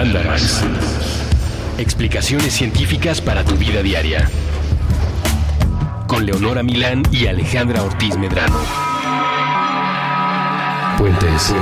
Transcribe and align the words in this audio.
Mandarax. 0.00 0.62
Explicaciones 1.76 2.54
científicas 2.54 3.20
para 3.20 3.44
tu 3.44 3.56
vida 3.56 3.82
diaria. 3.82 4.30
Con 6.06 6.24
Leonora 6.24 6.62
Milán 6.62 7.02
y 7.12 7.26
Alejandra 7.26 7.82
Ortiz 7.82 8.16
Medrano. 8.16 8.56
Puentes. 10.96 11.54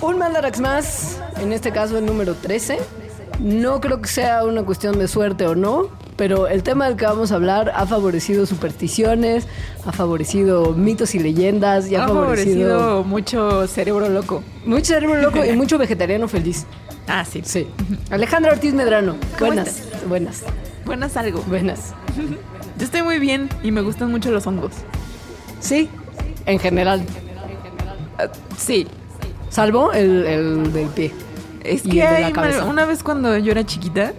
Un 0.00 0.16
Mandarax 0.16 0.60
más, 0.60 1.20
en 1.40 1.52
este 1.52 1.72
caso 1.72 1.98
el 1.98 2.06
número 2.06 2.36
13. 2.36 2.78
No 3.40 3.80
creo 3.80 4.00
que 4.00 4.08
sea 4.08 4.44
una 4.44 4.62
cuestión 4.62 4.96
de 4.96 5.08
suerte 5.08 5.44
o 5.48 5.56
no, 5.56 5.88
pero 6.20 6.48
el 6.48 6.62
tema 6.62 6.84
del 6.86 6.96
que 6.96 7.06
vamos 7.06 7.32
a 7.32 7.36
hablar 7.36 7.72
ha 7.74 7.86
favorecido 7.86 8.44
supersticiones, 8.44 9.46
ha 9.86 9.90
favorecido 9.92 10.74
mitos 10.74 11.14
y 11.14 11.18
leyendas 11.18 11.88
y 11.90 11.96
ha, 11.96 12.04
Ha 12.04 12.08
favorecido, 12.08 12.78
favorecido 12.78 13.04
mucho 13.04 13.66
cerebro 13.66 14.06
loco. 14.10 14.42
mucho 14.66 14.92
cerebro 14.92 15.16
loco 15.22 15.42
y 15.42 15.52
mucho 15.56 15.78
vegetariano 15.78 16.28
feliz. 16.28 16.66
Ah, 17.08 17.24
sí. 17.24 17.40
Sí. 17.42 17.68
Alejandra 18.10 18.52
Ortiz 18.52 18.74
Medrano. 18.74 19.16
¿Cómo 19.38 19.46
buenas, 19.52 19.68
estás? 19.80 20.06
buenas, 20.06 20.42
Buenas 20.84 21.16
algo. 21.16 21.40
buenas. 21.48 21.94
Yo 22.78 22.84
estoy 22.84 23.02
muy 23.02 23.18
bien 23.18 23.48
y 23.62 23.70
me 23.70 23.80
gustan 23.80 24.10
mucho 24.10 24.30
los 24.30 24.46
hongos. 24.46 24.72
Sí, 25.58 25.88
en 26.44 26.58
general. 26.58 27.02
Ah, 28.18 28.28
sí. 28.58 28.86
Salvo 29.48 29.94
el, 29.94 30.26
el 30.26 30.72
del 30.74 30.88
pie. 30.88 31.12
Es 31.64 31.86
Y 31.86 31.92
que 31.92 32.02
el 32.02 32.10
de 32.14 32.20
la 32.20 32.26
hay 32.26 32.32
cabeza. 32.34 32.64
una 32.66 32.84
vez 32.84 33.02
cuando 33.02 33.38
yo 33.38 33.52
era 33.52 33.64
chiquita, 33.64 34.12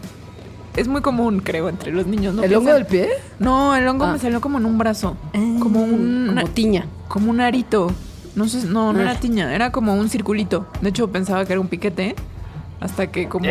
es 0.75 0.88
muy 0.88 1.02
común, 1.02 1.39
creo, 1.43 1.70
entre 1.70 1.91
los 1.91 2.05
niños. 2.07 2.34
¿no? 2.35 2.43
¿El 2.43 2.53
hongo 2.55 2.73
del 2.73 2.85
pie? 2.85 3.09
No, 3.39 3.75
el 3.75 3.88
hongo 3.88 4.05
Ah. 4.05 4.13
me 4.13 4.20
salió 4.20 4.41
como 4.41 4.57
en 4.57 4.66
un 4.66 4.77
brazo. 4.77 5.17
como 5.59 5.84
un. 5.84 6.27
Como 6.35 6.47
tiña. 6.49 6.85
como 7.07 7.30
un 7.31 7.41
arito. 7.41 7.91
No 8.35 8.47
sé, 8.47 8.66
no, 8.67 8.94
no 8.94 8.99
Ah. 8.99 9.03
era 9.03 9.16
tiña, 9.20 9.53
era 9.53 9.72
como 9.72 9.94
un 9.94 10.08
circulito. 10.09 10.66
De 10.81 10.89
hecho, 10.89 11.09
pensaba 11.11 11.44
que 11.45 11.53
era 11.53 11.59
un 11.59 11.67
piquete. 11.67 12.16
Hasta 12.80 13.08
que 13.08 13.27
como. 13.27 13.47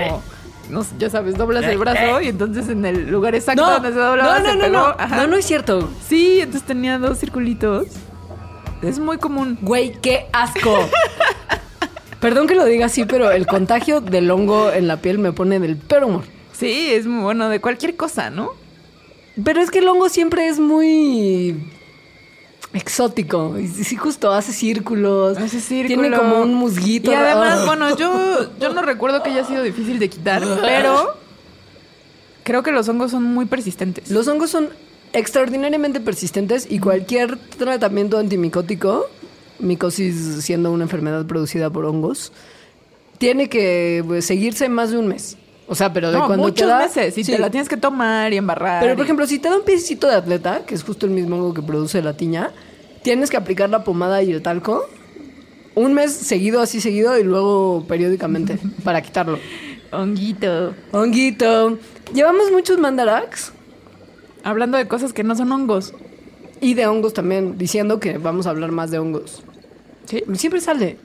No 0.70 0.84
sé, 0.84 0.94
ya 0.98 1.10
sabes, 1.10 1.36
doblas 1.36 1.64
el 1.64 1.78
brazo 1.78 2.20
y 2.20 2.28
entonces 2.28 2.68
en 2.68 2.84
el 2.86 3.10
lugar 3.10 3.34
exacto 3.34 3.60
No, 3.62 3.70
donde 3.72 3.92
se 3.92 3.98
doblaba 3.98 4.38
no, 4.38 4.44
no, 4.44 4.50
se 4.50 4.56
no, 4.56 4.62
pegó. 4.62 4.72
no. 4.76 4.86
Ajá. 4.98 5.16
No, 5.16 5.26
no 5.26 5.36
es 5.36 5.44
cierto. 5.44 5.90
Sí, 6.08 6.38
entonces 6.40 6.62
tenía 6.66 6.96
dos 6.98 7.18
circulitos. 7.18 7.88
Es 8.80 8.98
muy 9.00 9.18
común. 9.18 9.58
Güey, 9.60 9.92
qué 10.00 10.26
asco. 10.32 10.78
Perdón 12.20 12.46
que 12.46 12.54
lo 12.54 12.64
diga 12.66 12.86
así, 12.86 13.04
pero 13.04 13.30
el 13.30 13.46
contagio 13.46 14.00
del 14.00 14.30
hongo 14.30 14.70
en 14.70 14.86
la 14.86 14.98
piel 14.98 15.18
me 15.18 15.32
pone 15.32 15.58
del 15.58 15.76
peor 15.76 16.04
humor. 16.04 16.24
Sí, 16.60 16.92
es 16.92 17.06
muy 17.06 17.22
bueno 17.22 17.48
de 17.48 17.60
cualquier 17.60 17.96
cosa, 17.96 18.28
¿no? 18.28 18.52
Pero 19.42 19.62
es 19.62 19.70
que 19.70 19.78
el 19.78 19.88
hongo 19.88 20.10
siempre 20.10 20.46
es 20.46 20.60
muy 20.60 21.56
exótico. 22.74 23.58
Y 23.58 23.66
sí, 23.66 23.96
justo 23.96 24.30
hace 24.30 24.52
círculos. 24.52 25.38
Hace 25.38 25.60
círculo. 25.60 26.02
Tiene 26.02 26.16
como 26.16 26.42
un 26.42 26.52
musguito. 26.54 27.10
Y 27.10 27.14
además, 27.14 27.64
bueno, 27.66 27.96
yo, 27.96 28.50
yo 28.60 28.74
no 28.74 28.82
recuerdo 28.82 29.22
que 29.22 29.30
haya 29.30 29.44
sido 29.44 29.62
difícil 29.62 29.98
de 29.98 30.10
quitar, 30.10 30.42
pero 30.60 31.16
creo 32.42 32.62
que 32.62 32.72
los 32.72 32.88
hongos 32.90 33.10
son 33.10 33.24
muy 33.24 33.46
persistentes. 33.46 34.10
Los 34.10 34.28
hongos 34.28 34.50
son 34.50 34.68
extraordinariamente 35.14 35.98
persistentes 36.00 36.66
y 36.70 36.78
cualquier 36.78 37.36
tratamiento 37.36 38.18
antimicótico, 38.18 39.06
micosis 39.58 40.44
siendo 40.44 40.70
una 40.70 40.84
enfermedad 40.84 41.26
producida 41.26 41.70
por 41.70 41.86
hongos, 41.86 42.32
tiene 43.18 43.48
que 43.48 44.04
pues, 44.06 44.26
seguirse 44.26 44.68
más 44.68 44.90
de 44.90 44.98
un 44.98 45.08
mes. 45.08 45.36
O 45.72 45.74
sea, 45.76 45.92
pero 45.92 46.10
de 46.10 46.18
no, 46.18 46.26
cuando 46.26 46.46
muchos 46.48 46.66
te 46.66 46.66
da, 46.66 46.78
meses. 46.80 47.16
Y 47.16 47.22
Sí. 47.22 47.30
te 47.32 47.38
la 47.38 47.48
tienes 47.48 47.68
que 47.68 47.76
tomar 47.76 48.32
y 48.32 48.36
embarrar. 48.36 48.82
Pero, 48.82 48.94
por 48.96 49.02
y- 49.02 49.06
ejemplo, 49.06 49.26
si 49.26 49.38
te 49.38 49.48
da 49.48 49.56
un 49.56 49.64
piecito 49.64 50.08
de 50.08 50.16
atleta, 50.16 50.62
que 50.66 50.74
es 50.74 50.82
justo 50.82 51.06
el 51.06 51.12
mismo 51.12 51.36
hongo 51.36 51.54
que 51.54 51.62
produce 51.62 52.02
la 52.02 52.14
tiña, 52.14 52.50
tienes 53.02 53.30
que 53.30 53.36
aplicar 53.36 53.70
la 53.70 53.84
pomada 53.84 54.20
y 54.22 54.32
el 54.32 54.42
talco 54.42 54.84
un 55.76 55.94
mes 55.94 56.12
seguido, 56.12 56.60
así 56.60 56.80
seguido, 56.80 57.16
y 57.18 57.22
luego 57.22 57.84
periódicamente 57.86 58.58
para 58.84 59.00
quitarlo. 59.00 59.38
Honguito. 59.92 60.74
Honguito. 60.92 61.78
Llevamos 62.12 62.50
muchos 62.50 62.78
mandarax 62.78 63.52
Hablando 64.42 64.76
de 64.78 64.88
cosas 64.88 65.12
que 65.12 65.22
no 65.22 65.36
son 65.36 65.52
hongos. 65.52 65.92
y 66.60 66.74
de 66.74 66.86
hongos 66.86 67.14
también, 67.14 67.56
diciendo 67.58 68.00
que 68.00 68.18
vamos 68.18 68.46
a 68.46 68.50
hablar 68.50 68.72
más 68.72 68.90
de 68.90 68.98
hongos. 68.98 69.42
Sí. 70.06 70.24
Siempre 70.34 70.60
sale. 70.60 70.98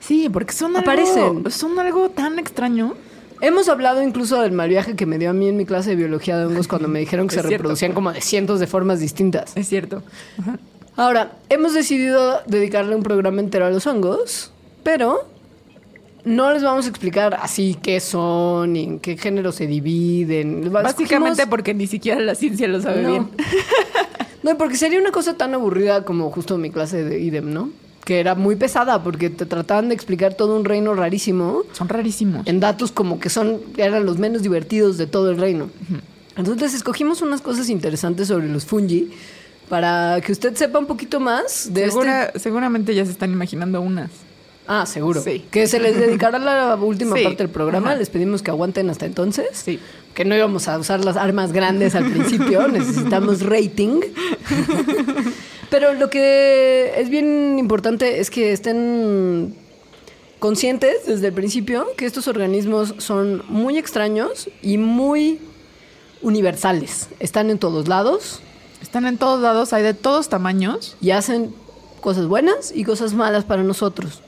Sí, 0.00 0.28
porque 0.32 0.52
son 0.52 0.70
algo, 0.76 0.80
Aparecen. 0.80 1.50
son 1.50 1.78
algo 1.78 2.08
tan 2.10 2.38
extraño. 2.38 2.94
Hemos 3.42 3.68
hablado 3.68 4.02
incluso 4.02 4.40
del 4.40 4.52
mal 4.52 4.68
viaje 4.70 4.96
que 4.96 5.04
me 5.04 5.18
dio 5.18 5.28
a 5.30 5.32
mí 5.34 5.48
en 5.48 5.56
mi 5.58 5.66
clase 5.66 5.90
de 5.90 5.96
biología 5.96 6.38
de 6.38 6.46
hongos 6.46 6.68
cuando 6.68 6.88
me 6.88 7.00
dijeron 7.00 7.26
que 7.28 7.34
Es 7.36 7.42
se 7.42 7.48
cierto. 7.48 7.62
reproducían 7.64 7.92
como 7.92 8.12
de 8.12 8.20
cientos 8.22 8.60
de 8.60 8.66
formas 8.66 9.00
distintas. 9.00 9.52
Es 9.56 9.68
cierto. 9.68 10.02
Ajá. 10.40 10.58
Ahora, 10.96 11.32
hemos 11.48 11.74
decidido 11.74 12.40
dedicarle 12.46 12.94
un 12.96 13.02
programa 13.02 13.40
entero 13.40 13.66
a 13.66 13.70
los 13.70 13.86
hongos, 13.86 14.52
pero 14.82 15.26
no 16.24 16.52
les 16.52 16.62
vamos 16.62 16.86
a 16.86 16.88
explicar 16.88 17.36
así 17.42 17.76
qué 17.82 17.98
son 17.98 18.76
y 18.76 18.84
en 18.84 18.98
qué 19.00 19.16
género 19.16 19.50
se 19.52 19.66
dividen. 19.66 20.70
Básicamente 20.72 21.46
porque 21.48 21.74
ni 21.74 21.86
siquiera 21.88 22.20
la 22.20 22.34
ciencia 22.34 22.68
lo 22.68 22.80
sabe 22.80 23.02
No. 23.02 23.10
bien. 23.10 23.28
No, 24.44 24.58
porque 24.58 24.76
sería 24.76 24.98
una 24.98 25.12
cosa 25.12 25.36
tan 25.36 25.54
aburrida 25.54 26.04
como 26.04 26.28
justo 26.32 26.58
mi 26.58 26.70
clase 26.70 27.04
de 27.04 27.20
IDEM, 27.20 27.52
¿no? 27.54 27.70
Que 28.04 28.18
era 28.20 28.34
muy 28.34 28.56
pesada 28.56 29.02
porque 29.02 29.30
te 29.30 29.46
trataban 29.46 29.88
de 29.88 29.94
explicar 29.94 30.34
todo 30.34 30.56
un 30.56 30.64
reino 30.64 30.92
rarísimo 30.94 31.62
Son 31.72 31.88
rarísimos. 31.88 32.46
en 32.46 32.58
datos 32.58 32.90
como 32.90 33.20
que 33.20 33.30
son 33.30 33.60
eran 33.76 34.04
los 34.06 34.18
menos 34.18 34.42
divertidos 34.42 34.98
de 34.98 35.06
todo 35.06 35.30
el 35.30 35.38
reino. 35.38 35.70
Entonces 36.36 36.74
escogimos 36.74 37.22
unas 37.22 37.40
cosas 37.42 37.68
interesantes 37.68 38.26
sobre 38.28 38.48
los 38.48 38.64
fungi 38.64 39.10
para 39.68 40.20
que 40.20 40.32
usted 40.32 40.54
sepa 40.56 40.78
un 40.78 40.86
poquito 40.86 41.20
más 41.20 41.72
de 41.72 41.86
Segura- 41.86 42.24
este 42.26 42.38
Seguramente 42.40 42.94
ya 42.94 43.04
se 43.04 43.12
están 43.12 43.32
imaginando 43.32 43.80
unas. 43.80 44.10
Ah, 44.66 44.86
seguro. 44.86 45.20
Sí. 45.22 45.44
Que 45.50 45.66
se 45.66 45.78
les 45.80 45.96
dedicará 45.96 46.38
la 46.38 46.76
última 46.76 47.16
Sí. 47.16 47.22
parte 47.24 47.38
del 47.44 47.50
programa. 47.50 47.90
Ajá. 47.90 47.98
Les 47.98 48.10
pedimos 48.10 48.42
que 48.42 48.50
aguanten 48.50 48.90
hasta 48.90 49.06
entonces. 49.06 49.46
Sí. 49.52 49.78
Que 50.14 50.24
no 50.24 50.34
íbamos 50.36 50.68
a 50.68 50.78
usar 50.78 51.04
las 51.04 51.16
armas 51.16 51.52
grandes 51.52 51.94
al 51.94 52.10
principio. 52.10 52.66
Necesitamos 52.68 53.42
rating. 53.42 54.00
Pero 55.72 55.94
lo 55.94 56.10
que 56.10 56.92
es 56.98 57.08
bien 57.08 57.58
importante 57.58 58.20
es 58.20 58.30
que 58.30 58.52
estén 58.52 59.56
conscientes 60.38 61.06
desde 61.06 61.28
el 61.28 61.32
principio 61.32 61.86
que 61.96 62.04
estos 62.04 62.28
organismos 62.28 62.94
son 62.98 63.42
muy 63.48 63.78
extraños 63.78 64.50
y 64.60 64.76
muy 64.76 65.40
universales. 66.20 67.08
Están 67.20 67.48
en 67.48 67.58
todos 67.58 67.88
lados 67.88 68.40
Están 68.82 69.06
en 69.06 69.16
todos 69.16 69.40
lados, 69.40 69.72
hay 69.72 69.82
de 69.82 69.94
todos 69.94 70.28
tamaños. 70.28 70.94
y 71.00 71.12
hacen 71.12 71.54
cosas 72.02 72.26
buenas 72.26 72.70
y 72.74 72.84
cosas 72.84 73.14
malas 73.14 73.44
para 73.44 73.62
nosotros. 73.62 74.20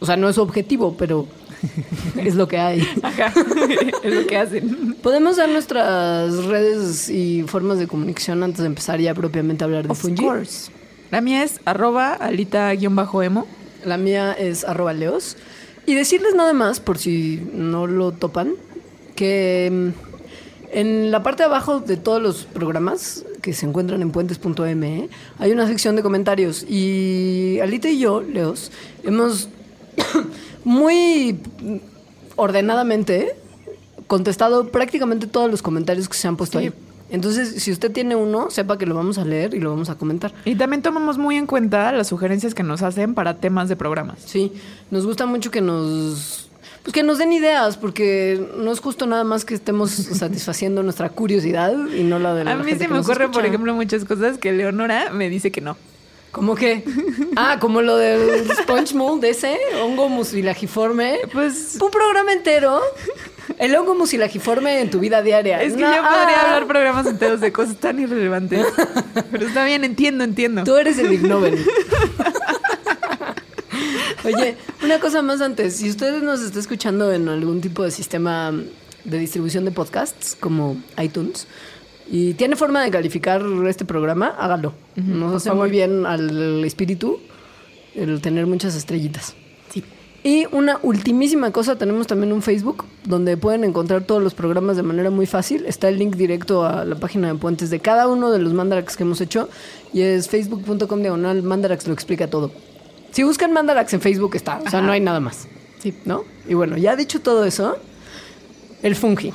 O 0.00 0.04
sea, 0.06 0.18
no 0.18 0.28
es 0.28 0.36
objetivo, 0.36 0.96
pero 0.98 1.26
es 2.16 2.34
lo 2.34 2.48
que 2.48 2.58
hay. 2.58 2.86
Ajá. 3.02 3.32
es 4.02 4.14
lo 4.14 4.26
que 4.26 4.36
hacen. 4.36 4.94
¿Podemos 5.02 5.36
dar 5.36 5.48
nuestras 5.48 6.44
redes 6.44 7.08
y 7.08 7.42
formas 7.46 7.78
de 7.78 7.86
comunicación 7.86 8.42
antes 8.42 8.60
de 8.60 8.66
empezar 8.66 9.00
ya 9.00 9.14
propiamente 9.14 9.64
a 9.64 9.66
hablar 9.66 9.84
de 9.84 9.92
Of 9.92 10.00
Fungi? 10.00 10.24
course. 10.24 10.70
La 11.10 11.20
mía 11.20 11.42
es 11.42 11.60
arroba 11.64 12.14
alita-emo. 12.14 13.46
La 13.84 13.96
mía 13.96 14.32
es 14.32 14.64
arroba 14.64 14.92
leos. 14.92 15.36
Y 15.86 15.94
decirles 15.94 16.34
nada 16.34 16.52
más, 16.52 16.80
por 16.80 16.98
si 16.98 17.42
no 17.52 17.86
lo 17.86 18.12
topan, 18.12 18.52
que 19.16 19.70
mm, 19.72 20.08
en 20.72 21.10
la 21.10 21.22
parte 21.22 21.42
de 21.42 21.46
abajo 21.46 21.80
de 21.80 21.96
todos 21.96 22.20
los 22.22 22.44
programas 22.44 23.24
que 23.40 23.54
se 23.54 23.64
encuentran 23.64 24.02
en 24.02 24.10
puentes.me 24.10 25.08
hay 25.38 25.52
una 25.52 25.66
sección 25.66 25.96
de 25.96 26.02
comentarios. 26.02 26.64
Y 26.68 27.58
Alita 27.62 27.88
y 27.88 28.00
yo, 28.00 28.20
Leos, 28.20 28.70
hemos 29.02 29.48
muy 30.64 31.38
ordenadamente 32.36 33.34
contestado 34.06 34.68
prácticamente 34.68 35.26
todos 35.26 35.50
los 35.50 35.62
comentarios 35.62 36.08
que 36.08 36.16
se 36.16 36.28
han 36.28 36.36
puesto 36.36 36.58
Sí. 36.58 36.66
ahí. 36.66 36.72
Entonces, 37.10 37.62
si 37.62 37.72
usted 37.72 37.90
tiene 37.90 38.16
uno, 38.16 38.50
sepa 38.50 38.76
que 38.76 38.84
lo 38.84 38.94
vamos 38.94 39.16
a 39.16 39.24
leer 39.24 39.54
y 39.54 39.60
lo 39.60 39.70
vamos 39.70 39.88
a 39.88 39.94
comentar. 39.94 40.32
Y 40.44 40.56
también 40.56 40.82
tomamos 40.82 41.16
muy 41.16 41.36
en 41.36 41.46
cuenta 41.46 41.90
las 41.92 42.08
sugerencias 42.08 42.54
que 42.54 42.62
nos 42.62 42.82
hacen 42.82 43.14
para 43.14 43.38
temas 43.38 43.70
de 43.70 43.76
programas. 43.76 44.18
Sí, 44.26 44.52
nos 44.90 45.06
gusta 45.06 45.24
mucho 45.24 45.50
que 45.50 45.62
nos 45.62 46.44
pues 46.82 46.92
que 46.94 47.02
nos 47.02 47.18
den 47.18 47.32
ideas, 47.32 47.76
porque 47.76 48.40
no 48.56 48.72
es 48.72 48.80
justo 48.80 49.06
nada 49.06 49.24
más 49.24 49.44
que 49.44 49.54
estemos 49.54 49.90
satisfaciendo 49.90 50.82
nuestra 50.82 51.08
curiosidad 51.08 51.74
y 51.94 52.02
no 52.02 52.18
la 52.18 52.34
de 52.34 52.44
la 52.44 52.52
A 52.52 52.56
mí 52.56 52.64
gente 52.64 52.84
se 52.84 52.86
que 52.88 52.92
me 52.94 53.00
ocurren, 53.00 53.30
por 53.30 53.44
ejemplo, 53.44 53.74
muchas 53.74 54.04
cosas 54.04 54.38
que 54.38 54.52
Leonora 54.52 55.10
me 55.10 55.28
dice 55.30 55.50
que 55.50 55.60
no. 55.60 55.76
¿Cómo 56.30 56.54
que? 56.54 56.84
Ah, 57.36 57.58
como 57.60 57.82
lo 57.82 57.96
del 57.96 58.50
sponge 58.62 58.94
mold 58.94 59.24
ese, 59.24 59.56
hongo 59.82 60.08
mucilagiforme. 60.08 61.20
Pues 61.32 61.78
Un 61.80 61.90
programa 61.90 62.32
entero. 62.32 62.80
El 63.58 63.74
hongo 63.76 63.94
mucilagiforme 63.94 64.80
en 64.80 64.90
tu 64.90 65.00
vida 65.00 65.22
diaria. 65.22 65.62
es 65.62 65.74
que 65.74 65.80
No, 65.80 65.94
yo 65.94 66.02
podría 66.02 66.40
ah, 66.40 66.44
hablar 66.46 66.66
programas 66.66 67.06
enteros 67.06 67.40
de 67.40 67.52
cosas 67.52 67.76
tan 67.76 67.98
irrelevantes. 67.98 68.66
Pero 69.30 69.46
está 69.46 69.64
bien, 69.64 69.84
entiendo, 69.84 70.24
entiendo. 70.24 70.64
Tú 70.64 70.76
eres 70.76 70.98
el 70.98 71.12
Ig 71.12 71.22
Nobel. 71.22 71.64
Oye, 74.24 74.56
una 74.82 74.98
cosa 75.00 75.22
más 75.22 75.40
antes. 75.40 75.76
Si 75.76 75.88
usted 75.88 76.22
nos 76.22 76.42
está 76.42 76.58
escuchando 76.58 77.12
en 77.12 77.28
algún 77.28 77.60
tipo 77.60 77.82
de 77.82 77.90
sistema 77.90 78.52
de 79.04 79.18
distribución 79.18 79.64
de 79.64 79.70
podcasts, 79.70 80.36
como 80.38 80.76
iTunes, 81.02 81.46
y 82.10 82.34
tiene 82.34 82.56
forma 82.56 82.82
de 82.82 82.90
calificar 82.90 83.44
este 83.66 83.84
programa, 83.84 84.28
hágalo. 84.38 84.72
Nos 84.96 85.34
hace 85.34 85.52
muy 85.52 85.70
bien 85.70 86.06
al 86.06 86.64
espíritu 86.64 87.20
el 87.94 88.20
tener 88.20 88.46
muchas 88.46 88.74
estrellitas. 88.74 89.34
Sí. 89.72 89.84
Y 90.24 90.46
una 90.52 90.78
ultimísima 90.82 91.50
cosa, 91.52 91.76
tenemos 91.76 92.06
también 92.06 92.32
un 92.32 92.42
Facebook 92.42 92.84
donde 93.04 93.36
pueden 93.36 93.64
encontrar 93.64 94.04
todos 94.04 94.22
los 94.22 94.34
programas 94.34 94.76
de 94.76 94.82
manera 94.82 95.10
muy 95.10 95.26
fácil. 95.26 95.66
Está 95.66 95.88
el 95.88 95.98
link 95.98 96.16
directo 96.16 96.64
a 96.64 96.84
la 96.84 96.96
página 96.96 97.28
de 97.28 97.34
Puentes 97.34 97.70
de 97.70 97.80
cada 97.80 98.08
uno 98.08 98.30
de 98.30 98.38
los 98.38 98.54
Mandarax 98.54 98.96
que 98.96 99.02
hemos 99.02 99.20
hecho 99.20 99.48
y 99.92 100.00
es 100.00 100.28
facebook.com 100.28 101.02
diagonal 101.02 101.42
Mandarax 101.42 101.86
lo 101.86 101.92
explica 101.92 102.28
todo. 102.28 102.50
Si 103.12 103.22
buscan 103.22 103.52
Mandarax 103.52 103.92
en 103.94 104.00
Facebook 104.00 104.34
está, 104.34 104.60
o 104.64 104.70
sea, 104.70 104.80
no 104.80 104.92
hay 104.92 105.00
nada 105.00 105.20
más. 105.20 105.46
Sí. 105.78 105.94
¿No? 106.04 106.24
Y 106.48 106.54
bueno, 106.54 106.76
ya 106.76 106.96
dicho 106.96 107.20
todo 107.20 107.44
eso, 107.44 107.76
el 108.82 108.96
fungi. 108.96 109.32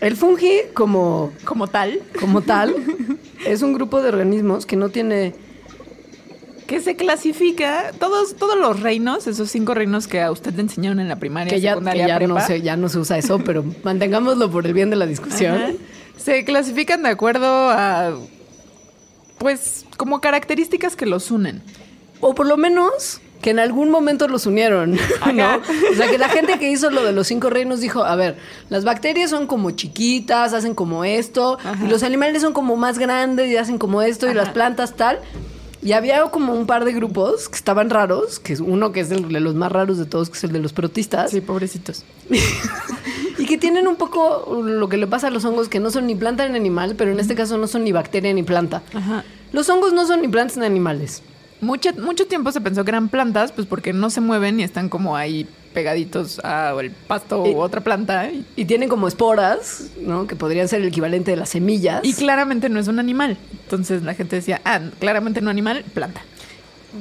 El 0.00 0.16
fungi 0.16 0.60
como, 0.74 1.32
Como 1.44 1.66
tal, 1.66 2.00
como 2.20 2.42
tal 2.42 2.74
es 3.46 3.62
un 3.62 3.72
grupo 3.72 4.00
de 4.00 4.08
organismos 4.08 4.66
que 4.66 4.76
no 4.76 4.88
tiene 4.90 5.34
que 6.68 6.80
se 6.80 6.96
clasifica, 6.96 7.92
todos, 7.98 8.36
todos 8.36 8.58
los 8.58 8.80
reinos, 8.80 9.26
esos 9.26 9.50
cinco 9.50 9.72
reinos 9.72 10.06
que 10.06 10.20
a 10.20 10.30
usted 10.30 10.52
le 10.52 10.60
enseñaron 10.60 11.00
en 11.00 11.08
la 11.08 11.18
primaria, 11.18 11.50
que 11.50 11.62
ya, 11.62 11.70
que 11.70 11.76
secundaria, 11.76 12.06
ya 12.06 12.26
no 12.26 12.40
se, 12.40 12.60
ya 12.60 12.76
no 12.76 12.90
se 12.90 12.98
usa 12.98 13.16
eso, 13.16 13.38
pero 13.38 13.64
mantengámoslo 13.84 14.50
por 14.50 14.66
el 14.66 14.74
bien 14.74 14.90
de 14.90 14.96
la 14.96 15.06
discusión. 15.06 15.54
Ajá. 15.54 15.72
Se 16.18 16.44
clasifican 16.44 17.02
de 17.02 17.08
acuerdo 17.08 17.46
a, 17.46 18.12
pues, 19.38 19.86
como 19.96 20.20
características 20.20 20.94
que 20.94 21.06
los 21.06 21.30
unen. 21.30 21.62
O 22.20 22.34
por 22.34 22.46
lo 22.46 22.58
menos 22.58 23.22
que 23.40 23.50
en 23.50 23.58
algún 23.58 23.90
momento 23.90 24.26
los 24.28 24.46
unieron, 24.46 24.92
¿no? 25.34 25.56
O 25.92 25.94
sea, 25.96 26.08
que 26.10 26.18
la 26.18 26.28
gente 26.28 26.58
que 26.58 26.70
hizo 26.70 26.90
lo 26.90 27.04
de 27.04 27.12
los 27.12 27.26
cinco 27.26 27.50
reinos 27.50 27.80
dijo, 27.80 28.04
a 28.04 28.16
ver, 28.16 28.36
las 28.68 28.84
bacterias 28.84 29.30
son 29.30 29.46
como 29.46 29.70
chiquitas, 29.72 30.52
hacen 30.54 30.74
como 30.74 31.04
esto, 31.04 31.58
Ajá. 31.64 31.84
y 31.84 31.88
los 31.88 32.02
animales 32.02 32.42
son 32.42 32.52
como 32.52 32.76
más 32.76 32.98
grandes 32.98 33.48
y 33.50 33.56
hacen 33.56 33.78
como 33.78 34.02
esto, 34.02 34.28
y 34.30 34.34
las 34.34 34.48
plantas 34.50 34.94
tal. 34.96 35.18
Y 35.80 35.92
había 35.92 36.22
como 36.24 36.54
un 36.54 36.66
par 36.66 36.84
de 36.84 36.92
grupos 36.92 37.48
que 37.48 37.54
estaban 37.54 37.88
raros, 37.88 38.40
que 38.40 38.52
es 38.52 38.58
uno 38.58 38.90
que 38.90 38.98
es 38.98 39.12
el 39.12 39.28
de 39.28 39.38
los 39.38 39.54
más 39.54 39.70
raros 39.70 39.96
de 39.96 40.06
todos, 40.06 40.28
que 40.28 40.36
es 40.36 40.42
el 40.42 40.52
de 40.52 40.58
los 40.58 40.72
protistas, 40.72 41.30
Sí, 41.30 41.40
pobrecitos. 41.40 42.04
y 43.38 43.46
que 43.46 43.58
tienen 43.58 43.86
un 43.86 43.94
poco 43.94 44.60
lo 44.64 44.88
que 44.88 44.96
le 44.96 45.06
pasa 45.06 45.28
a 45.28 45.30
los 45.30 45.44
hongos, 45.44 45.68
que 45.68 45.78
no 45.78 45.92
son 45.92 46.08
ni 46.08 46.16
planta 46.16 46.48
ni 46.48 46.56
animal, 46.56 46.94
pero 46.98 47.12
en 47.12 47.20
este 47.20 47.36
caso 47.36 47.58
no 47.58 47.68
son 47.68 47.84
ni 47.84 47.92
bacteria 47.92 48.32
ni 48.34 48.42
planta. 48.42 48.82
Ajá. 48.92 49.24
Los 49.52 49.68
hongos 49.68 49.92
no 49.92 50.04
son 50.06 50.20
ni 50.20 50.26
plantas 50.28 50.56
ni 50.56 50.66
animales. 50.66 51.22
Mucho, 51.60 51.92
mucho 51.94 52.26
tiempo 52.26 52.52
se 52.52 52.60
pensó 52.60 52.84
que 52.84 52.90
eran 52.90 53.08
plantas, 53.08 53.52
pues 53.52 53.66
porque 53.66 53.92
no 53.92 54.10
se 54.10 54.20
mueven 54.20 54.60
y 54.60 54.62
están 54.62 54.88
como 54.88 55.16
ahí 55.16 55.46
pegaditos 55.74 56.38
al 56.40 56.90
pasto 56.90 57.44
Y- 57.46 57.50
u 57.50 57.58
otra 57.60 57.80
planta. 57.82 58.30
Y, 58.30 58.44
Y 58.56 58.64
tienen 58.64 58.88
como 58.88 59.08
esporas, 59.08 59.88
¿no? 60.00 60.26
Que 60.26 60.36
podrían 60.36 60.68
ser 60.68 60.80
el 60.82 60.88
equivalente 60.88 61.30
de 61.32 61.36
las 61.36 61.48
semillas. 61.50 62.00
y 62.04 62.14
claramente 62.14 62.68
no 62.68 62.78
es 62.80 62.88
un 62.88 62.98
animal. 62.98 63.36
Entonces 63.64 64.02
la 64.02 64.14
gente 64.14 64.36
decía, 64.36 64.60
ah, 64.64 64.80
claramente 65.00 65.40
no 65.40 65.50
animal, 65.50 65.84
planta. 65.94 66.22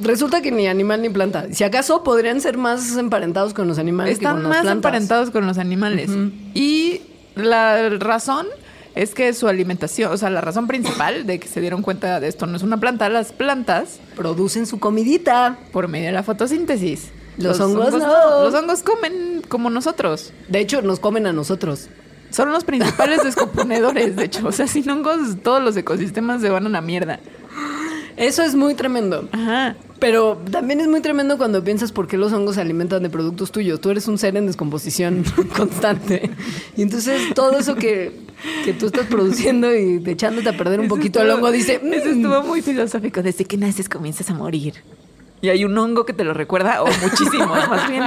Resulta 0.02 0.42
que 0.42 0.52
ni 0.52 0.68
animal 0.68 1.02
ni 1.02 1.10
planta. 1.10 1.48
Si 1.54 1.64
acaso 1.64 2.04
podrían 2.04 2.42
ser 2.42 2.58
más 2.58 2.98
emparentados 2.98 3.54
con 3.54 3.68
los 3.68 3.80
animales 3.80 4.18
que 4.20 4.26
Están 4.26 4.34
con 4.36 4.44
las 4.44 4.50
más 4.50 4.62
plantas. 4.64 4.76
emparentados 4.76 5.32
con 5.32 5.48
los 5.48 5.58
animales. 5.58 6.10
Y 6.54 7.02
la 7.36 7.90
razón 7.90 8.48
es 9.02 9.14
que 9.14 9.32
su 9.34 9.48
alimentación, 9.48 10.12
o 10.12 10.18
sea, 10.18 10.30
la 10.30 10.42
razón 10.42 10.68
principal 10.68 11.26
de 11.28 11.40
que 11.40 11.48
se 11.48 11.62
dieron 11.62 11.82
cuenta 11.82 12.20
de 12.20 12.28
esto 12.28 12.48
no 12.48 12.58
es 12.58 12.64
una 12.64 12.80
planta, 12.80 13.10
las 13.10 13.32
plantas, 13.32 14.00
Producen 14.16 14.66
su 14.66 14.80
comidita. 14.80 15.58
por 15.72 15.88
medio 15.88 16.08
de 16.08 16.14
la 16.14 16.24
fotosíntesis. 16.24 17.10
Los 17.38 17.60
hongos 17.60 17.94
no. 17.94 18.44
Los 18.44 18.54
hongos 18.54 18.82
comen 18.82 19.44
como 19.48 19.70
nosotros. 19.70 20.34
De 20.50 20.60
hecho, 20.60 20.82
nos 20.82 21.00
comen 21.00 21.28
a 21.28 21.34
nosotros. 21.34 21.90
Son 22.32 22.52
los 22.52 22.64
principales 22.64 23.24
descomponedores, 23.24 24.16
de 24.16 24.26
hecho. 24.26 24.48
O 24.48 24.52
sea, 24.52 24.68
sin 24.68 24.90
hongos 24.90 25.38
todos 25.44 25.64
los 25.64 25.78
ecosistemas 25.78 26.42
se 26.42 26.50
van 26.50 26.66
a 26.66 26.70
la 26.70 26.82
mierda. 26.82 27.20
Eso 28.18 28.42
es 28.42 28.56
muy 28.56 28.74
tremendo. 28.74 29.30
Ajá. 29.32 29.76
Pero 30.00 30.42
también 30.52 30.82
es 30.82 30.88
muy 30.88 31.02
tremendo 31.02 31.38
cuando 31.38 31.64
piensas 31.64 31.92
por 31.92 32.08
qué 32.08 32.18
los 32.18 32.34
hongos 32.34 32.56
se 32.56 32.62
alimentan 32.62 33.04
de 33.04 33.10
productos 33.10 33.52
tuyos. 33.52 33.80
Tú 33.80 33.92
eres 33.92 34.08
un 34.08 34.18
ser 34.18 34.36
en 34.36 34.48
descomposición 34.48 35.24
constante. 35.56 36.32
Y 36.76 36.82
entonces 36.82 37.34
todo 37.36 37.58
eso 37.58 37.76
que, 37.76 38.27
que 38.66 38.74
tú 38.74 38.88
estás 38.88 39.06
produciendo 39.08 39.76
y 39.76 40.02
echándote 40.06 40.50
a 40.50 40.58
perder 40.58 40.80
un 40.80 40.86
Eso 40.88 40.96
poquito 40.96 41.20
el 41.22 41.28
estuvo- 41.28 41.38
hongo 41.48 41.52
dice... 41.52 41.76
Eso 41.76 42.10
"Mm". 42.10 42.18
estuvo 42.18 42.44
muy 42.44 42.62
filosófico. 42.62 43.22
Desde 43.24 43.46
que 43.46 43.58
naces 43.58 43.90
comienzas 43.90 44.30
a 44.30 44.34
morir. 44.34 44.76
Y 45.42 45.50
hay 45.50 45.64
un 45.66 45.78
hongo 45.78 46.04
que 46.06 46.14
te 46.14 46.24
lo 46.24 46.34
recuerda, 46.34 46.82
o 46.82 46.88
muchísimos 46.88 47.48
más 47.70 47.90
bien. 47.90 48.04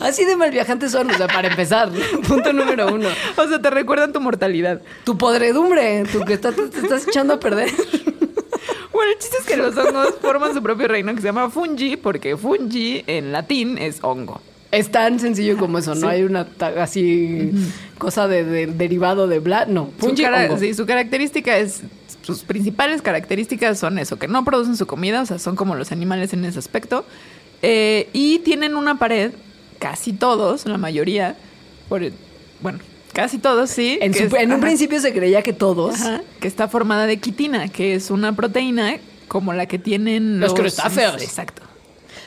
Así 0.00 0.24
de 0.24 0.36
mal 0.36 0.50
viajantes 0.50 0.90
son, 0.92 1.10
o 1.10 1.14
sea, 1.16 1.28
para 1.28 1.48
empezar. 1.48 1.90
Punto 2.28 2.52
número 2.52 2.92
uno. 2.92 3.08
O 3.36 3.46
sea, 3.48 3.60
te 3.62 3.70
recuerdan 3.70 4.12
tu 4.12 4.20
mortalidad. 4.20 4.80
Tu 5.04 5.16
podredumbre, 5.16 6.04
tú 6.12 6.20
que 6.24 6.34
estás- 6.34 6.54
te 6.56 6.80
estás 6.80 7.06
echando 7.06 7.34
a 7.34 7.40
perder. 7.40 7.70
Bueno, 8.92 9.12
el 9.12 9.18
chiste 9.18 9.38
es 9.40 9.44
que 9.44 9.56
los 9.56 9.76
hongos 9.76 10.14
forman 10.20 10.54
su 10.54 10.62
propio 10.62 10.86
reino 10.88 11.14
que 11.14 11.20
se 11.20 11.26
llama 11.28 11.50
fungi, 11.50 11.96
porque 11.96 12.36
fungi 12.36 13.02
en 13.06 13.32
latín 13.32 13.76
es 13.78 13.98
hongo. 14.02 14.40
Es 14.74 14.90
tan 14.90 15.18
sencillo 15.20 15.56
como 15.56 15.78
eso, 15.78 15.94
no 15.94 16.02
Sí. 16.02 16.06
hay 16.06 16.22
una 16.24 16.46
así 16.80 17.52
cosa 17.98 18.26
de, 18.28 18.44
de- 18.44 18.66
derivado 18.66 19.26
de 19.28 19.38
bla, 19.38 19.66
no. 19.66 19.90
Su, 20.00 20.14
cara- 20.14 20.58
sí, 20.58 20.74
su 20.74 20.86
característica 20.86 21.56
es. 21.58 21.82
Sus 22.22 22.40
principales 22.42 23.02
características 23.02 23.78
son 23.78 23.98
eso, 23.98 24.18
que 24.18 24.28
no 24.28 24.44
producen 24.44 24.76
su 24.76 24.86
comida, 24.86 25.20
o 25.22 25.26
sea, 25.26 25.38
son 25.38 25.56
como 25.56 25.74
los 25.74 25.92
animales 25.92 26.32
en 26.32 26.44
ese 26.46 26.58
aspecto. 26.58 27.04
Eh, 27.62 28.08
y 28.14 28.38
tienen 28.40 28.76
una 28.76 28.98
pared, 28.98 29.32
casi 29.78 30.12
todos, 30.14 30.64
la 30.66 30.78
mayoría, 30.78 31.36
por, 31.88 32.02
bueno, 32.62 32.78
casi 33.12 33.36
todos, 33.38 33.68
sí. 33.70 33.98
En, 34.00 34.14
su- 34.14 34.24
es- 34.24 34.32
en 34.34 34.46
un 34.48 34.52
ajá, 34.54 34.60
principio 34.62 35.00
se 35.00 35.12
creía 35.12 35.42
que 35.42 35.52
todos. 35.52 35.96
ajá, 36.00 36.22
que 36.40 36.48
está 36.48 36.66
formada 36.68 37.06
de 37.06 37.18
quitina, 37.18 37.68
que 37.68 37.94
es 37.94 38.10
una 38.10 38.34
proteína 38.34 38.96
como 39.28 39.52
la 39.52 39.66
que 39.66 39.78
tienen 39.78 40.40
Los 40.40 40.54
crustáceos. 40.54 41.22
Exacto. 41.22 41.62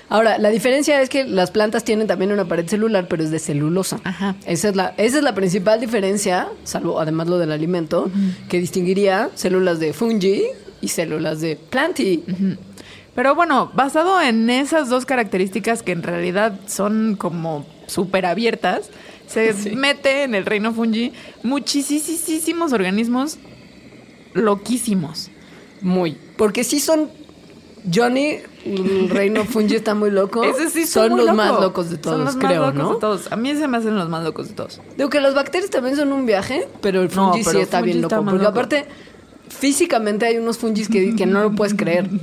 Ahora, 0.09 0.37
la 0.37 0.49
diferencia 0.49 1.01
es 1.01 1.09
que 1.09 1.25
las 1.25 1.51
plantas 1.51 1.83
tienen 1.83 2.07
también 2.07 2.31
una 2.31 2.45
pared 2.45 2.67
celular, 2.67 3.07
pero 3.09 3.23
es 3.23 3.31
de 3.31 3.39
celulosa. 3.39 3.99
Ajá. 4.03 4.35
Esa 4.45 4.69
es 4.69 4.75
la, 4.75 4.93
esa 4.97 5.17
es 5.17 5.23
la 5.23 5.35
principal 5.35 5.81
diferencia, 5.81 6.47
salvo 6.63 6.99
además 6.99 7.27
lo 7.27 7.37
del 7.37 7.51
alimento, 7.51 8.09
que 8.47 8.59
distinguiría 8.59 9.29
células 9.35 9.79
de 9.79 9.93
fungi 9.93 10.43
y 10.81 10.87
células 10.87 11.41
de 11.41 11.55
planti. 11.55 12.23
Pero 13.15 13.35
bueno, 13.35 13.71
basado 13.73 14.21
en 14.21 14.49
esas 14.49 14.89
dos 14.89 15.05
características 15.05 15.83
que 15.83 15.91
en 15.91 16.03
realidad 16.03 16.59
son 16.67 17.15
como 17.17 17.65
súper 17.87 18.25
abiertas, 18.25 18.91
se 19.27 19.53
mete 19.75 20.23
en 20.23 20.35
el 20.35 20.45
reino 20.45 20.73
fungi 20.73 21.11
muchísimos 21.43 22.73
organismos 22.73 23.39
loquísimos. 24.33 25.29
Muy. 25.81 26.17
Porque 26.37 26.63
sí 26.63 26.79
son. 26.79 27.09
Johnny, 27.93 28.39
el 28.65 29.09
reino 29.09 29.45
fungi 29.45 29.75
está 29.75 29.95
muy 29.95 30.11
loco. 30.11 30.43
Ese 30.43 30.69
sí 30.69 30.85
son 30.85 31.11
muy 31.11 31.19
los 31.19 31.27
loco. 31.27 31.37
más 31.37 31.61
locos 31.61 31.89
de 31.89 31.95
Son 31.95 32.01
todos, 32.01 32.19
los 32.19 32.35
más 32.35 32.45
creo, 32.45 32.65
locos 32.67 32.75
¿no? 32.75 32.93
de 32.95 32.99
todos. 32.99 33.31
A 33.31 33.35
mí 33.35 33.55
se 33.55 33.67
me 33.67 33.77
hacen 33.77 33.95
los 33.95 34.09
más 34.09 34.23
locos 34.23 34.49
de 34.49 34.53
todos. 34.55 34.81
Digo 34.97 35.09
que 35.09 35.21
las 35.21 35.33
bacterias 35.35 35.69
también 35.69 35.95
son 35.95 36.11
un 36.11 36.25
viaje, 36.25 36.67
pero 36.81 37.01
el 37.01 37.07
No, 37.15 37.31
fungi 37.31 37.43
sí 37.43 37.57
está 37.59 37.79
fungi 37.79 37.91
bien 37.93 38.03
está 38.03 38.15
loco. 38.17 38.25
más 38.25 38.31
Porque 38.33 38.43
loco. 38.45 38.59
aparte, 38.59 38.85
físicamente 39.49 40.25
hay 40.25 40.37
unos 40.37 40.57
fungis 40.57 40.89
que, 40.89 41.15
que 41.15 41.25
no 41.25 41.41
lo 41.43 41.51
puedes 41.53 41.73
creer. 41.73 42.09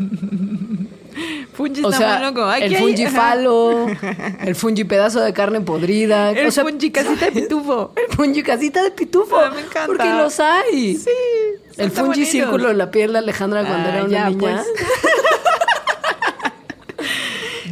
Fungi 1.54 1.84
O 1.84 1.90
está 1.90 1.98
sea, 1.98 2.16
muy 2.18 2.26
loco. 2.26 2.42
Aquí 2.50 2.64
el 2.64 2.76
fungi 2.76 3.06
falo, 3.06 3.86
el 4.44 4.54
fungi 4.56 4.82
pedazo 4.82 5.20
de 5.20 5.32
carne 5.32 5.60
podrida. 5.60 6.32
El 6.32 6.48
o 6.48 6.50
sea, 6.50 6.64
fungi 6.64 6.90
casita 6.90 7.26
de 7.26 7.30
pitufo. 7.32 7.92
el 7.94 8.16
fungi 8.16 8.42
casita 8.42 8.82
de 8.82 8.90
pitufo. 8.90 9.36
Ah, 9.38 9.52
me 9.54 9.60
encanta. 9.60 9.86
Porque 9.86 10.08
los 10.10 10.40
hay. 10.40 10.96
Sí. 10.96 11.10
el 11.76 11.90
fungi 11.92 12.08
bonitos. 12.08 12.28
círculo 12.30 12.70
en 12.72 12.78
la 12.78 12.90
piel 12.90 13.12
de 13.12 13.18
Alejandra 13.20 13.64
cuando 13.64 13.88
Ah, 13.88 13.92
era 13.94 14.04
una 14.04 14.10
ya, 14.12 14.28
niña. 14.30 14.40
pues. 14.40 14.66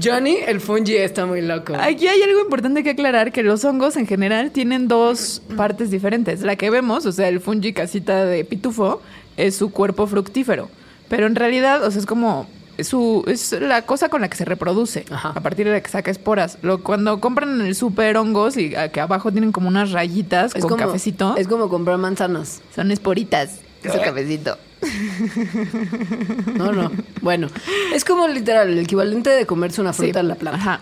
Johnny, 0.02 0.36
el 0.46 0.60
fungi 0.60 0.96
está 0.96 1.26
muy 1.26 1.40
loco. 1.42 1.74
Aquí 1.78 2.06
hay 2.08 2.22
algo 2.22 2.40
importante 2.40 2.82
que 2.82 2.90
aclarar, 2.90 3.32
que 3.32 3.42
los 3.42 3.64
hongos 3.64 3.96
en 3.96 4.06
general 4.06 4.50
tienen 4.50 4.88
dos 4.88 5.42
partes 5.56 5.90
diferentes. 5.90 6.42
La 6.42 6.56
que 6.56 6.70
vemos, 6.70 7.06
o 7.06 7.12
sea, 7.12 7.28
el 7.28 7.40
fungi 7.40 7.72
casita 7.72 8.24
de 8.24 8.44
pitufo, 8.44 9.00
es 9.36 9.56
su 9.56 9.70
cuerpo 9.70 10.06
fructífero. 10.06 10.68
Pero 11.08 11.26
en 11.26 11.34
realidad, 11.34 11.84
o 11.84 11.90
sea, 11.90 12.00
es 12.00 12.06
como... 12.06 12.48
Su, 12.78 13.22
es 13.28 13.52
la 13.52 13.82
cosa 13.82 14.08
con 14.08 14.22
la 14.22 14.30
que 14.30 14.36
se 14.36 14.46
reproduce, 14.46 15.04
Ajá. 15.10 15.32
a 15.36 15.40
partir 15.42 15.66
de 15.66 15.72
la 15.72 15.82
que 15.82 15.90
saca 15.90 16.10
esporas. 16.10 16.56
Lo, 16.62 16.82
cuando 16.82 17.20
compran 17.20 17.60
en 17.60 17.66
el 17.66 17.74
super 17.74 18.16
hongos 18.16 18.56
y 18.56 18.74
a- 18.74 18.88
que 18.90 18.98
abajo 18.98 19.30
tienen 19.30 19.52
como 19.52 19.68
unas 19.68 19.92
rayitas 19.92 20.54
es 20.56 20.62
con 20.62 20.70
como, 20.70 20.86
cafecito, 20.86 21.36
Es 21.36 21.46
como 21.48 21.68
comprar 21.68 21.98
manzanas. 21.98 22.62
son 22.74 22.90
esporitas. 22.90 23.60
Ese 23.84 24.00
cafecito. 24.00 24.56
No, 26.56 26.72
no. 26.72 26.90
Bueno, 27.20 27.48
es 27.94 28.04
como 28.04 28.26
literal 28.28 28.70
el 28.70 28.78
equivalente 28.78 29.30
de 29.30 29.46
comerse 29.46 29.80
una 29.80 29.92
fruta 29.92 30.14
Sí. 30.14 30.20
en 30.20 30.28
la 30.28 30.34
planta. 30.34 30.58
Ajá. 30.60 30.80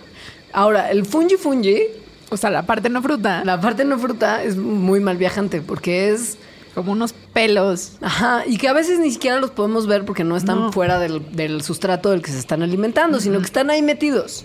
Ahora, 0.52 0.90
el 0.90 1.04
fungi 1.06 1.36
fungi, 1.36 1.82
O 2.30 2.36
sea, 2.36 2.48
la 2.50 2.62
parte 2.64 2.88
no 2.88 3.02
fruta, 3.02 3.44
la 3.44 3.60
parte 3.60 3.84
no 3.84 3.98
fruta, 3.98 4.42
es 4.44 4.56
muy 4.56 5.00
mal 5.00 5.16
viajante 5.16 5.60
porque 5.60 6.10
es. 6.10 6.38
como 6.74 6.92
unos 6.92 7.12
pelos. 7.12 7.94
Ajá, 8.00 8.44
y 8.46 8.56
que 8.56 8.68
a 8.68 8.72
veces 8.72 9.00
ni 9.00 9.10
siquiera 9.10 9.40
los 9.40 9.50
podemos 9.50 9.86
ver 9.88 10.04
porque 10.04 10.22
no 10.22 10.36
están 10.36 10.60
No. 10.60 10.72
fuera 10.72 11.00
del, 11.00 11.34
del 11.34 11.62
sustrato 11.62 12.10
del 12.10 12.22
que 12.22 12.30
se 12.30 12.38
están 12.38 12.62
alimentando, 12.62 13.18
sino 13.20 13.38
que 13.40 13.46
están 13.46 13.68
ahí 13.70 13.82
metidos. 13.82 14.44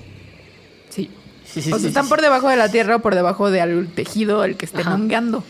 Sí. 0.89 1.11
Sí, 1.45 1.61
sí, 1.61 1.71
o 1.71 1.77
sea, 1.77 1.87
están 1.87 2.09
por 2.09 2.21
debajo 2.21 2.49
de 2.49 2.55
la 2.57 2.69
tierra 2.69 2.95
o 2.95 2.99
por 2.99 3.13
debajo 3.13 3.51
del 3.51 3.87
tejido 3.93 4.43
el 4.43 4.57
que 4.57 4.65
esté 4.65 4.81
Ajá. 4.81 4.97
mongueando. 4.97 5.43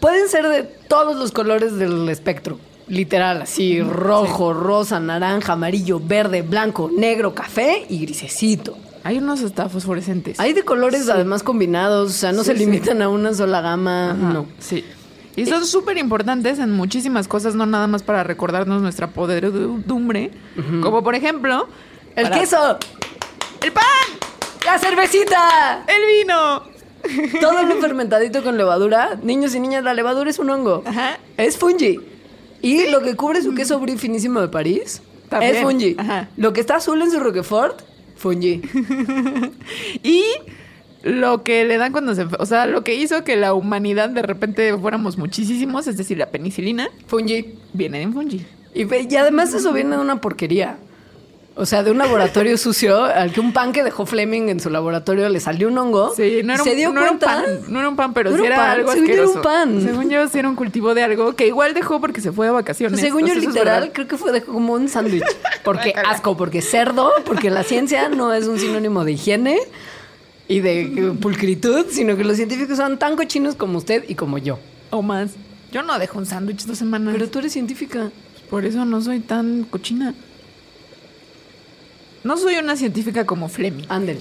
Pueden 0.00 0.28
ser 0.28 0.46
de 0.48 0.62
todos 0.62 1.16
los 1.16 1.32
colores 1.32 1.76
del 1.76 2.08
espectro. 2.08 2.58
Literal, 2.90 3.42
así, 3.42 3.80
rojo, 3.80 4.52
rosa, 4.52 5.00
naranja, 5.00 5.52
amarillo, 5.54 6.00
verde, 6.04 6.42
blanco, 6.42 6.90
negro, 6.94 7.34
café 7.34 7.86
y 7.88 8.00
grisecito. 8.00 8.76
Hay 9.04 9.16
unos 9.18 9.42
hasta 9.42 9.68
fosforescentes. 9.68 10.38
Hay 10.40 10.52
de 10.52 10.64
colores 10.64 11.08
además 11.08 11.42
combinados, 11.42 12.10
o 12.10 12.12
sea, 12.12 12.32
no 12.32 12.42
Sí, 12.42 12.48
se 12.48 12.54
limitan 12.54 13.00
a 13.00 13.08
una 13.08 13.32
sola 13.32 13.60
gama, 13.62 14.10
Ajá, 14.10 14.16
no. 14.16 14.46
Sí. 14.58 14.84
Y 15.36 15.46
son 15.46 15.64
súper 15.64 15.96
importantes 15.98 16.58
en 16.58 16.72
muchísimas 16.72 17.28
cosas, 17.28 17.54
no 17.54 17.64
nada 17.64 17.86
más 17.86 18.02
para 18.02 18.24
recordarnos 18.24 18.82
nuestra 18.82 19.06
podredumbre. 19.06 20.32
Como 20.82 21.02
por 21.04 21.14
ejemplo, 21.14 21.68
El 22.16 22.24
para- 22.24 22.38
queso, 22.40 22.78
¡El 23.62 23.72
pan! 23.72 23.84
la 24.66 24.78
cervecita, 24.78 25.84
¡El 25.86 26.18
vino! 26.24 26.62
todo 27.40 27.62
lo 27.62 27.76
fermentadito 27.76 28.42
con 28.42 28.58
levadura. 28.58 29.18
Niños 29.22 29.54
y 29.54 29.60
niñas, 29.60 29.84
la 29.84 29.94
levadura 29.94 30.28
es 30.28 30.38
un 30.38 30.50
hongo. 30.50 30.82
Ajá. 30.84 31.18
Es 31.38 31.56
fungi. 31.56 31.98
Y 32.62 32.88
lo 32.88 33.00
que 33.02 33.16
cubre 33.16 33.42
su 33.42 33.54
queso 33.54 33.78
brie 33.80 33.96
finísimo 33.96 34.40
de 34.40 34.48
París 34.48 35.02
También. 35.28 35.56
es 35.56 35.62
fungi. 35.62 35.96
Ajá. 35.98 36.28
Lo 36.36 36.52
que 36.52 36.60
está 36.60 36.76
azul 36.76 37.00
en 37.02 37.10
su 37.10 37.20
Roquefort, 37.20 37.80
fungi. 38.16 38.62
Y 40.02 40.22
lo 41.02 41.42
que 41.42 41.64
le 41.64 41.78
dan 41.78 41.92
cuando 41.92 42.14
se... 42.14 42.26
O 42.38 42.46
sea, 42.46 42.66
lo 42.66 42.84
que 42.84 42.94
hizo 42.94 43.24
que 43.24 43.36
la 43.36 43.54
humanidad 43.54 44.10
de 44.10 44.22
repente 44.22 44.76
fuéramos 44.76 45.16
muchísimos, 45.16 45.86
es 45.86 45.96
decir, 45.96 46.18
la 46.18 46.26
penicilina, 46.26 46.88
Fungi. 47.06 47.54
viene 47.72 48.02
en 48.02 48.12
fungi. 48.12 48.44
Y 48.74 49.16
además 49.16 49.52
eso 49.54 49.72
viene 49.72 49.96
de 49.96 50.02
una 50.02 50.20
porquería. 50.20 50.78
O 51.56 51.66
sea, 51.66 51.82
de 51.82 51.90
un 51.90 51.98
laboratorio 51.98 52.56
sucio 52.58 53.04
al 53.04 53.32
que 53.32 53.40
un 53.40 53.52
pan 53.52 53.72
que 53.72 53.82
dejó 53.82 54.06
Fleming 54.06 54.48
en 54.48 54.60
su 54.60 54.70
laboratorio 54.70 55.28
le 55.28 55.40
salió 55.40 55.68
un 55.68 55.76
hongo. 55.76 56.14
Sí, 56.14 56.40
no 56.44 56.54
era, 56.54 56.62
se 56.62 56.70
un, 56.70 56.76
dio 56.76 56.92
no 56.92 57.02
era 57.02 57.10
un 57.10 57.18
pan, 57.18 57.44
no 57.68 57.78
era 57.80 57.88
un 57.88 57.96
pan, 57.96 58.14
pero 58.14 58.30
No 58.30 58.38
sí 58.38 58.44
era 58.46 58.56
pan, 58.56 58.70
algo 58.70 58.92
según 58.92 59.08
yo 59.08 59.14
era 59.14 59.28
un 59.28 59.42
pan. 59.42 59.82
Según 59.82 60.10
yo, 60.10 60.28
sí 60.28 60.38
era 60.38 60.48
un 60.48 60.56
cultivo 60.56 60.94
de 60.94 61.02
algo 61.02 61.34
que 61.34 61.46
igual 61.46 61.74
dejó 61.74 62.00
porque 62.00 62.20
se 62.20 62.32
fue 62.32 62.46
de 62.46 62.52
vacaciones. 62.52 63.00
Según 63.00 63.26
yo, 63.26 63.34
literal, 63.34 63.90
creo 63.92 64.08
que 64.08 64.16
fue 64.16 64.32
de 64.32 64.42
como 64.42 64.74
un 64.74 64.88
sándwich. 64.88 65.24
Porque 65.64 65.92
asco, 65.94 66.36
porque 66.36 66.62
cerdo, 66.62 67.12
porque 67.24 67.50
la 67.50 67.62
ciencia 67.62 68.08
no 68.08 68.32
es 68.32 68.46
un 68.46 68.58
sinónimo 68.58 69.04
de 69.04 69.12
higiene 69.12 69.58
y 70.48 70.60
de 70.60 71.14
pulcritud, 71.20 71.86
sino 71.90 72.16
que 72.16 72.24
los 72.24 72.36
científicos 72.36 72.76
son 72.76 72.98
tan 72.98 73.16
cochinos 73.16 73.54
como 73.54 73.78
usted 73.78 74.04
y 74.08 74.14
como 74.14 74.38
yo. 74.38 74.58
O 74.90 75.02
más. 75.02 75.32
Yo 75.72 75.82
no 75.82 75.98
dejo 75.98 76.18
un 76.18 76.26
sándwich 76.26 76.64
dos 76.64 76.78
semanas. 76.78 77.14
Pero 77.14 77.28
tú 77.28 77.38
eres 77.38 77.52
científica. 77.52 78.10
Por 78.48 78.64
eso 78.64 78.84
no 78.84 79.00
soy 79.00 79.20
tan 79.20 79.64
cochina. 79.64 80.14
No 82.24 82.36
soy 82.36 82.56
una 82.56 82.76
científica 82.76 83.24
como 83.24 83.48
Fleming. 83.48 83.84
Ándele. 83.88 84.20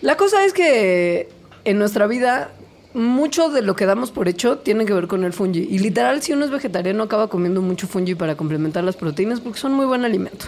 La 0.00 0.16
cosa 0.16 0.44
es 0.44 0.52
que 0.52 1.28
en 1.64 1.78
nuestra 1.78 2.06
vida 2.06 2.52
mucho 2.94 3.48
de 3.50 3.62
lo 3.62 3.74
que 3.74 3.86
damos 3.86 4.12
por 4.12 4.28
hecho 4.28 4.58
tiene 4.58 4.86
que 4.86 4.94
ver 4.94 5.08
con 5.08 5.24
el 5.24 5.32
fungi. 5.32 5.66
Y 5.68 5.80
literal, 5.80 6.22
si 6.22 6.32
uno 6.32 6.44
es 6.44 6.50
vegetariano, 6.50 7.02
acaba 7.02 7.28
comiendo 7.28 7.60
mucho 7.60 7.88
fungi 7.88 8.14
para 8.14 8.36
complementar 8.36 8.84
las 8.84 8.96
proteínas 8.96 9.40
porque 9.40 9.58
son 9.58 9.72
muy 9.72 9.86
buen 9.86 10.04
alimento. 10.04 10.46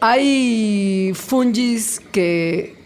Hay 0.00 1.12
fungis 1.14 2.00
que, 2.12 2.76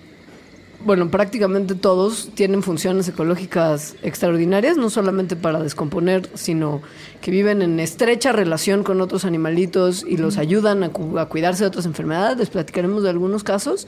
bueno, 0.85 1.11
prácticamente 1.11 1.75
todos 1.75 2.31
tienen 2.35 2.63
funciones 2.63 3.09
ecológicas 3.09 3.95
extraordinarias, 4.03 4.77
no 4.77 4.91
solamente 4.91 5.37
para 5.37 5.61
descomponer, 5.63 6.29
sino 6.35 6.83
que 7.21 7.31
viven 7.31 7.63
en 7.63 7.79
estrecha 7.81 8.33
relación 8.33 8.83
con 8.85 9.01
otros 9.01 9.25
animalitos 9.25 10.05
y 10.09 10.17
los 10.17 10.39
ayudan 10.39 10.83
a, 10.83 10.89
cu- 10.91 11.19
a 11.19 11.29
cuidarse 11.29 11.65
de 11.65 11.69
otras 11.69 11.87
enfermedades. 11.87 12.39
Les 12.39 12.51
platicaremos 12.51 13.03
de 13.03 13.11
algunos 13.11 13.45
casos. 13.45 13.87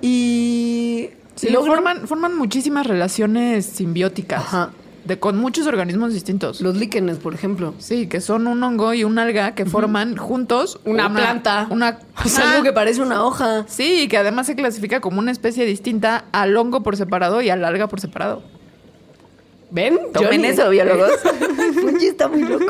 Y 0.00 1.10
Sí, 1.34 1.48
logran- 1.48 1.66
forman, 1.66 2.08
forman 2.08 2.36
muchísimas 2.36 2.86
relaciones 2.86 3.66
simbióticas. 3.66 4.40
Ajá. 4.40 4.70
De, 5.08 5.18
con 5.18 5.38
muchos 5.38 5.66
organismos 5.66 6.12
distintos. 6.12 6.60
los 6.60 6.76
líquenes, 6.76 7.16
por 7.16 7.32
ejemplo. 7.32 7.74
Sí, 7.78 8.08
que 8.08 8.20
son 8.20 8.46
un 8.46 8.62
hongo 8.62 8.92
y 8.92 9.04
un 9.04 9.18
alga 9.18 9.54
que 9.54 9.64
forman 9.64 10.16
juntos 10.16 10.78
Una, 10.84 11.10
planta. 11.10 11.66
Una, 11.70 11.98
O 12.24 12.28
sea, 12.28 12.50
algo 12.50 12.62
que 12.62 12.74
parece 12.74 13.00
una 13.00 13.24
hoja. 13.24 13.64
Sí, 13.68 14.02
y 14.02 14.08
que 14.08 14.18
además 14.18 14.46
se 14.46 14.54
clasifica 14.54 15.00
como 15.00 15.18
una 15.18 15.32
especie 15.32 15.64
distinta 15.64 16.26
al 16.32 16.54
hongo 16.54 16.82
por 16.82 16.96
separado 16.98 17.40
y 17.40 17.48
al 17.48 17.64
alga 17.64 17.86
por 17.86 18.00
separado. 18.00 18.42
¿Ven? 19.70 19.98
Tomen 20.12 20.30
Johnny? 20.30 20.46
eso, 20.46 20.68
biólogos. 20.68 21.10
Fungi 21.80 22.06
está 22.06 22.28
muy 22.28 22.42
loco. 22.42 22.66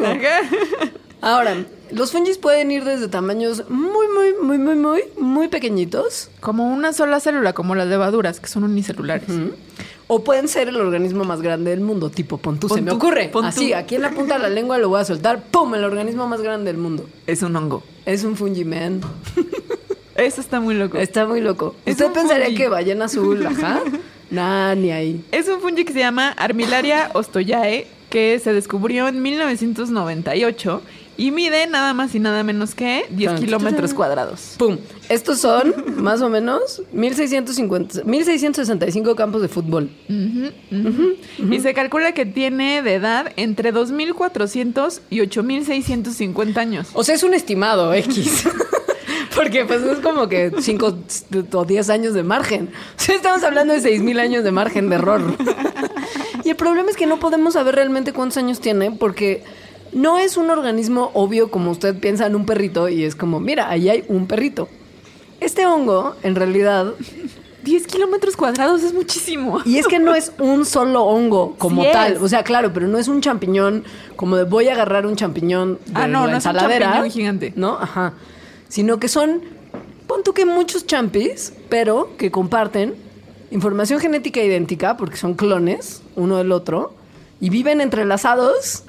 Ahora, 1.21 1.57
los 1.91 2.13
fungis 2.13 2.39
pueden 2.39 2.71
ir 2.71 2.85
desde 2.85 3.09
tamaños 3.09 3.69
muy, 3.69 4.07
muy, 4.09 4.35
muy, 4.41 4.59
muy, 4.59 4.77
muy, 4.77 5.03
muy 5.19 5.49
pequeñitos. 5.49 6.31
como 6.41 6.73
una 6.73 6.93
sola 6.93 7.19
célula, 7.19 7.53
como 7.53 7.75
las 7.75 7.89
levaduras, 7.89 8.39
que 8.39 8.47
son 8.47 8.63
unicelulares. 8.65 9.29
O 10.11 10.25
pueden 10.25 10.49
ser 10.49 10.69
el 10.69 10.77
organismo 10.77 11.25
más 11.25 11.43
grande 11.43 11.71
del 11.71 11.81
mundo, 11.81 12.11
tipo 12.11 12.39
Pontú. 12.39 12.69
Se 12.69 12.77
Pon 12.77 12.85
me 12.85 12.91
ocurre. 12.93 13.29
pon. 13.29 13.45
Así, 13.45 13.75
aquí 13.75 13.95
en 13.95 14.03
la 14.03 14.11
punta 14.11 14.35
de 14.37 14.41
la 14.41 14.49
lengua 14.49 14.79
lo 14.79 14.89
voy 14.89 15.01
a 15.01 15.05
soltar. 15.05 15.45
¡Pum! 15.51 15.75
El 15.75 15.85
organismo 15.85 16.27
más 16.27 16.41
grande 16.41 16.73
del 16.73 16.81
mundo. 16.81 17.07
Es 17.27 17.43
un 17.43 17.55
hongo. 17.55 17.83
Es 18.07 18.25
un 18.25 18.35
fungi 18.37 18.65
man. 18.65 19.03
Eso 20.17 20.41
está 20.41 20.61
muy 20.61 20.75
loco. 20.75 20.97
Está 20.99 21.27
muy 21.27 21.41
loco. 21.41 21.75
Es 21.85 21.93
¿Usted 22.01 22.11
pensaría 22.13 22.47
fungi. 22.47 22.57
que 22.57 22.69
ballena 22.69 23.05
azul, 23.05 23.47
ajá? 23.47 23.83
Nah, 24.31 24.75
ni 24.75 24.91
ahí. 24.91 25.25
Es 25.31 25.47
un 25.49 25.61
fungi 25.61 25.85
que 25.85 25.93
se 25.93 26.01
llama 26.01 26.31
Armillaria 26.31 27.11
ostoyae, 27.15 27.87
que 28.11 28.39
se 28.41 28.53
descubrió 28.55 29.09
en 29.09 29.21
1998 29.23 30.83
y 31.19 31.33
mide 31.33 31.67
nada 31.67 31.93
más 31.95 32.15
y 32.15 32.21
nada 32.21 32.45
menos 32.45 32.77
que 32.77 33.05
10 33.11 33.33
Tan, 33.33 33.41
kilómetros 33.41 33.93
cuadrados. 33.93 34.55
¡Pum! 34.57 34.79
Estos 35.09 35.41
son, 35.41 35.75
más 35.97 36.23
o 36.23 36.31
menos, 36.31 36.81
1650, 36.93 38.05
1665 38.05 39.17
campos 39.17 39.43
de 39.43 39.49
fútbol. 39.49 39.91
Ujú, 40.09 40.89
ujú. 40.89 41.53
Y 41.53 41.59
se 41.59 41.75
calcula 41.75 42.13
que 42.13 42.25
tiene 42.25 42.83
de 42.83 42.95
edad 42.95 43.33
entre 43.37 43.75
2.400 43.75 45.01
y 45.11 45.19
8.650 45.19 46.57
años. 46.57 46.89
O 46.93 47.03
sea, 47.03 47.17
es 47.17 47.25
un 47.25 47.35
estimado 47.35 47.93
X. 47.93 48.45
Porque 49.35 49.65
pues 49.65 49.83
es 49.83 49.99
como 49.99 50.29
que 50.29 50.53
5 50.57 50.99
o 51.53 51.65
10 51.65 51.91
años 51.91 52.15
de 52.15 52.23
margen. 52.23 52.71
O 52.97 53.01
sea, 53.01 53.17
estamos 53.17 53.43
hablando 53.43 53.75
de 53.75 53.81
6.000 53.81 54.21
años 54.21 54.45
de 54.45 54.53
margen 54.53 54.89
de 54.89 54.95
error. 54.95 55.21
Y 56.45 56.51
el 56.51 56.57
problema 56.57 56.89
es 56.89 56.97
que 56.97 57.07
no 57.07 57.19
podemos 57.19 57.53
saber 57.55 57.75
realmente 57.75 58.15
cuántos 58.15 58.39
años 58.39 58.59
tiene 58.59 58.91
porque 58.91 59.45
no 60.01 60.19
es 60.19 60.37
un 60.37 60.51
organismo 60.51 61.11
obvio 61.15 61.51
como 61.51 61.71
usted 61.71 61.99
piensa 61.99 62.27
en 62.27 62.35
un 62.37 62.47
perrito 62.47 62.89
y 62.89 63.05
es 63.05 63.15
como, 63.17 63.41
mira, 63.41 63.69
ahí 63.71 63.89
hay 63.89 64.05
un 64.09 64.27
perrito. 64.27 64.69
Este 65.41 65.67
hongo, 65.67 66.15
en 66.23 66.35
realidad, 66.35 66.95
10 67.65 67.87
kilómetros 67.87 68.37
cuadrados 68.37 68.83
es 68.83 68.95
muchísimo. 68.95 69.61
y 69.65 69.79
es 69.79 69.87
que 69.87 69.99
no 69.99 70.15
es 70.15 70.33
un 70.39 70.65
solo 70.65 71.03
hongo 71.05 71.55
como 71.59 71.83
Sí 71.83 71.89
tal. 71.93 72.13
es. 72.15 72.23
O 72.23 72.29
sea, 72.29 72.43
claro, 72.43 72.73
pero 72.73 72.89
no 72.89 72.99
es 72.99 73.09
un 73.09 73.21
champiñón 73.21 73.85
como 74.17 74.37
de 74.37 74.45
voy 74.45 74.69
a 74.69 74.73
agarrar 74.73 75.07
un 75.07 75.17
champiñón 75.17 75.75
de 75.87 75.93
Ah, 75.95 76.07
no, 76.09 76.27
la 76.27 76.33
no 76.33 76.39
es 76.39 76.45
un 76.45 76.51
ensaladera. 76.53 76.87
champiñón 76.87 77.11
gigante. 77.11 77.53
No, 77.57 77.77
ajá. 77.79 78.15
Sino 78.69 78.99
que 78.99 79.09
son, 79.09 79.43
pon 80.07 80.23
tú 80.23 80.33
que 80.33 80.45
muchos 80.47 80.87
champis, 80.87 81.53
pero 81.69 82.11
que 82.17 82.31
comparten 82.31 82.95
información 83.51 83.99
genética 84.01 84.41
idéntica 84.43 84.97
porque 84.97 85.17
son 85.17 85.35
clones 85.35 86.03
uno 86.17 86.37
del 86.37 86.53
otro 86.53 86.93
y 87.41 87.51
viven 87.51 87.81
entrelazados. 87.81 88.85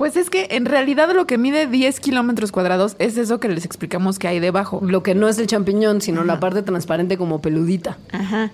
Pues 0.00 0.16
es 0.16 0.30
que 0.30 0.48
en 0.52 0.64
realidad 0.64 1.12
lo 1.12 1.26
que 1.26 1.36
mide 1.36 1.66
10 1.66 2.00
kilómetros 2.00 2.52
cuadrados 2.52 2.96
es 2.98 3.18
eso 3.18 3.38
que 3.38 3.50
les 3.50 3.66
explicamos 3.66 4.18
que 4.18 4.28
hay 4.28 4.40
debajo. 4.40 4.80
Lo 4.82 5.02
que 5.02 5.14
no 5.14 5.28
es 5.28 5.38
el 5.38 5.46
champiñón, 5.46 6.00
sino 6.00 6.24
la 6.24 6.40
parte 6.40 6.62
transparente 6.62 7.18
como 7.18 7.42
peludita. 7.42 7.98
Ajá. 8.10 8.50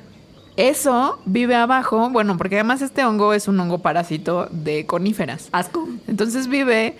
Eso 0.56 1.20
vive 1.24 1.54
abajo, 1.54 2.10
bueno, 2.10 2.36
porque 2.36 2.56
además 2.56 2.82
este 2.82 3.04
hongo 3.04 3.32
es 3.32 3.46
un 3.46 3.60
hongo 3.60 3.78
parásito 3.78 4.48
de 4.50 4.86
coníferas. 4.86 5.48
Asco. 5.52 5.88
Entonces 6.08 6.48
vive, 6.48 6.96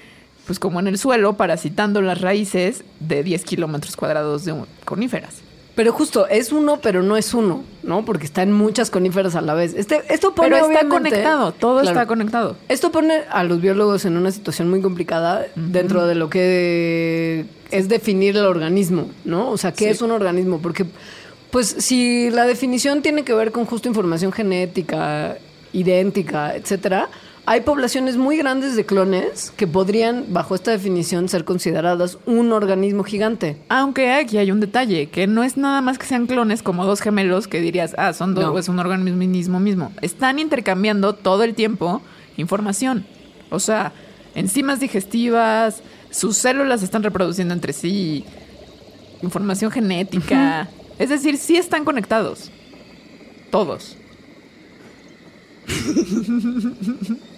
pues 0.47 0.61
como 0.61 0.79
en 0.79 0.87
el 0.87 0.97
suelo, 0.97 1.33
parasitando 1.33 2.01
las 2.01 2.21
raíces 2.21 2.85
de 3.01 3.25
10 3.25 3.45
kilómetros 3.45 3.97
cuadrados 3.97 4.45
de 4.45 4.55
coníferas. 4.85 5.43
Pero 5.77 5.93
justo, 5.93 6.27
es 6.27 6.53
uno, 6.53 6.81
pero 6.83 7.03
no 7.03 7.17
es 7.19 7.35
uno, 7.35 7.63
¿no? 7.83 8.05
Porque 8.05 8.25
está 8.25 8.43
en 8.43 8.51
muchas 8.51 8.91
coníferas 8.91 9.37
a 9.37 9.43
la 9.43 9.53
vez. 9.53 9.75
Este, 9.75 10.03
esto 10.09 10.35
pone 10.35 10.49
Pero 10.49 10.67
está 10.71 10.89
conectado, 10.89 11.53
todo 11.53 11.81
Claro. 11.83 11.89
está 12.01 12.07
conectado. 12.07 12.57
Esto 12.69 12.91
pone 12.91 13.21
a 13.31 13.45
los 13.45 13.61
biólogos 13.61 14.07
en 14.07 14.17
una 14.17 14.33
situación 14.33 14.71
muy 14.71 14.81
complicada 14.81 15.47
dentro 15.55 16.07
de 16.07 16.15
lo 16.15 16.31
que 16.31 17.45
es 17.71 17.89
definir 17.89 18.37
el 18.39 18.47
organismo, 18.47 19.11
¿no? 19.27 19.51
O 19.51 19.59
sea, 19.59 19.73
¿qué 19.73 19.85
Sí. 19.85 19.91
es 19.91 20.01
un 20.03 20.13
organismo? 20.13 20.61
Porque, 20.63 20.87
pues, 21.51 21.69
si 21.79 22.31
la 22.31 22.47
definición 22.47 23.03
tiene 23.03 23.23
que 23.23 23.35
ver 23.35 23.53
con 23.53 23.67
justo 23.67 23.87
información 23.87 24.33
genética, 24.33 25.37
idéntica, 25.75 26.57
etcétera, 26.57 27.09
hay 27.49 27.61
poblaciones 27.61 28.17
muy 28.17 28.37
grandes 28.37 28.75
de 28.75 28.85
clones 28.85 29.53
que 29.57 29.69
podrían, 29.69 30.27
bajo 30.31 30.57
esta 30.57 30.73
definición, 30.73 31.29
ser 31.29 31.45
consideradas 31.45 32.19
un 32.27 32.53
organismo 32.53 33.05
gigante. 33.05 33.57
Aunque 33.69 34.13
aquí 34.13 34.37
hay 34.39 34.51
un 34.51 34.59
detalle, 34.59 35.07
que 35.11 35.29
no 35.29 35.45
es 35.45 35.57
nada 35.57 35.81
más 35.81 35.97
que 35.97 36.07
sean 36.07 36.27
clones 36.27 36.65
como 36.65 36.85
dos 36.85 37.01
gemelos 37.01 37.47
que 37.47 37.61
dirías, 37.61 37.95
ah, 37.99 38.13
son 38.13 38.35
dos, 38.35 38.45
No. 38.45 38.59
es 38.59 38.69
un 38.69 38.81
organismo 38.81 39.61
mismo. 39.61 39.93
Están 40.03 40.41
intercambiando 40.41 41.15
todo 41.15 41.45
el 41.45 41.55
tiempo 41.55 42.03
información. 42.37 43.07
O 43.51 43.61
sea, 43.61 43.93
enzimas 44.35 44.81
digestivas, 44.81 45.83
sus 46.11 46.37
células 46.37 46.83
están 46.83 47.05
reproduciendo 47.05 47.55
entre 47.55 47.73
sí, 47.73 48.25
información 49.23 49.71
genética. 49.71 50.69
Es 50.99 51.11
decir, 51.11 51.37
sí 51.39 51.57
están 51.57 51.85
conectados. 51.85 52.51
Todos. 53.53 53.97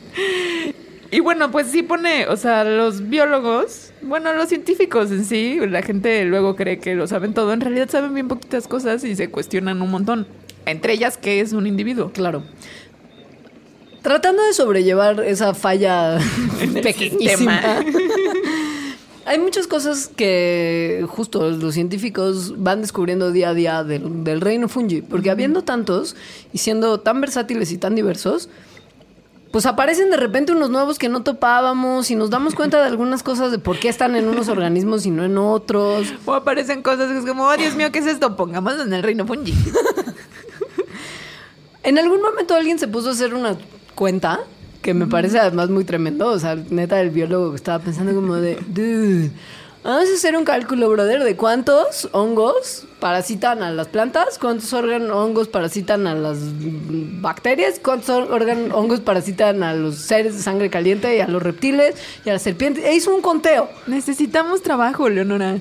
Y 1.11 1.21
bueno, 1.21 1.51
pues 1.51 1.69
sí 1.69 1.83
pone, 1.83 2.27
o 2.27 2.37
sea, 2.37 2.65
los 2.65 3.09
biólogos, 3.09 3.93
bueno, 4.03 4.35
los 4.35 4.49
científicos 4.49 5.11
en 5.11 5.25
sí, 5.25 5.59
la 5.67 5.81
gente 5.81 6.25
luego 6.27 6.55
cree 6.55 6.81
que 6.81 6.95
lo 6.95 7.07
saben 7.07 7.33
todo, 7.33 7.55
en 7.55 7.63
realidad 7.63 7.89
saben 7.89 8.13
bien 8.13 8.29
poquitas 8.29 8.69
cosas 8.69 9.03
y 9.05 9.17
se 9.17 9.31
cuestionan 9.31 9.81
un 9.81 9.91
montón. 9.91 10.27
Entre 10.67 10.93
ellas, 10.93 11.17
¿qué 11.17 11.41
es 11.41 11.55
un 11.55 11.67
individuo? 11.67 12.11
Claro. 12.13 12.43
Tratando 14.03 14.43
de 14.43 14.53
sobrellevar 14.53 15.21
esa 15.21 15.55
falla 15.55 16.19
pequeñísima. 16.83 17.61
Hay 19.25 19.39
muchas 19.39 19.67
cosas 19.67 20.11
que 20.15 21.05
justo 21.09 21.51
los 21.51 21.75
científicos 21.75 22.55
van 22.63 22.81
descubriendo 22.81 23.31
día 23.31 23.51
a 23.51 23.55
día 23.55 23.85
del, 23.85 24.25
del 24.25 24.41
reino 24.41 24.69
fungi, 24.69 25.03
porque 25.03 25.31
habiendo 25.31 25.65
tantos 25.65 26.17
y 26.53 26.59
siendo 26.59 27.01
tan 27.01 27.21
versátiles 27.21 27.73
y 27.73 27.79
tan 27.79 27.95
diversos, 27.95 28.49
pues 29.51 29.67
aparecen 29.67 30.11
de 30.11 30.17
repente 30.17 30.53
unos 30.53 30.71
nuevos 30.71 30.99
que 30.99 31.09
no 31.09 31.23
topábamos 31.23 32.11
y 32.11 32.17
nos 32.17 32.31
damos 32.31 32.55
cuenta 32.55 32.81
de 32.81 32.87
algunas 32.87 33.23
cosas 33.23 33.51
de 33.51 33.59
por 33.59 33.79
qué 33.79 33.89
están 33.89 34.15
en 34.17 34.29
unos 34.29 34.49
organismos 34.49 35.07
y 35.07 35.11
no 35.11 35.25
en 35.25 35.39
otros. 35.39 36.13
O 36.27 36.35
aparecen 36.35 36.83
cosas 36.83 37.11
que 37.11 37.19
es 37.19 37.25
como, 37.25 37.45
oh 37.45 37.57
Dios 37.57 37.75
mío, 37.75 37.91
¿qué 37.91 38.01
es 38.01 38.07
esto? 38.07 38.37
Pongámoslo 38.37 38.83
en 38.83 38.93
el 38.93 39.03
reino 39.03 39.27
fungi. 39.27 39.55
En 41.89 41.99
algún 41.99 42.21
momento 42.21 42.55
alguien 42.55 42.79
se 42.79 42.87
puso 42.87 43.09
a 43.09 43.13
hacer 43.13 43.33
una 43.33 43.57
cuenta 43.95 44.41
que 44.83 44.93
me 44.93 45.07
parece 45.07 45.39
además 45.39 45.71
muy 45.71 45.85
tremendo. 45.85 46.27
O 46.29 46.39
sea, 46.39 46.55
neta, 46.55 47.01
el 47.01 47.09
biólogo 47.09 47.51
que 47.51 47.57
estaba 47.57 47.79
pensando 47.79 48.15
como 48.15 48.35
de, 48.35 48.59
dude, 48.69 49.31
vamos 49.85 50.09
a 50.09 50.15
hacer 50.15 50.37
un 50.37 50.45
cálculo, 50.45 50.89
brother, 50.91 51.23
de 51.25 51.37
cuántos 51.37 52.09
hongos 52.13 52.87
parasitan 53.01 53.63
a 53.63 53.71
las 53.71 53.89
plantas, 53.89 54.39
cuántos 54.39 54.73
órganos 54.73 55.11
hongos 55.11 55.49
parasitan 55.49 56.07
a 56.07 56.15
las 56.15 56.39
bacterias, 57.21 57.81
cuántos 57.83 58.11
órganos 58.11 58.73
hongos 58.75 59.01
parasitan 59.01 59.63
a 59.63 59.75
los 59.75 59.97
seres 59.97 60.37
de 60.37 60.43
sangre 60.43 60.71
caliente 60.71 61.17
y 61.17 61.21
a 61.21 61.29
los 61.29 61.43
reptiles 61.43 61.95
y 62.25 62.31
a 62.31 62.35
las 62.35 62.43
serpientes. 62.43 62.85
E 62.85 62.95
hizo 62.95 63.15
un 63.15 63.23
conteo. 63.23 63.69
Necesitamos 63.87 64.63
trabajo, 64.63 65.09
Leonora. 65.09 65.59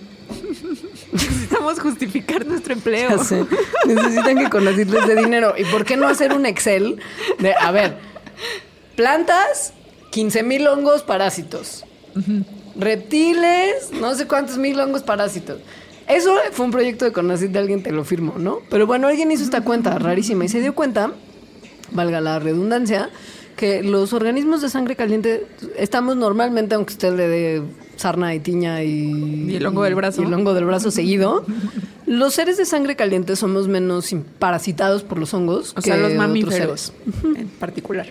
Necesitamos 1.12 1.80
justificar 1.80 2.46
nuestro 2.46 2.74
empleo. 2.74 3.10
Necesitan 3.86 4.38
que 4.38 4.50
conocirles 4.50 5.08
de 5.08 5.16
dinero. 5.16 5.54
¿Y 5.58 5.64
por 5.66 5.86
qué 5.86 5.98
no 5.98 6.08
hacer 6.08 6.34
un 6.34 6.46
Excel 6.46 7.00
de, 7.40 7.54
a 7.54 7.72
ver, 7.72 7.98
plantas, 8.96 9.74
15 10.10 10.44
mil 10.44 10.68
hongos 10.68 11.04
parásitos. 11.04 11.86
Reptiles, 12.80 13.92
no 14.00 14.14
sé 14.16 14.28
cuántos 14.28 14.58
mil 14.58 14.80
hongos 14.80 15.04
parásitos. 15.04 15.58
Eso 16.08 16.36
fue 16.52 16.66
un 16.66 16.72
proyecto 16.72 17.06
de 17.06 17.12
Conacit 17.12 17.52
de 17.52 17.60
alguien, 17.60 17.84
te 17.84 17.92
lo 17.92 18.06
firmo, 18.06 18.36
¿no? 18.38 18.60
Pero 18.70 18.88
bueno, 18.88 19.08
alguien 19.08 19.32
hizo 19.32 19.44
esta 19.44 19.62
cuenta 19.62 19.98
rarísima 20.00 20.46
y 20.46 20.50
se 20.50 20.62
dio 20.62 20.74
cuenta, 20.74 21.12
valga 21.92 22.22
la 22.22 22.40
redundancia, 22.40 23.10
que 23.58 23.84
los 23.84 24.14
organismos 24.14 24.62
de 24.62 24.70
sangre 24.70 24.96
caliente 24.96 25.46
estamos 25.78 26.16
normalmente, 26.16 26.76
aunque 26.76 26.94
usted 26.94 27.14
le 27.16 27.28
dé 27.28 27.62
sarna 27.98 28.34
y 28.36 28.40
tiña 28.40 28.84
y, 28.84 29.50
Y 29.52 29.56
el 29.56 29.66
hongo 29.66 29.84
del 29.84 29.96
brazo. 29.96 30.22
y 30.22 30.26
el 30.26 30.34
hongo 30.34 30.54
del 30.54 30.66
brazo 30.66 30.92
seguido, 30.92 31.44
los 32.06 32.36
seres 32.36 32.58
de 32.58 32.66
sangre 32.66 32.96
caliente 32.96 33.36
somos 33.36 33.68
menos 33.68 34.16
parasitados 34.40 35.04
por 35.04 35.18
los 35.18 35.34
hongos 35.34 35.72
O 35.72 35.76
que 35.76 35.82
sea, 35.90 35.98
los 35.98 36.14
mamíferos 36.14 36.94
en 37.36 37.50
particular. 37.50 38.08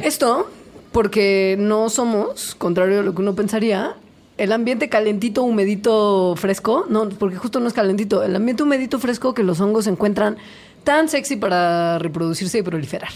Esto 0.00 0.48
porque 0.92 1.56
no 1.58 1.88
somos, 1.88 2.54
contrario 2.54 3.00
a 3.00 3.02
lo 3.02 3.14
que 3.14 3.22
uno 3.22 3.34
pensaría, 3.34 3.96
el 4.42 4.50
ambiente 4.50 4.88
calentito, 4.88 5.44
humedito, 5.44 6.34
fresco, 6.36 6.84
no, 6.88 7.08
porque 7.10 7.36
justo 7.36 7.60
no 7.60 7.68
es 7.68 7.72
calentito, 7.72 8.24
el 8.24 8.34
ambiente 8.34 8.64
humedito, 8.64 8.98
fresco 8.98 9.34
que 9.34 9.44
los 9.44 9.60
hongos 9.60 9.86
encuentran 9.86 10.36
tan 10.82 11.08
sexy 11.08 11.36
para 11.36 12.00
reproducirse 12.00 12.58
y 12.58 12.62
proliferar. 12.62 13.12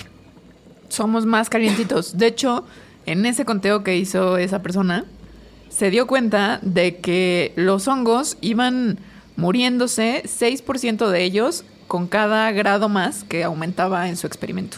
Somos 0.89 1.27
más 1.27 1.51
calientitos. 1.51 2.17
De 2.17 2.29
hecho, 2.29 2.65
en 3.07 3.27
ese 3.27 3.45
conteo 3.45 3.83
que 3.83 3.97
hizo 3.97 4.39
esa 4.39 4.63
persona, 4.63 5.05
se 5.69 5.91
dio 5.91 6.07
cuenta 6.07 6.61
de 6.63 6.99
que 6.99 7.53
los 7.57 7.89
hongos 7.89 8.39
iban 8.41 9.01
muriéndose 9.35 10.23
6% 10.27 11.09
de 11.09 11.25
ellos 11.25 11.65
con 11.89 12.07
cada 12.07 12.53
grado 12.53 12.89
más 12.89 13.25
que 13.25 13.43
aumentaba 13.43 14.09
en 14.09 14.17
su 14.17 14.29
experimento. 14.29 14.77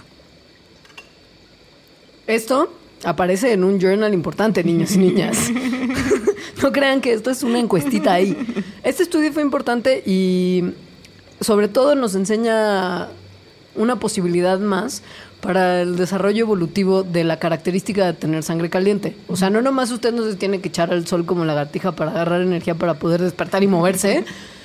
Esto 2.27 2.73
aparece 3.05 3.53
en 3.53 3.65
un 3.65 3.79
journal 3.79 4.15
importante, 4.15 4.65
niños 4.65 4.93
y 4.93 4.99
niñas. 4.99 5.51
no 6.69 6.73
crean 6.79 7.01
que 7.01 7.13
esto 7.13 7.31
es 7.31 7.43
una 7.43 7.59
encuestita 7.59 8.13
ahí. 8.13 8.37
Este 8.83 9.03
estudio 9.03 9.33
fue 9.33 9.43
importante 9.43 10.03
y 10.05 10.65
sobre 11.41 11.69
todo 11.69 11.95
nos 11.95 12.15
enseña 12.15 13.09
una 13.75 14.01
posibilidad 14.01 14.59
más 14.59 15.03
para 15.41 15.83
el 15.83 15.97
desarrollo 15.97 16.41
evolutivo 16.41 17.05
de 17.05 17.23
la 17.25 17.39
característica 17.39 18.07
de 18.07 18.13
tener 18.13 18.43
sangre 18.43 18.71
caliente. 18.71 19.17
O 19.29 19.37
sea, 19.37 19.51
no 19.51 19.63
nomás 19.63 19.91
usted 19.93 20.13
no 20.13 20.25
se 20.25 20.35
tiene 20.35 20.61
que 20.61 20.69
echar 20.69 20.93
al 20.93 21.07
sol 21.07 21.25
como 21.27 21.45
lagartija 21.45 21.93
para 21.93 22.11
agarrar 22.11 22.43
energía 22.43 22.75
para 22.75 22.95
poder 22.95 23.23
despertar 23.23 23.63
y 23.63 23.69
moverse, 23.69 24.25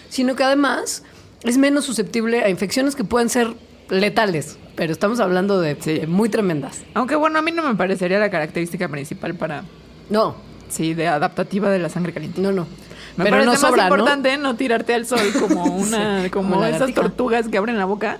sino 0.09 0.35
que 0.35 0.43
además 0.43 1.03
es 1.43 1.57
menos 1.57 1.85
susceptible 1.85 2.43
a 2.43 2.49
infecciones 2.49 2.95
que 2.95 3.03
pueden 3.03 3.29
ser 3.29 3.53
letales, 3.89 4.57
pero 4.75 4.91
estamos 4.91 5.19
hablando 5.19 5.61
de, 5.61 5.75
de 5.75 6.07
muy 6.07 6.29
tremendas. 6.29 6.81
Aunque 6.95 7.15
bueno, 7.15 7.37
a 7.37 7.43
mí 7.43 7.51
no 7.51 7.61
me 7.61 7.75
parecería 7.75 8.17
la 8.17 8.31
característica 8.31 8.89
principal 8.89 9.35
para, 9.35 9.65
No, 10.09 10.35
sí, 10.73 10.93
de 10.93 11.07
adaptativa 11.07 11.69
de 11.69 11.79
la 11.79 11.89
sangre 11.89 12.11
caliente. 12.13 12.41
no, 12.41 12.51
no. 12.51 12.67
Me 13.15 13.25
pero 13.25 13.37
parece 13.45 13.61
no 13.61 13.71
más 13.71 13.79
importante 13.83 14.37
¿no? 14.37 14.55
tirarte 14.55 14.93
al 14.95 15.05
sol 15.05 15.19
como 15.39 15.63
una, 15.75 16.23
Sí, 16.23 16.29
como, 16.31 16.49
como 16.55 16.65
esas 16.65 16.93
tortugas 16.93 17.47
que 17.47 17.57
abren 17.57 17.77
la 17.77 17.85
boca. 17.85 18.17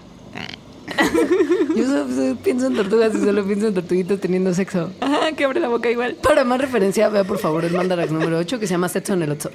Yo 1.75 1.85
solo- 1.85 2.07
solo 2.13 2.35
pienso 2.43 2.67
en 2.67 2.75
tortugas 2.75 3.15
y 3.15 3.19
solo 3.23 3.43
pienso 3.43 3.67
en 3.69 3.73
tortuguitas 3.73 4.19
teniendo 4.19 4.53
sexo. 4.53 4.91
Ajá, 5.01 5.31
que 5.31 5.45
abre 5.45 5.59
la 5.59 5.67
boca 5.69 5.89
igual. 5.89 6.15
Para 6.21 6.43
más 6.43 6.61
referencia, 6.61 7.09
vea 7.09 7.23
por 7.23 7.39
favor 7.39 7.65
el 7.65 7.73
Mandarax 7.73 8.11
número 8.11 8.37
8 8.37 8.59
que 8.59 8.67
se 8.67 8.73
llama 8.75 8.87
Sexo 8.89 9.13
en 9.13 9.23
el 9.23 9.31
Otso. 9.31 9.49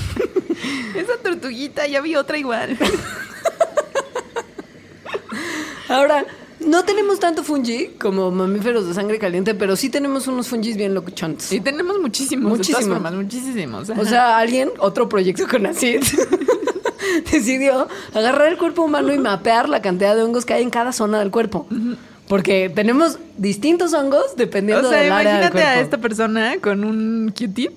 Esa 0.96 1.16
tortuguita, 1.22 1.86
ya 1.86 2.00
vi 2.00 2.16
otra 2.16 2.38
igual. 2.38 2.78
Ahora, 5.88 6.24
no 6.66 6.84
tenemos 6.84 7.20
tanto 7.20 7.42
fungi 7.42 7.90
como 7.98 8.30
mamíferos 8.30 8.86
de 8.86 8.94
sangre 8.94 9.18
caliente, 9.18 9.54
pero 9.54 9.76
sí 9.76 9.90
tenemos 9.90 10.26
unos 10.26 10.48
fungis 10.48 10.76
bien 10.76 10.94
locuchones. 10.94 11.52
Y 11.52 11.60
tenemos 11.60 11.98
muchísimos. 11.98 12.50
Muchísimos. 12.50 12.80
De 12.80 12.86
todas 12.86 13.02
formas, 13.02 13.14
muchísimos. 13.14 13.90
O 13.90 14.04
sea, 14.04 14.38
alguien, 14.38 14.70
otro 14.78 15.08
proyecto 15.08 15.46
con 15.48 15.66
ACID, 15.66 16.02
decidió 17.32 17.88
agarrar 18.12 18.48
el 18.48 18.58
cuerpo 18.58 18.82
humano 18.82 19.12
y 19.12 19.18
mapear 19.18 19.68
la 19.68 19.82
cantidad 19.82 20.14
de 20.16 20.22
hongos 20.22 20.44
que 20.44 20.54
hay 20.54 20.62
en 20.62 20.70
cada 20.70 20.92
zona 20.92 21.18
del 21.18 21.30
cuerpo. 21.30 21.66
Porque 22.28 22.70
tenemos 22.74 23.18
distintos 23.36 23.92
hongos 23.92 24.36
dependiendo 24.36 24.88
O 24.88 24.90
sea, 24.90 25.02
del 25.02 25.12
área 25.12 25.32
del 25.34 25.40
imagínate 25.42 25.62
a 25.62 25.80
esta 25.80 25.98
persona 25.98 26.54
con 26.60 26.84
un 26.84 27.32
Q-tip. 27.36 27.72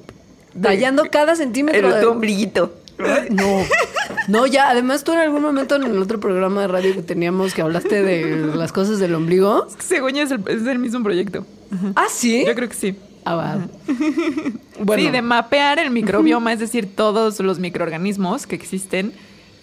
Tallando 0.62 1.04
cada 1.12 1.36
centímetro 1.36 1.94
de... 1.94 2.06
ombliguito. 2.06 2.74
No, 3.30 3.64
no, 4.28 4.46
ya. 4.48 4.70
Además, 4.70 5.04
tú 5.04 5.14
en 5.14 5.20
algún 5.20 5.42
momento 5.42 5.76
en 5.76 5.84
el 5.84 5.98
otro 6.02 6.20
programa 6.20 6.62
de 6.62 6.68
radio 6.68 6.94
que 6.94 7.02
teníamos 7.02 7.54
que 7.54 7.62
hablaste 7.62 8.02
de 8.04 8.56
las 8.56 8.72
cosas 8.72 9.00
del 9.00 9.16
ombligo. 9.16 9.68
Según 9.80 10.12
yo 10.14 10.24
es 10.24 10.32
el, 10.32 10.42
es 10.48 10.66
el 10.68 10.80
mismo 10.80 11.04
proyecto. 11.04 11.46
Ah, 11.96 12.06
sí. 12.10 12.44
Yo 12.46 12.54
creo 12.56 12.70
que 12.70 12.76
sí. 12.76 12.96
Ah, 13.26 13.36
va. 13.36 13.58
Bueno, 14.80 15.02
Sí, 15.04 15.10
de 15.10 15.22
mapear 15.24 15.80
el 15.80 15.90
microbioma, 15.90 16.54
es 16.54 16.60
decir, 16.60 16.88
todos 16.96 17.40
los 17.40 17.58
microorganismos 17.60 18.46
que 18.46 18.56
existen 18.56 19.12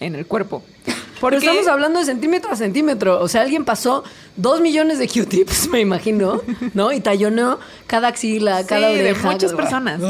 en 0.01 0.13
el 0.15 0.25
cuerpo. 0.25 0.61
pero 0.83 0.97
Porque 1.21 1.37
estamos 1.37 1.67
hablando 1.67 1.99
de 1.99 2.05
centímetro 2.05 2.51
a 2.51 2.55
centímetro. 2.57 3.21
O 3.21 3.27
sea, 3.29 3.41
alguien 3.41 3.63
pasó 3.63 4.03
dos 4.35 4.59
millones 4.59 4.99
de 4.99 5.07
Q-tips, 5.07 5.69
me 5.71 5.79
imagino, 5.79 6.41
¿no? 6.73 6.91
Y 6.91 6.99
talloneó 6.99 7.59
cada 7.87 8.09
axila, 8.09 8.59
sí, 8.61 8.67
cada 8.67 8.89
de 8.89 8.99
oreja. 9.01 9.31
muchas 9.31 9.51
cada- 9.53 9.63
personas. 9.63 10.01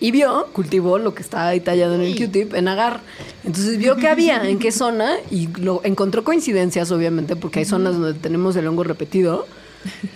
Y 0.00 0.12
vio, 0.12 0.46
cultivó 0.54 0.98
lo 0.98 1.14
que 1.14 1.22
está 1.22 1.48
ahí 1.48 1.60
tallado 1.60 1.94
en 1.94 2.00
el 2.00 2.16
Q-tip, 2.16 2.54
en 2.54 2.68
agar. 2.68 3.00
Entonces 3.44 3.76
vio 3.76 3.96
qué 3.96 4.08
había, 4.08 4.48
en 4.48 4.58
qué 4.58 4.72
zona, 4.72 5.16
y 5.30 5.48
lo 5.58 5.82
encontró 5.84 6.24
coincidencias, 6.24 6.90
obviamente, 6.90 7.36
porque 7.36 7.58
hay 7.58 7.64
zonas 7.66 7.98
donde 7.98 8.18
tenemos 8.18 8.56
el 8.56 8.66
hongo 8.66 8.82
repetido. 8.84 9.46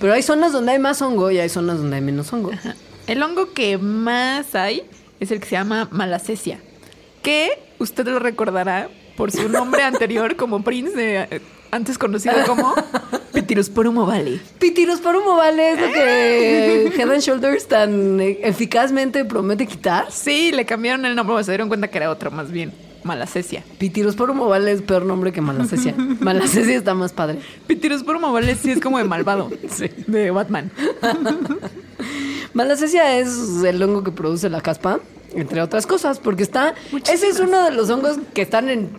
Pero 0.00 0.12
hay 0.14 0.22
zonas 0.22 0.52
donde 0.52 0.72
hay 0.72 0.78
más 0.78 1.00
hongo 1.02 1.30
y 1.30 1.38
hay 1.38 1.48
zonas 1.48 1.78
donde 1.78 1.96
hay 1.96 2.02
menos 2.02 2.32
hongo. 2.32 2.50
El 3.06 3.22
hongo 3.22 3.52
que 3.52 3.76
más 3.78 4.54
hay 4.54 4.82
es 5.20 5.30
el 5.30 5.40
que 5.40 5.46
se 5.46 5.52
llama 5.52 5.88
malacesia, 5.90 6.58
que 7.22 7.50
usted 7.78 8.06
lo 8.06 8.18
recordará 8.18 8.88
por 9.16 9.30
su 9.32 9.48
nombre 9.48 9.82
anterior 9.84 10.36
como 10.36 10.62
Prince, 10.64 10.96
de- 10.96 11.40
antes 11.74 11.98
conocido 11.98 12.34
como 12.46 12.72
Pityrosporum 13.32 13.98
ovale. 13.98 14.40
Pitirosporum 14.60 15.26
ovale 15.26 15.72
es 15.72 15.80
lo 15.80 15.92
que 15.92 16.92
Head 16.96 17.10
and 17.10 17.20
Shoulders 17.20 17.66
tan 17.66 18.20
eficazmente 18.20 19.24
promete 19.24 19.66
quitar. 19.66 20.10
Sí, 20.10 20.52
le 20.52 20.64
cambiaron 20.64 21.04
el 21.04 21.16
nombre, 21.16 21.42
se 21.42 21.50
dieron 21.50 21.68
cuenta 21.68 21.88
que 21.88 21.98
era 21.98 22.10
otro, 22.10 22.30
más 22.30 22.52
bien, 22.52 22.72
malacesia. 23.02 23.64
Pitirosporum 23.78 24.40
ovale 24.40 24.70
es 24.70 24.82
peor 24.82 25.04
nombre 25.04 25.32
que 25.32 25.40
Malacesia. 25.40 25.94
Malacesia 26.20 26.76
está 26.76 26.94
más 26.94 27.12
padre. 27.12 27.40
Pityrosporum 27.66 28.22
ovale 28.22 28.54
sí 28.54 28.70
es 28.70 28.80
como 28.80 28.98
de 28.98 29.04
malvado, 29.04 29.50
de 30.06 30.30
Batman. 30.30 30.70
Malacesia 32.54 33.18
es 33.18 33.64
el 33.64 33.82
hongo 33.82 34.04
que 34.04 34.12
produce 34.12 34.48
la 34.48 34.60
caspa, 34.60 35.00
entre 35.34 35.60
otras 35.60 35.88
cosas, 35.88 36.20
porque 36.20 36.44
está... 36.44 36.74
Ese 37.12 37.26
es 37.26 37.40
uno 37.40 37.64
de 37.64 37.72
los 37.72 37.90
hongos 37.90 38.18
que 38.32 38.42
están 38.42 38.68
en 38.68 38.90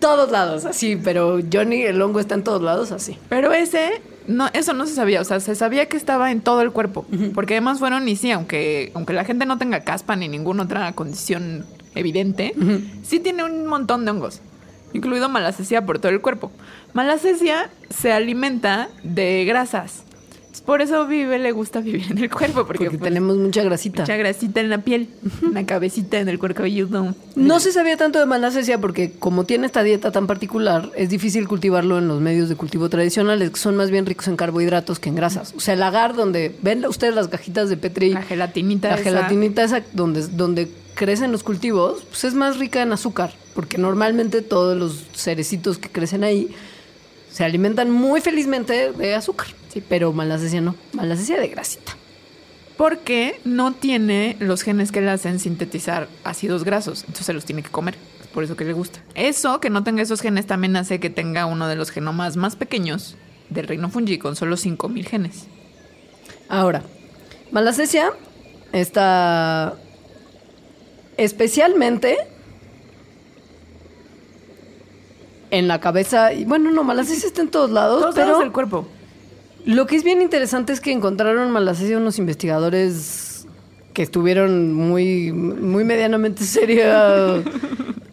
todos 0.00 0.30
lados, 0.30 0.64
así, 0.64 0.96
pero 0.96 1.40
Johnny, 1.52 1.82
el 1.82 2.00
hongo 2.02 2.20
está 2.20 2.34
en 2.34 2.44
todos 2.44 2.62
lados, 2.62 2.92
así. 2.92 3.18
Pero 3.28 3.52
ese 3.52 4.02
No, 4.26 4.48
eso 4.54 4.72
no 4.72 4.86
se 4.86 4.94
sabía, 4.94 5.20
o 5.20 5.24
sea, 5.24 5.38
se 5.40 5.54
sabía 5.54 5.86
que 5.86 5.96
estaba 5.98 6.30
en 6.30 6.40
todo 6.40 6.62
el 6.62 6.70
cuerpo, 6.70 7.04
porque 7.34 7.54
además 7.54 7.78
fueron 7.78 8.08
y 8.08 8.16
sí, 8.16 8.30
aunque 8.30 8.90
aunque 8.94 9.12
la 9.12 9.24
gente 9.24 9.44
no 9.46 9.58
tenga 9.58 9.80
caspa 9.80 10.16
ni 10.16 10.28
ninguna 10.28 10.62
otra 10.62 10.92
condición 10.92 11.66
evidente, 11.94 12.54
sí 13.02 13.20
tiene 13.20 13.44
un 13.44 13.66
montón 13.66 14.04
de 14.04 14.10
hongos, 14.12 14.40
incluido 14.94 15.28
malacesia 15.28 15.84
por 15.84 15.98
todo 15.98 16.10
el 16.10 16.20
cuerpo. 16.20 16.50
Malacesia 16.94 17.70
se 17.90 18.12
alimenta 18.12 18.88
de 19.02 19.44
grasas. 19.44 20.04
Por 20.60 20.82
eso 20.82 21.06
vive, 21.06 21.38
le 21.38 21.52
gusta 21.52 21.80
vivir 21.80 22.06
en 22.10 22.18
el 22.18 22.30
cuerpo, 22.30 22.64
porque, 22.66 22.84
Porque 22.84 22.98
pues, 22.98 23.08
tenemos 23.08 23.36
mucha 23.36 23.62
grasita. 23.62 24.02
mucha 24.02 24.16
grasita 24.16 24.60
en 24.60 24.70
la 24.70 24.78
piel, 24.78 25.08
una 25.42 25.66
cabecita 25.66 26.18
en 26.20 26.28
el 26.28 26.38
cuerpo 26.38 26.58
cabelludo. 26.58 27.14
No 27.34 27.60
se 27.60 27.72
sabía 27.72 27.96
tanto 27.96 28.18
de 28.20 28.26
malacesia 28.26 28.78
porque 28.80 29.12
como 29.18 29.44
tiene 29.44 29.66
esta 29.66 29.82
dieta 29.82 30.12
tan 30.12 30.26
particular, 30.26 30.90
es 30.96 31.08
difícil 31.10 31.48
cultivarlo 31.48 31.98
en 31.98 32.06
los 32.08 32.20
medios 32.20 32.48
de 32.48 32.56
cultivo 32.56 32.88
tradicionales, 32.88 33.50
que 33.50 33.56
son 33.58 33.76
más 33.76 33.90
bien 33.90 34.06
ricos 34.06 34.28
en 34.28 34.36
carbohidratos 34.36 34.98
que 35.00 35.08
en 35.08 35.16
grasas. 35.16 35.52
O 35.56 35.60
sea, 35.60 35.74
el 35.74 35.82
agar 35.82 36.14
donde 36.14 36.54
ven 36.62 36.84
ustedes 36.86 37.14
las 37.14 37.28
cajitas 37.28 37.68
de 37.68 37.76
Petri, 37.76 38.10
La 38.12 38.22
gelatinita. 38.22 38.88
la 38.88 38.94
esa. 38.94 39.04
gelatinita 39.04 39.64
esa 39.64 39.82
donde, 39.92 40.26
donde 40.28 40.70
crecen 40.94 41.32
los 41.32 41.42
cultivos, 41.42 42.04
pues 42.08 42.22
es 42.24 42.34
más 42.34 42.58
rica 42.58 42.80
en 42.80 42.92
azúcar, 42.92 43.34
porque 43.54 43.78
normalmente 43.78 44.42
todos 44.42 44.76
los 44.78 45.04
cerecitos 45.16 45.78
que 45.78 45.88
crecen 45.90 46.22
ahí 46.22 46.54
se 47.34 47.42
alimentan 47.42 47.90
muy 47.90 48.20
felizmente 48.20 48.92
de 48.92 49.14
azúcar. 49.16 49.48
Sí, 49.68 49.82
pero 49.88 50.12
malacesia 50.12 50.60
no, 50.60 50.76
malacesia 50.92 51.40
de 51.40 51.48
grasita. 51.48 51.96
Porque 52.76 53.40
no 53.44 53.72
tiene 53.72 54.36
los 54.38 54.62
genes 54.62 54.92
que 54.92 55.00
le 55.00 55.10
hacen 55.10 55.40
sintetizar 55.40 56.06
ácidos 56.22 56.62
grasos. 56.62 57.00
Entonces 57.00 57.26
se 57.26 57.32
los 57.32 57.44
tiene 57.44 57.64
que 57.64 57.70
comer. 57.70 57.96
Es 58.20 58.28
por 58.28 58.44
eso 58.44 58.54
que 58.54 58.64
le 58.64 58.72
gusta. 58.72 59.00
Eso, 59.16 59.58
que 59.58 59.68
no 59.68 59.82
tenga 59.82 60.00
esos 60.00 60.20
genes, 60.20 60.46
también 60.46 60.76
hace 60.76 61.00
que 61.00 61.10
tenga 61.10 61.46
uno 61.46 61.66
de 61.66 61.74
los 61.74 61.90
genomas 61.90 62.36
más 62.36 62.54
pequeños 62.54 63.16
del 63.50 63.66
reino 63.66 63.90
fungi 63.90 64.16
con 64.18 64.36
solo 64.36 64.56
5000 64.56 65.04
genes. 65.04 65.48
Ahora, 66.48 66.84
malacesia 67.50 68.12
está 68.70 69.74
especialmente 71.16 72.16
en 75.58 75.68
la 75.68 75.80
cabeza. 75.80 76.32
Y 76.32 76.44
bueno, 76.44 76.70
no, 76.70 76.84
malacesia 76.84 77.26
está 77.26 77.42
en 77.42 77.48
todos 77.48 77.70
lados, 77.70 78.00
Todos 78.00 78.14
pero 78.14 78.26
lados 78.26 78.40
del 78.40 78.52
cuerpo. 78.52 78.86
lo 79.64 79.86
que 79.86 79.96
es 79.96 80.04
bien 80.04 80.20
interesante 80.22 80.72
es 80.72 80.80
que 80.80 80.92
encontraron 80.92 81.50
malacesia 81.50 81.96
unos 81.96 82.18
investigadores 82.18 83.46
que 83.92 84.02
estuvieron 84.02 84.72
muy, 84.72 85.32
muy 85.32 85.84
medianamente 85.84 86.44
serios 86.44 87.44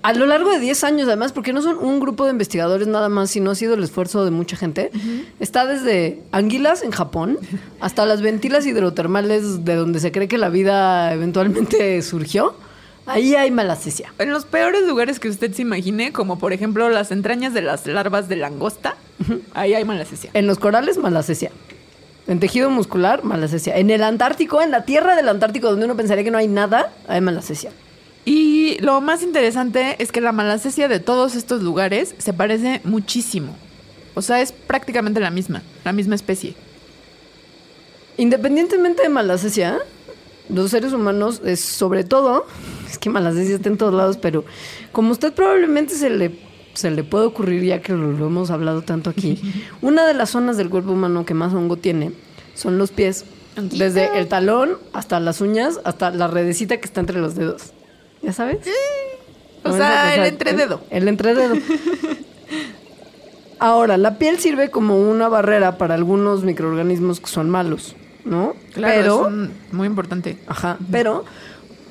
a 0.03 0.13
lo 0.13 0.25
largo 0.25 0.49
de 0.49 0.59
10 0.59 0.83
años, 0.83 1.07
además, 1.07 1.31
porque 1.31 1.53
no 1.53 1.61
son 1.61 1.77
un 1.77 1.99
grupo 1.99 2.25
de 2.25 2.31
investigadores 2.31 2.87
nada 2.87 3.09
más, 3.09 3.29
sino 3.29 3.51
ha 3.51 3.55
sido 3.55 3.75
el 3.75 3.83
esfuerzo 3.83 4.25
de 4.25 4.31
mucha 4.31 4.57
gente. 4.57 4.91
Está 5.39 5.65
desde 5.65 6.23
anguilas 6.31 6.81
en 6.81 6.91
Japón 6.91 7.37
hasta 7.79 8.05
las 8.05 8.21
ventilas 8.21 8.65
hidrotermales 8.65 9.63
de 9.63 9.75
donde 9.75 9.99
se 9.99 10.11
cree 10.11 10.27
que 10.27 10.37
la 10.39 10.49
vida 10.49 11.13
eventualmente 11.13 12.01
surgió. 12.01 12.55
Ahí 13.11 13.35
hay 13.35 13.51
malacesia. 13.51 14.13
En 14.19 14.31
los 14.31 14.45
peores 14.45 14.87
lugares 14.87 15.19
que 15.19 15.29
usted 15.29 15.53
se 15.53 15.61
imagine, 15.61 16.13
como 16.13 16.39
por 16.39 16.53
ejemplo 16.53 16.89
las 16.89 17.11
entrañas 17.11 17.53
de 17.53 17.61
las 17.61 17.85
larvas 17.85 18.29
de 18.29 18.37
langosta, 18.37 18.95
ahí 19.53 19.73
hay 19.73 19.85
malacesia. 19.85 20.31
En 20.33 20.47
los 20.47 20.59
corales, 20.59 20.97
malacesia. 20.97 21.51
En 22.27 22.39
tejido 22.39 22.69
muscular, 22.69 23.23
malacesia. 23.23 23.77
En 23.77 23.89
el 23.89 24.03
Antártico, 24.03 24.61
en 24.61 24.71
la 24.71 24.85
tierra 24.85 25.15
del 25.15 25.27
Antártico, 25.27 25.69
donde 25.69 25.85
uno 25.85 25.97
pensaría 25.97 26.23
que 26.23 26.31
no 26.31 26.37
hay 26.37 26.47
nada, 26.47 26.93
hay 27.07 27.21
malacesia. 27.21 27.71
Y 28.23 28.77
lo 28.79 29.01
más 29.01 29.23
interesante 29.23 29.95
es 29.99 30.11
que 30.11 30.21
la 30.21 30.31
malacesia 30.31 30.87
de 30.87 30.99
todos 30.99 31.35
estos 31.35 31.61
lugares 31.63 32.15
se 32.17 32.33
parece 32.33 32.81
muchísimo. 32.83 33.55
O 34.13 34.21
sea, 34.21 34.41
es 34.41 34.51
prácticamente 34.51 35.19
la 35.19 35.31
misma, 35.31 35.63
la 35.83 35.91
misma 35.91 36.15
especie. 36.15 36.55
Independientemente 38.17 39.01
de 39.01 39.09
malacesia, 39.09 39.79
los 40.49 40.71
seres 40.71 40.93
humanos, 40.93 41.41
es 41.45 41.59
sobre 41.59 42.03
todo, 42.03 42.45
es 42.89 42.97
que 42.97 43.09
malacesia 43.09 43.55
está 43.55 43.69
en 43.69 43.77
todos 43.77 43.93
lados, 43.93 44.17
pero 44.17 44.43
como 44.91 45.11
usted 45.11 45.33
probablemente 45.33 45.95
se 45.95 46.09
le, 46.09 46.39
se 46.73 46.91
le 46.91 47.03
puede 47.03 47.25
ocurrir, 47.25 47.63
ya 47.63 47.81
que 47.81 47.93
lo, 47.93 48.11
lo 48.11 48.27
hemos 48.27 48.51
hablado 48.51 48.81
tanto 48.81 49.09
aquí, 49.09 49.39
una 49.81 50.05
de 50.05 50.13
las 50.13 50.31
zonas 50.31 50.57
del 50.57 50.69
cuerpo 50.69 50.91
humano 50.91 51.25
que 51.25 51.33
más 51.33 51.53
hongo 51.53 51.77
tiene 51.77 52.11
son 52.53 52.77
los 52.77 52.91
pies. 52.91 53.25
Desde 53.55 54.17
el 54.17 54.29
talón 54.29 54.77
hasta 54.93 55.19
las 55.19 55.41
uñas, 55.41 55.81
hasta 55.83 56.11
la 56.11 56.27
redecita 56.27 56.77
que 56.77 56.85
está 56.85 57.01
entre 57.01 57.19
los 57.19 57.35
dedos. 57.35 57.73
¿Ya 58.21 58.31
sabes? 58.31 58.59
O 59.63 59.75
sea, 59.75 60.15
el 60.15 60.25
entrededo. 60.25 60.81
El, 60.89 61.03
el 61.03 61.09
entrededo. 61.09 61.55
Ahora, 63.59 63.97
la 63.97 64.17
piel 64.17 64.39
sirve 64.39 64.71
como 64.71 64.99
una 64.99 65.27
barrera 65.27 65.77
para 65.77 65.93
algunos 65.93 66.43
microorganismos 66.43 67.19
que 67.19 67.27
son 67.27 67.49
malos, 67.49 67.95
¿no? 68.25 68.55
Claro, 68.73 68.93
pero, 68.95 69.21
es 69.21 69.27
un- 69.27 69.51
muy 69.71 69.87
importante. 69.87 70.37
ajá, 70.47 70.77
pero 70.91 71.25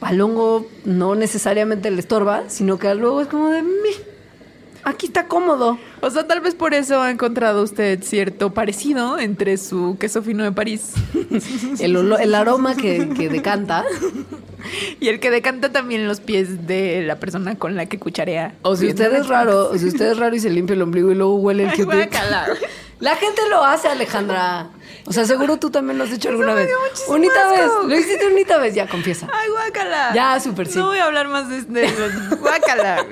al 0.01 0.21
hongo 0.21 0.67
no 0.85 1.15
necesariamente 1.15 1.91
le 1.91 2.01
estorba, 2.01 2.45
sino 2.49 2.79
que 2.79 2.95
luego 2.95 3.21
es 3.21 3.29
como 3.29 3.49
de, 3.51 3.63
"Mi, 3.63 3.91
aquí 4.85 5.07
está 5.07 5.27
cómodo. 5.27 5.79
O 6.01 6.11
sea, 6.11 6.27
tal 6.27 6.41
vez 6.41 6.55
por 6.55 6.73
eso 6.73 7.03
ha 7.03 7.11
encontrado 7.11 7.63
usted 7.63 8.03
cierto 8.03 8.55
parecido 8.55 9.19
entre 9.19 9.59
su 9.59 9.97
queso 10.01 10.23
fino 10.23 10.43
de 10.43 10.53
París 10.53 10.93
El, 11.81 11.97
el 11.97 12.35
aroma 12.35 12.75
que, 12.77 13.11
que 13.15 13.29
decanta. 13.29 13.85
y 15.01 15.09
el 15.09 15.21
que 15.21 15.31
decanta 15.31 15.71
también 15.71 16.09
los 16.09 16.21
pies 16.21 16.67
de 16.67 17.03
la 17.03 17.17
persona 17.17 17.57
con 17.57 17.77
la 17.77 17.85
que 17.87 17.99
cucharea. 17.99 18.55
O 18.63 18.77
si 18.77 18.89
usted 18.89 19.13
es 19.15 19.27
raro, 19.29 19.71
o 19.71 19.77
si 19.79 19.85
usted 19.87 20.13
es 20.13 20.17
raro 20.19 20.35
y 20.35 20.41
se 20.41 20.49
limpia 20.49 20.73
el 20.75 20.81
ombligo 20.83 21.11
y 21.13 21.15
luego 21.15 21.35
huele 21.37 21.65
el 21.65 21.71
Ay. 21.91 22.09
La 23.01 23.17
gente 23.17 23.41
lo 23.51 23.63
hace, 23.65 23.89
Alejandra. 23.89 24.69
O 25.07 25.13
sea, 25.13 25.25
seguro 25.25 25.59
tú 25.59 25.71
también 25.71 25.99
lo 25.99 26.05
has 26.05 26.13
hecho 26.13 26.29
alguna 26.29 26.55
vez. 26.55 26.71
Unita 27.09 27.51
vez. 27.51 27.71
Lo 27.87 27.99
hiciste 27.99 28.27
unita 28.27 28.59
vez, 28.59 28.75
ya, 28.75 28.87
confiesa. 28.87 29.29
Ay, 29.33 29.49
guácala. 29.49 30.13
Ya, 30.15 30.39
súper 30.41 30.67
sí. 30.67 30.79
No 30.79 30.87
voy 30.87 30.99
a 30.99 31.05
hablar 31.05 31.29
más 31.29 31.49
de, 31.49 31.63
de 31.63 31.91
guácala. 32.41 33.07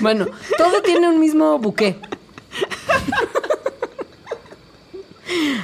Bueno, 0.00 0.26
todo 0.58 0.82
tiene 0.82 1.08
un 1.08 1.18
mismo 1.20 1.58
buqué. 1.58 1.96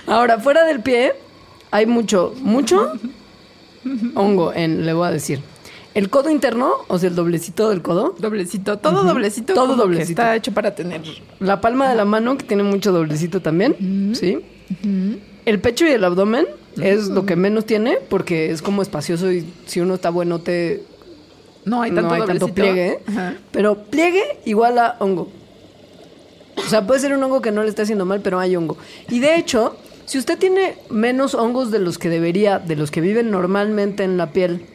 Ahora, 0.06 0.38
fuera 0.38 0.64
del 0.64 0.82
pie, 0.82 1.14
hay 1.70 1.86
mucho, 1.86 2.34
mucho 2.38 2.92
hongo 4.14 4.52
en, 4.52 4.84
le 4.86 4.92
voy 4.92 5.08
a 5.08 5.10
decir. 5.10 5.40
El 5.92 6.08
codo 6.08 6.30
interno, 6.30 6.72
o 6.86 6.98
sea, 6.98 7.08
el 7.08 7.16
doblecito 7.16 7.68
del 7.68 7.82
codo. 7.82 8.14
Doblecito, 8.18 8.78
todo 8.78 9.02
doblecito. 9.02 9.54
Todo 9.54 9.66
como 9.66 9.76
que 9.76 9.82
doblecito. 9.82 10.22
está 10.22 10.36
hecho 10.36 10.52
para 10.52 10.74
tener. 10.74 11.02
La 11.40 11.60
palma 11.60 11.88
de 11.90 11.96
la 11.96 12.04
mano, 12.04 12.36
que 12.36 12.44
tiene 12.44 12.62
mucho 12.62 12.92
doblecito 12.92 13.40
también. 13.40 14.14
Sí. 14.14 14.38
El 15.44 15.60
pecho 15.60 15.86
y 15.86 15.90
el 15.90 16.04
abdomen 16.04 16.46
es 16.80 17.08
lo 17.08 17.26
que 17.26 17.36
menos 17.36 17.66
tiene, 17.66 17.98
porque 18.08 18.50
es 18.50 18.62
como 18.62 18.82
espacioso 18.82 19.32
y 19.32 19.46
si 19.66 19.80
uno 19.80 19.94
está 19.94 20.10
bueno, 20.10 20.40
te 20.40 20.82
No 21.64 21.82
hay 21.82 21.90
tanto 21.90 22.08
no 22.08 22.14
hay 22.14 22.20
tanto 22.26 22.46
doblecito. 22.46 22.54
pliegue. 22.54 22.98
Ajá. 23.06 23.34
Pero 23.50 23.82
pliegue 23.84 24.22
igual 24.44 24.78
a 24.78 24.96
hongo. 25.00 25.28
O 26.56 26.68
sea, 26.68 26.86
puede 26.86 27.00
ser 27.00 27.12
un 27.12 27.22
hongo 27.22 27.40
que 27.40 27.52
no 27.52 27.62
le 27.62 27.68
está 27.68 27.82
haciendo 27.82 28.04
mal, 28.04 28.20
pero 28.20 28.38
hay 28.38 28.54
hongo. 28.54 28.76
Y 29.08 29.18
de 29.20 29.36
hecho, 29.36 29.76
si 30.04 30.18
usted 30.18 30.38
tiene 30.38 30.76
menos 30.90 31.34
hongos 31.34 31.70
de 31.70 31.78
los 31.78 31.98
que 31.98 32.08
debería, 32.08 32.58
de 32.58 32.76
los 32.76 32.90
que 32.90 33.00
viven 33.00 33.30
normalmente 33.30 34.04
en 34.04 34.16
la 34.16 34.32
piel, 34.32 34.66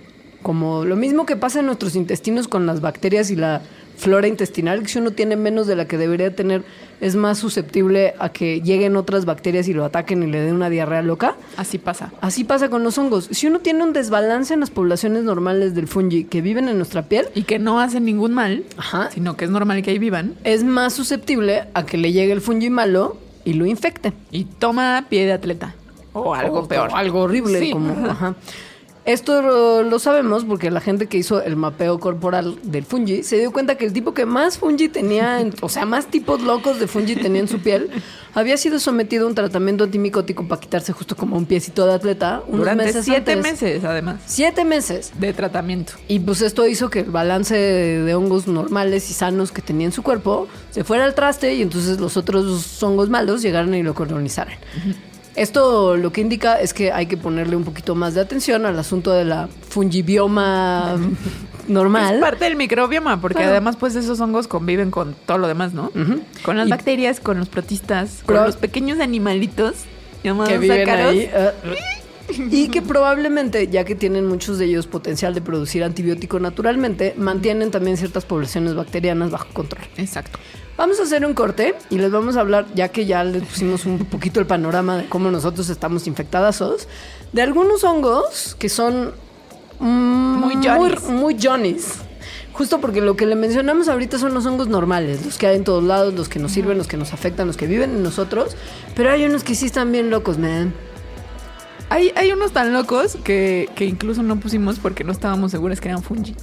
como 0.42 0.86
lo 0.86 0.96
mismo 0.96 1.26
que 1.26 1.36
pasa 1.36 1.60
en 1.60 1.66
nuestros 1.66 1.96
intestinos 1.96 2.48
con 2.48 2.66
las 2.66 2.82
bacterias 2.82 3.32
y 3.32 3.36
la 3.36 3.62
flora 3.98 4.28
intestinal, 4.28 4.82
que 4.82 4.90
si 4.90 5.00
uno 5.00 5.12
tiene 5.12 5.36
menos 5.36 5.68
de 5.68 5.76
la 5.76 5.88
que 5.88 5.98
debería 5.98 6.36
tener, 6.36 6.64
es 7.02 7.16
más 7.16 7.38
susceptible 7.38 8.14
a 8.20 8.30
que 8.30 8.62
lleguen 8.62 8.96
otras 8.96 9.26
bacterias 9.26 9.68
y 9.68 9.74
lo 9.74 9.86
ataquen 9.86 10.24
y 10.24 10.28
le 10.28 10.40
den 10.42 10.56
una 10.56 10.70
diarrea 10.70 11.02
loca. 11.02 11.36
Así 11.58 11.78
pasa. 11.78 12.12
Así 12.22 12.44
pasa 12.44 12.70
con 12.70 12.84
los 12.84 12.98
hongos. 12.98 13.28
Si 13.32 13.48
uno 13.48 13.60
tiene 13.60 13.84
un 13.84 13.94
desbalance 13.94 14.54
en 14.54 14.60
las 14.62 14.70
poblaciones 14.72 15.24
normales 15.24 15.76
del 15.76 15.88
fungi 15.88 16.24
que 16.26 16.42
viven 16.42 16.70
en 16.70 16.78
nuestra 16.78 17.04
piel, 17.04 17.28
Y 17.36 17.44
que 17.44 17.60
no 17.60 17.80
hacen 17.80 18.06
ningún 18.06 18.34
mal, 18.34 18.64
Ajá. 18.78 19.10
sino 19.12 19.36
que 19.38 19.46
es 19.46 19.52
normal 19.52 19.82
que 19.84 19.92
ahí 19.92 20.00
vivan. 20.00 20.36
es 20.44 20.64
más 20.64 20.94
susceptible 20.94 21.66
a 21.74 21.86
que 21.86 21.98
le 21.98 22.12
llegue 22.12 22.32
el 22.34 22.42
fungi 22.42 22.70
malo 22.70 23.18
y 23.44 23.54
lo 23.54 23.66
infecte. 23.66 24.14
Y 24.32 24.46
toma 24.46 25.06
pie 25.10 25.26
de 25.26 25.34
atleta. 25.34 25.76
O 26.14 26.34
algo 26.34 26.60
O- 26.62 26.68
peor. 26.68 26.90
o 26.92 26.96
algo 26.96 27.22
horrible. 27.22 27.60
Sí. 27.60 27.72
Como, 27.72 27.92
ajá. 28.10 28.36
Esto 29.06 29.44
lo, 29.44 29.84
lo 29.84 30.00
sabemos 30.00 30.46
porque 30.46 30.72
la 30.72 30.82
gente 30.82 31.06
que 31.06 31.18
hizo 31.18 31.40
el 31.44 31.56
mapeo 31.56 32.00
corporal 32.00 32.58
del 32.64 32.86
fungi 32.86 33.22
se 33.22 33.38
dio 33.38 33.52
cuenta 33.54 33.76
que 33.78 33.86
el 33.86 33.94
tipo 33.94 34.16
que 34.16 34.26
más 34.26 34.58
fungi 34.58 34.90
tenía, 34.90 35.42
en- 35.42 35.54
o 35.62 35.70
sea, 35.70 35.86
más 35.86 36.08
tipos 36.08 36.42
locos 36.42 36.80
de 36.80 36.88
fungi 36.88 37.16
tenía 37.16 37.42
en 37.42 37.48
su 37.48 37.60
piel, 37.60 37.92
había 38.34 38.58
sido 38.58 38.80
sometido 38.80 39.26
a 39.26 39.30
un 39.30 39.36
tratamiento 39.36 39.84
antimicótico 39.84 40.48
para 40.48 40.60
quitarse 40.60 40.92
justo 40.92 41.16
como 41.16 41.38
un 41.38 41.46
piecito 41.46 41.86
de 41.86 41.94
atleta 41.94 42.42
unos 42.48 42.62
Durante 42.62 42.86
meses 42.86 43.06
siete 43.06 43.34
antes. 43.34 43.52
meses, 43.52 43.84
además, 43.84 44.22
Siete 44.26 44.66
meses. 44.66 45.12
de 45.20 45.34
tratamiento. 45.34 45.94
Y 46.08 46.20
pues 46.20 46.42
esto 46.42 46.66
hizo 46.66 46.90
que 46.90 47.02
el 47.02 47.12
balance 47.12 47.56
de, 47.56 48.16
hongos 48.16 48.48
normales 48.48 49.08
y 49.12 49.14
sanos 49.14 49.52
que 49.52 49.62
tenía 49.62 49.86
en 49.86 49.92
su 49.94 50.02
cuerpo 50.02 50.48
se 50.72 50.84
fuera 50.84 51.06
al 51.06 51.14
traste 51.14 51.54
y 51.54 51.62
entonces 51.62 52.00
los 52.00 52.18
otros 52.18 52.82
hongos 52.82 53.10
malos 53.12 53.44
llegaran 53.44 53.72
y 53.76 53.84
lo 53.84 53.94
colonizaran. 53.94 54.56
Esto 55.36 55.98
lo 55.98 56.12
que 56.12 56.22
indica 56.22 56.60
es 56.60 56.74
que 56.74 56.92
hay 56.92 57.08
que 57.08 57.18
ponerle 57.18 57.56
un 57.56 57.64
poquito 57.64 57.94
más 57.96 58.14
de 58.14 58.22
atención 58.22 58.66
al 58.66 58.78
asunto 58.80 59.12
de 59.12 59.26
la 59.26 59.50
fungibioma 59.70 60.98
normal. 61.68 62.16
Es 62.16 62.22
parte 62.22 62.46
del 62.46 62.56
microbioma, 62.56 63.20
porque 63.22 63.38
Claro. 63.40 63.52
además, 63.52 63.76
pues 63.76 63.96
esos 63.96 64.20
hongos 64.22 64.48
conviven 64.48 64.92
con 64.92 65.16
todo 65.26 65.38
lo 65.38 65.48
demás, 65.48 65.74
¿no? 65.74 65.92
Con 66.44 66.58
las 66.58 66.68
Y- 66.68 66.72
bacterias, 66.72 67.20
con 67.20 67.38
los 67.40 67.50
protistas, 67.50 68.24
con 68.26 68.36
los 68.38 68.56
pequeños 68.56 69.00
animalitos 69.00 69.74
llamados 70.24 70.50
que 70.50 70.58
viven 70.60 70.82
ácaros. 70.90 71.12
ahí. 71.12 71.30
ah, 71.36 71.52
y 72.50 72.70
que 72.70 72.82
probablemente, 72.82 73.68
ya 73.68 73.84
que 73.84 73.94
tienen 73.94 74.26
muchos 74.26 74.58
de 74.58 74.66
ellos 74.66 74.88
potencial 74.88 75.34
de 75.36 75.42
producir 75.42 75.84
antibiótico 75.84 76.40
naturalmente, 76.40 77.14
mantienen 77.18 77.70
también 77.72 77.98
ciertas 77.98 78.26
poblaciones 78.26 78.74
bacterianas 78.74 79.30
bajo 79.32 79.48
control. 79.54 79.84
Exacto. 79.98 80.40
Vamos 80.78 81.00
a 81.00 81.04
hacer 81.04 81.26
un 81.26 81.34
corte 81.34 81.76
y 81.90 81.98
les 81.98 82.12
vamos 82.12 82.36
a 82.36 82.42
hablar, 82.42 82.66
ya 82.76 82.90
que 82.90 83.06
ya 83.06 83.24
les 83.24 83.44
pusimos 83.44 83.86
un 83.86 84.00
poquito 84.00 84.42
el 84.42 84.46
panorama 84.46 84.98
de 84.98 85.06
cómo 85.08 85.32
nosotros 85.32 85.70
estamos 85.70 86.06
infectadas, 86.06 86.62
de 87.32 87.42
algunos 87.42 87.84
hongos 87.86 88.58
que 88.60 88.68
son 88.68 89.14
mm, 89.80 89.86
Muy 89.86 90.56
Johnnies. 90.56 91.04
Muy, 91.04 91.14
muy 91.14 91.38
Johnnies. 91.42 92.00
Justo 92.52 92.80
porque 92.80 93.02
lo 93.02 93.16
que 93.16 93.26
le 93.26 93.36
mencionamos 93.36 93.88
ahorita 93.88 94.18
son 94.18 94.34
los 94.34 94.46
hongos 94.46 94.68
normales, 94.68 95.26
los 95.26 95.38
que 95.38 95.48
hay 95.48 95.58
en 95.58 95.64
todos 95.64 95.84
lados, 95.84 96.14
los 96.14 96.28
que 96.28 96.40
nos 96.40 96.52
sirven, 96.52 96.78
los 96.78 96.88
que 96.88 96.98
nos 96.98 97.14
afectan, 97.14 97.48
los 97.48 97.58
que 97.58 97.68
viven 97.68 97.92
en 97.92 98.04
nosotros. 98.04 98.56
Pero 98.96 99.12
hay 99.12 99.26
unos 99.26 99.44
que 99.44 99.56
sí 99.56 99.66
están 99.66 99.92
bien 99.92 100.10
locos, 100.10 100.38
man. 100.38 100.74
Hay, 101.90 102.12
hay 102.16 102.32
unos 102.32 102.52
tan 102.52 102.74
locos 102.74 103.18
que, 103.24 103.70
que 103.76 103.86
incluso 103.86 104.24
no 104.24 104.40
pusimos 104.40 104.80
porque 104.80 105.04
no 105.04 105.12
estábamos 105.12 105.52
seguros 105.52 105.80
que 105.80 105.90
eran 105.90 106.02
fungi. 106.02 106.36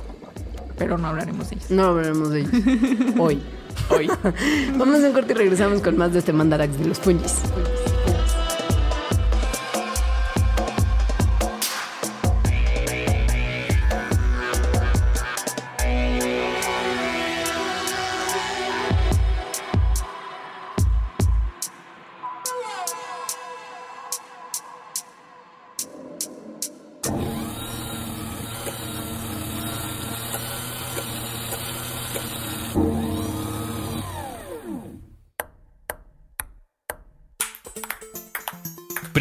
Pero 0.79 0.97
no 0.99 1.09
hablaremos 1.09 1.51
de 1.51 1.57
ellos. 1.57 1.71
No 1.71 1.85
hablaremos 1.85 2.31
de 2.31 2.41
ellos 2.41 2.53
hoy. 3.19 3.43
Hoy. 3.91 4.11
Vamos 4.77 5.03
a 5.03 5.07
un 5.07 5.13
corte 5.13 5.33
y 5.33 5.37
regresamos 5.37 5.81
con 5.81 5.97
más 5.97 6.13
de 6.13 6.21
este 6.21 6.33
mandarax 6.33 6.79
de 6.79 6.87
los 6.87 6.99
fungis. 6.99 7.43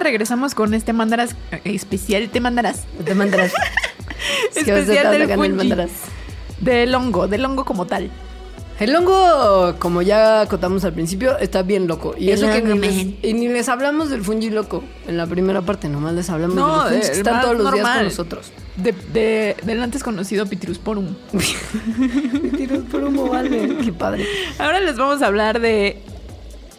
Regresamos 0.00 0.54
con 0.54 0.74
este 0.74 0.92
mandaras 0.92 1.36
eh, 1.52 1.60
especial. 1.64 2.28
Te 2.30 2.40
mandarás. 2.40 2.82
Te 3.04 3.14
mandarás. 3.14 3.52
Especial 4.54 4.86
del 4.86 5.22
sacando 5.22 5.44
el 5.44 5.52
fungi. 5.52 5.68
mandarás. 5.68 5.90
Del 6.60 6.94
hongo, 6.94 7.28
del 7.28 7.44
hongo 7.44 7.64
como 7.64 7.86
tal. 7.86 8.10
El 8.80 8.94
hongo, 8.96 9.76
como 9.78 10.02
ya 10.02 10.40
acotamos 10.40 10.84
al 10.84 10.92
principio, 10.92 11.38
está 11.38 11.62
bien 11.62 11.86
loco. 11.86 12.16
Y 12.18 12.30
El 12.30 12.38
eso 12.42 12.50
que 12.50 12.60
ni 12.60 12.76
les, 12.78 13.06
y 13.22 13.32
ni 13.34 13.46
les 13.48 13.68
hablamos 13.68 14.10
del 14.10 14.24
fungi 14.24 14.50
loco 14.50 14.82
en 15.06 15.16
la 15.16 15.26
primera 15.28 15.62
parte, 15.62 15.88
nomás 15.88 16.14
les 16.14 16.28
hablamos 16.28 16.56
No, 16.56 16.84
de 16.84 16.96
los 16.96 17.06
fungis 17.06 17.06
que 17.06 17.12
el 17.12 17.18
están 17.18 17.40
todos 17.42 17.56
los 17.58 17.72
días 17.72 17.88
con 17.96 18.04
nosotros. 18.04 18.52
De, 18.74 18.92
de- 19.12 19.56
del 19.62 19.80
antes 19.80 20.02
conocido 20.02 20.46
por 22.90 23.04
humo, 23.04 23.28
vale. 23.28 23.76
Qué 23.84 23.92
padre. 23.92 24.26
Ahora 24.58 24.80
les 24.80 24.96
vamos 24.96 25.22
a 25.22 25.26
hablar 25.28 25.60
de 25.60 26.02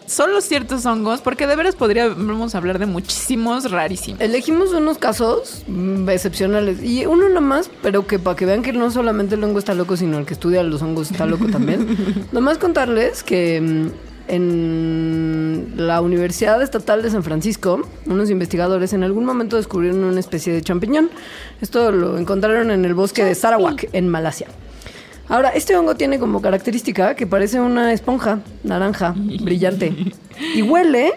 solo 0.05 0.41
ciertos 0.41 0.85
hongos, 0.85 1.21
porque 1.21 1.47
de 1.47 1.55
veras 1.55 1.75
podríamos 1.75 2.55
hablar 2.55 2.79
de 2.79 2.85
muchísimos 2.85 3.69
rarísimos. 3.71 4.21
Elegimos 4.21 4.71
unos 4.71 4.97
casos 4.97 5.63
mm, 5.67 6.09
excepcionales. 6.09 6.83
Y 6.83 7.05
uno 7.05 7.29
nomás, 7.29 7.69
pero 7.81 8.05
que 8.07 8.19
para 8.19 8.35
que 8.35 8.45
vean 8.45 8.61
que 8.61 8.73
no 8.73 8.91
solamente 8.91 9.35
el 9.35 9.43
hongo 9.43 9.59
está 9.59 9.73
loco, 9.73 9.97
sino 9.97 10.17
el 10.17 10.25
que 10.25 10.33
estudia 10.33 10.63
los 10.63 10.81
hongos 10.81 11.11
está 11.11 11.25
loco 11.25 11.47
también. 11.47 12.27
nomás 12.31 12.57
contarles 12.57 13.23
que 13.23 13.61
mm, 13.61 14.15
en 14.27 15.73
la 15.77 16.01
Universidad 16.01 16.61
Estatal 16.61 17.01
de 17.01 17.11
San 17.11 17.23
Francisco, 17.23 17.87
unos 18.05 18.29
investigadores 18.29 18.93
en 18.93 19.03
algún 19.03 19.25
momento 19.25 19.55
descubrieron 19.55 20.03
una 20.03 20.19
especie 20.19 20.53
de 20.53 20.61
champiñón. 20.61 21.09
Esto 21.61 21.91
lo 21.91 22.17
encontraron 22.17 22.71
en 22.71 22.85
el 22.85 22.93
bosque 22.93 23.23
de 23.23 23.35
Sarawak, 23.35 23.89
en 23.93 24.07
Malasia. 24.09 24.47
Ahora, 25.27 25.49
este 25.49 25.75
hongo 25.75 25.95
tiene 25.95 26.19
como 26.19 26.41
característica 26.41 27.15
que 27.15 27.25
parece 27.25 27.59
una 27.59 27.91
esponja 27.93 28.39
naranja 28.63 29.15
brillante 29.15 30.13
y 30.53 30.61
huele 30.61 31.13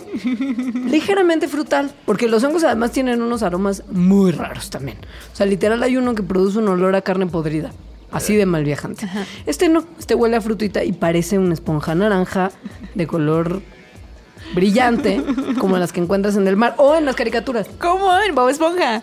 ligeramente 0.87 1.47
frutal, 1.47 1.93
porque 2.07 2.27
los 2.27 2.43
hongos 2.43 2.65
además 2.65 2.93
tienen 2.93 3.21
unos 3.21 3.43
aromas 3.43 3.83
muy 3.91 4.33
raros 4.33 4.71
también. 4.71 4.99
O 5.33 5.37
sea, 5.37 5.45
literal 5.47 5.83
hay 5.83 5.97
uno 5.97 6.15
que 6.15 6.23
produce 6.23 6.59
un 6.59 6.69
olor 6.69 6.97
a 6.97 7.03
carne 7.03 7.27
podrida, 7.27 7.73
así 8.11 8.35
de 8.35 8.47
mal 8.47 8.65
viajante. 8.65 9.07
Este 9.45 9.69
no, 9.69 9.85
este 9.99 10.15
huele 10.15 10.37
a 10.37 10.41
frutita 10.41 10.85
y 10.85 10.93
parece 10.93 11.39
una 11.39 11.53
esponja 11.53 11.95
naranja 11.95 12.51
de 12.95 13.07
color 13.07 13.61
brillante, 14.55 15.23
como 15.59 15.77
las 15.77 15.93
que 15.93 16.01
encuentras 16.01 16.37
en 16.37 16.49
el 16.49 16.57
mar 16.57 16.75
o 16.79 16.97
en 16.97 17.05
las 17.05 17.15
caricaturas. 17.15 17.69
¿Cómo? 17.79 18.11
En 18.21 18.35
Bob 18.35 18.49
Esponja. 18.49 19.03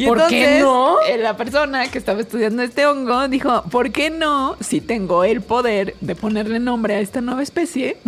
Y 0.00 0.06
¿Por 0.06 0.26
qué 0.28 0.60
no? 0.60 0.96
eh, 1.02 1.18
La 1.18 1.36
persona 1.36 1.86
que 1.90 1.98
estaba 1.98 2.22
estudiando 2.22 2.62
este 2.62 2.86
hongo 2.86 3.28
dijo, 3.28 3.62
¿por 3.70 3.90
qué 3.90 4.08
no? 4.08 4.56
Si 4.60 4.80
tengo 4.80 5.24
el 5.24 5.42
poder 5.42 5.94
de 6.00 6.14
ponerle 6.14 6.58
nombre 6.58 6.94
a 6.94 7.00
esta 7.00 7.20
nueva 7.20 7.42
especie, 7.42 7.98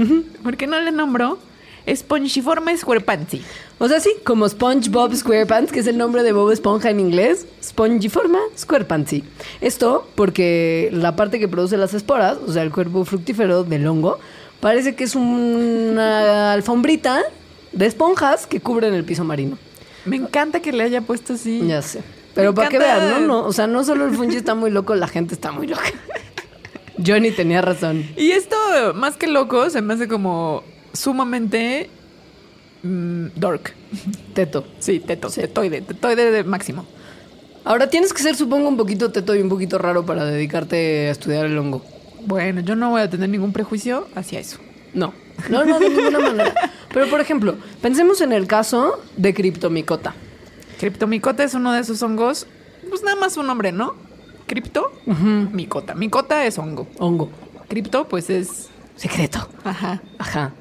¿por 0.43 0.57
qué 0.57 0.67
no 0.67 0.81
le 0.81 0.91
nombro 0.91 1.39
Spongiforme 1.87 2.75
squarepansi? 2.79 3.43
O 3.79 3.89
sea, 3.89 4.01
sí, 4.01 4.11
como 4.25 4.49
SpongeBob 4.49 5.15
SquarePants, 5.15 5.71
que 5.71 5.81
es 5.81 5.87
el 5.87 5.99
nombre 5.99 6.23
de 6.23 6.33
Bob 6.33 6.51
Esponja 6.51 6.89
en 6.89 6.99
inglés, 7.01 7.47
Spongiforma 7.63 8.39
SquarePantsy. 8.57 9.23
Esto 9.61 10.09
porque 10.15 10.89
la 10.93 11.15
parte 11.15 11.39
que 11.39 11.49
produce 11.49 11.77
las 11.77 11.93
esporas, 11.93 12.39
o 12.47 12.53
sea, 12.53 12.63
el 12.63 12.71
cuerpo 12.71 13.05
fructífero 13.05 13.65
del 13.65 13.87
hongo, 13.87 14.19
parece 14.61 14.95
que 14.95 15.05
es 15.05 15.15
una 15.15 16.55
alfombrita 16.55 17.23
de 17.73 17.85
esponjas 17.85 18.47
que 18.47 18.61
cubren 18.61 18.95
el 18.95 19.05
piso 19.05 19.25
marino. 19.25 19.59
Me 20.05 20.17
encanta 20.17 20.61
que 20.61 20.73
le 20.73 20.83
haya 20.83 21.01
puesto 21.03 21.35
así. 21.35 21.67
Ya 21.67 21.83
sé. 21.83 22.03
Pero 22.35 22.51
Me 22.53 22.57
para 22.57 22.69
que 22.69 22.77
encanta. 22.77 23.05
vean, 23.07 23.27
¿no? 23.27 23.43
no 23.43 23.47
O 23.47 23.53
sea, 23.53 23.67
no 23.67 23.85
solo 23.85 24.07
el 24.07 24.15
fungi 24.15 24.37
está 24.37 24.55
muy 24.55 24.71
loco, 24.71 24.95
la 24.95 25.07
gente 25.09 25.35
está 25.35 25.53
muy 25.53 25.67
loca. 25.67 25.83
Johnny 27.07 27.31
tenía 27.31 27.61
razón. 27.63 28.05
Y 28.17 28.31
esto, 28.33 28.57
más 28.95 29.17
que 29.17 29.27
loco, 29.27 29.69
se 29.71 29.83
me 29.83 29.95
hace 29.95 30.09
como 30.09 30.63
sumamente 30.93 31.91
mm, 32.83 33.27
dork. 33.37 33.75
Teto. 34.35 34.65
Sí, 34.79 35.01
teto, 35.01 35.29
Sí. 35.31 35.41
tetoide, 35.43 35.83
tetoide 35.83 36.31
de 36.31 36.45
máximo. 36.45 36.87
Ahora 37.65 37.89
tienes 37.91 38.13
que 38.13 38.23
ser, 38.23 38.35
supongo, 38.35 38.69
un 38.69 38.77
poquito 38.77 39.13
teto 39.13 39.35
y 39.37 39.41
un 39.41 39.49
poquito 39.49 39.79
raro 39.79 40.05
para 40.05 40.25
dedicarte 40.25 41.09
a 41.09 41.11
estudiar 41.13 41.47
el 41.47 41.57
hongo. 41.59 41.85
Bueno, 42.27 42.61
yo 42.61 42.75
no 42.77 42.91
voy 42.91 43.03
a 43.03 43.11
tener 43.11 43.29
ningún 43.29 43.53
prejuicio 43.53 44.09
hacia 44.15 44.41
eso. 44.41 44.59
No, 44.95 45.15
no, 45.49 45.65
no, 45.65 45.79
de 45.79 45.89
ninguna 45.89 46.19
manera. 46.19 46.55
Pero, 46.93 47.09
por 47.09 47.21
ejemplo, 47.21 47.57
pensemos 47.81 48.21
en 48.21 48.33
el 48.33 48.47
caso 48.47 49.01
de 49.17 49.33
criptomicota. 49.33 50.15
Criptomicota 50.79 51.45
es 51.45 51.55
uno 51.55 51.73
de 51.73 51.81
esos 51.81 52.03
hongos, 52.03 52.47
pues 52.89 53.03
nada 53.03 53.17
más 53.17 53.37
un 53.37 53.47
nombre, 53.47 53.73
¿no? 53.73 53.95
Cripto, 54.47 54.93
micota. 55.07 55.95
Micota 55.95 56.45
es 56.45 56.59
hongo. 56.59 56.87
Hongo. 56.99 57.31
Cripto, 57.69 58.07
pues 58.09 58.29
es. 58.29 58.69
Secreto. 58.97 59.49
Ajá. 59.65 60.03
Ajá. 60.19 60.53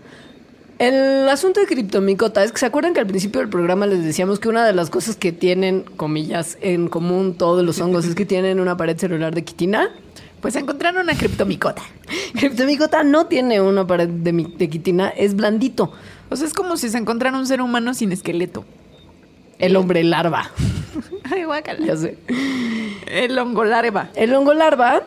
El 0.80 1.30
asunto 1.30 1.60
de 1.60 1.68
criptomicota 1.68 2.44
es 2.44 2.52
que 2.52 2.58
se 2.58 2.66
acuerdan 2.66 2.94
que 2.94 3.00
al 3.00 3.06
principio 3.06 3.40
del 3.40 3.50
programa 3.50 3.86
les 3.86 4.04
decíamos 4.04 4.40
que 4.40 4.50
una 4.50 4.66
de 4.66 4.74
las 4.74 4.90
cosas 4.90 5.16
que 5.16 5.32
tienen, 5.32 5.82
comillas, 5.82 6.58
en 6.62 6.88
común 6.88 7.36
todos 7.38 7.64
los 7.64 7.80
hongos 7.80 8.06
es 8.06 8.16
que 8.16 8.26
tienen 8.26 8.60
una 8.60 8.78
pared 8.78 8.98
celular 8.98 9.36
de 9.36 9.44
quitina. 9.44 9.92
Pues 10.42 10.56
encontraron 10.56 11.04
una 11.04 11.16
criptomicota. 11.16 11.82
Criptomicota 12.34 13.04
no 13.04 13.28
tiene 13.28 13.62
una 13.62 13.86
pared 13.86 14.10
de, 14.10 14.34
mi- 14.34 14.54
de 14.58 14.70
quitina, 14.70 15.10
es 15.10 15.36
blandito. 15.36 15.92
O 16.30 16.36
sea, 16.36 16.48
es 16.48 16.54
como 16.54 16.78
si 16.78 16.90
se 16.90 16.98
encontrara 16.98 17.38
un 17.38 17.46
ser 17.46 17.62
humano 17.62 17.94
sin 17.94 18.12
esqueleto. 18.12 18.66
El 19.60 19.76
hombre 19.76 20.04
larva, 20.04 20.50
Ay, 21.32 21.44
guácala. 21.44 21.86
ya 21.86 21.96
sé. 21.96 22.18
El 23.06 23.38
hongo 23.38 23.64
larva. 23.64 24.10
El 24.16 24.34
hongo 24.34 24.54
larva, 24.56 25.04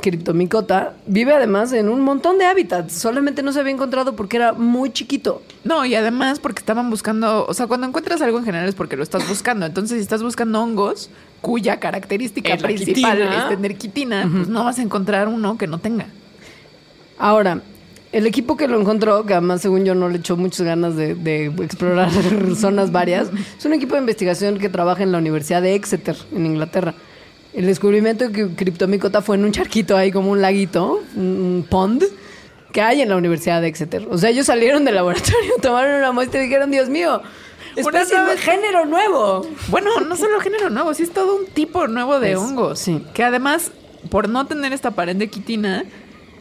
criptomicota, 0.00 0.94
vive 1.06 1.34
además 1.34 1.72
en 1.74 1.88
un 1.90 2.00
montón 2.00 2.38
de 2.38 2.46
hábitats. 2.46 2.94
Solamente 2.94 3.42
no 3.42 3.52
se 3.52 3.60
había 3.60 3.72
encontrado 3.72 4.16
porque 4.16 4.38
era 4.38 4.52
muy 4.54 4.90
chiquito. 4.90 5.42
No, 5.64 5.84
y 5.84 5.94
además 5.94 6.38
porque 6.40 6.60
estaban 6.60 6.88
buscando, 6.88 7.44
o 7.46 7.52
sea, 7.52 7.66
cuando 7.66 7.86
encuentras 7.86 8.22
algo 8.22 8.38
en 8.38 8.44
general 8.46 8.68
es 8.68 8.74
porque 8.74 8.96
lo 8.96 9.02
estás 9.02 9.28
buscando. 9.28 9.66
Entonces, 9.66 9.98
si 9.98 10.02
estás 10.02 10.22
buscando 10.22 10.62
hongos 10.62 11.10
cuya 11.40 11.78
característica 11.78 12.54
Es 12.54 12.62
principal 12.62 13.16
quitina. 13.18 13.38
es 13.38 13.48
tener 13.48 13.76
quitina, 13.76 14.28
pues 14.32 14.48
no 14.48 14.64
vas 14.64 14.78
a 14.78 14.82
encontrar 14.82 15.28
uno 15.28 15.56
que 15.56 15.66
no 15.66 15.78
tenga. 15.78 16.06
Ahora, 17.18 17.60
el 18.12 18.26
equipo 18.26 18.56
que 18.56 18.66
lo 18.66 18.80
encontró, 18.80 19.24
que 19.24 19.34
además 19.34 19.60
según 19.62 19.84
yo 19.84 19.94
no 19.94 20.08
le 20.08 20.18
echó 20.18 20.36
muchas 20.36 20.62
ganas 20.62 20.96
de, 20.96 21.14
de 21.14 21.46
explorar 21.62 22.10
zonas 22.56 22.90
varias, 22.92 23.30
es 23.58 23.64
un 23.64 23.72
equipo 23.72 23.94
de 23.94 24.00
investigación 24.00 24.58
que 24.58 24.68
trabaja 24.68 25.02
en 25.02 25.12
la 25.12 25.18
Universidad 25.18 25.62
de 25.62 25.74
Exeter, 25.74 26.16
en 26.34 26.46
Inglaterra. 26.46 26.94
El 27.52 27.66
descubrimiento 27.66 28.28
de 28.28 28.32
que 28.32 28.54
criptomicota 28.54 29.22
fue 29.22 29.36
en 29.36 29.44
un 29.44 29.52
charquito 29.52 29.96
ahí 29.96 30.12
como 30.12 30.30
un 30.30 30.40
laguito, 30.40 31.02
un 31.16 31.66
pond, 31.68 32.04
que 32.72 32.80
hay 32.80 33.00
en 33.00 33.08
la 33.08 33.16
Universidad 33.16 33.60
de 33.60 33.66
Exeter. 33.68 34.06
O 34.10 34.18
sea, 34.18 34.30
ellos 34.30 34.46
salieron 34.46 34.84
del 34.84 34.94
laboratorio, 34.94 35.54
tomaron 35.62 35.96
una 35.96 36.12
muestra 36.12 36.40
y 36.40 36.44
dijeron, 36.44 36.70
Dios 36.70 36.88
mío, 36.88 37.20
especie 37.76 38.16
Una 38.20 38.36
género 38.36 38.84
nuevo. 38.86 39.46
Bueno, 39.68 39.90
no 40.00 40.16
solo 40.16 40.40
género 40.40 40.70
nuevo, 40.70 40.92
sí 40.94 41.02
es 41.04 41.12
todo 41.12 41.36
un 41.36 41.46
tipo 41.46 41.86
nuevo 41.88 42.18
de 42.20 42.32
Es- 42.32 42.38
hongos. 42.38 42.78
sí. 42.78 43.04
Que 43.14 43.24
además, 43.24 43.72
por 44.10 44.28
no 44.28 44.46
tener 44.46 44.72
esta 44.72 44.90
pared 44.92 45.16
de 45.16 45.28
quitina, 45.28 45.84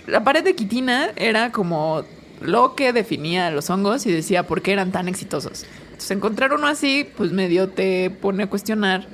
la 0.07 0.23
pared 0.23 0.43
de 0.43 0.55
quitina 0.55 1.09
era 1.15 1.51
como 1.51 2.03
lo 2.41 2.75
que 2.75 2.93
definía 2.93 3.47
a 3.47 3.51
los 3.51 3.69
hongos 3.69 4.05
y 4.05 4.11
decía 4.11 4.47
por 4.47 4.61
qué 4.61 4.71
eran 4.71 4.91
tan 4.91 5.07
exitosos. 5.07 5.65
Entonces, 5.85 6.11
encontrar 6.11 6.53
uno 6.53 6.67
así, 6.67 7.05
pues 7.17 7.31
medio 7.31 7.69
te 7.69 8.09
pone 8.09 8.43
a 8.43 8.47
cuestionar 8.49 9.07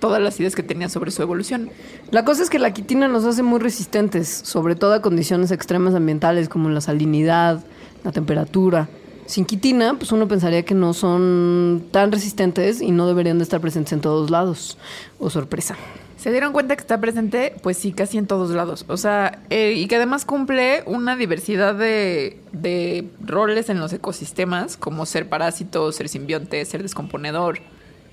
todas 0.00 0.20
las 0.20 0.38
ideas 0.40 0.54
que 0.54 0.62
tenía 0.62 0.88
sobre 0.88 1.10
su 1.12 1.22
evolución. 1.22 1.70
La 2.10 2.24
cosa 2.24 2.42
es 2.42 2.50
que 2.50 2.58
la 2.58 2.72
quitina 2.72 3.08
nos 3.08 3.24
hace 3.24 3.42
muy 3.42 3.58
resistentes, 3.60 4.28
sobre 4.28 4.74
todo 4.76 4.94
a 4.94 5.02
condiciones 5.02 5.50
extremas 5.50 5.94
ambientales 5.94 6.48
como 6.48 6.68
la 6.68 6.80
salinidad, 6.80 7.64
la 8.04 8.12
temperatura. 8.12 8.88
Sin 9.28 9.44
quitina, 9.44 9.98
pues 9.98 10.10
uno 10.10 10.26
pensaría 10.26 10.64
que 10.64 10.72
no 10.72 10.94
son 10.94 11.84
tan 11.90 12.10
resistentes 12.10 12.80
y 12.80 12.92
no 12.92 13.06
deberían 13.06 13.36
de 13.36 13.44
estar 13.44 13.60
presentes 13.60 13.92
en 13.92 14.00
todos 14.00 14.30
lados. 14.30 14.78
O 15.18 15.28
sorpresa. 15.28 15.76
¿Se 16.16 16.32
dieron 16.32 16.54
cuenta 16.54 16.74
que 16.76 16.80
está 16.80 16.98
presente? 16.98 17.54
Pues 17.62 17.76
sí, 17.76 17.92
casi 17.92 18.16
en 18.16 18.26
todos 18.26 18.52
lados. 18.52 18.86
O 18.88 18.96
sea, 18.96 19.42
eh, 19.50 19.74
y 19.76 19.86
que 19.86 19.96
además 19.96 20.24
cumple 20.24 20.82
una 20.86 21.14
diversidad 21.14 21.74
de, 21.74 22.40
de 22.52 23.06
roles 23.20 23.68
en 23.68 23.80
los 23.80 23.92
ecosistemas, 23.92 24.78
como 24.78 25.04
ser 25.04 25.28
parásito, 25.28 25.92
ser 25.92 26.08
simbionte, 26.08 26.64
ser 26.64 26.82
descomponedor, 26.82 27.58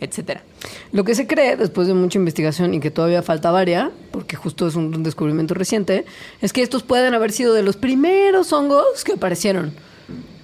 etcétera. 0.01 0.43
Lo 0.91 1.05
que 1.05 1.15
se 1.15 1.27
cree, 1.27 1.55
después 1.55 1.87
de 1.87 1.93
mucha 1.93 2.19
investigación 2.19 2.73
y 2.73 2.81
que 2.81 2.91
todavía 2.91 3.23
falta 3.23 3.51
varia, 3.51 3.89
porque 4.11 4.35
justo 4.35 4.67
es 4.67 4.75
un 4.75 5.01
descubrimiento 5.01 5.53
reciente, 5.53 6.03
es 6.41 6.51
que 6.51 6.61
estos 6.61 6.83
pueden 6.83 7.13
haber 7.13 7.31
sido 7.31 7.53
de 7.53 7.63
los 7.63 7.77
primeros 7.77 8.51
hongos 8.51 9.05
que 9.05 9.13
aparecieron. 9.13 9.71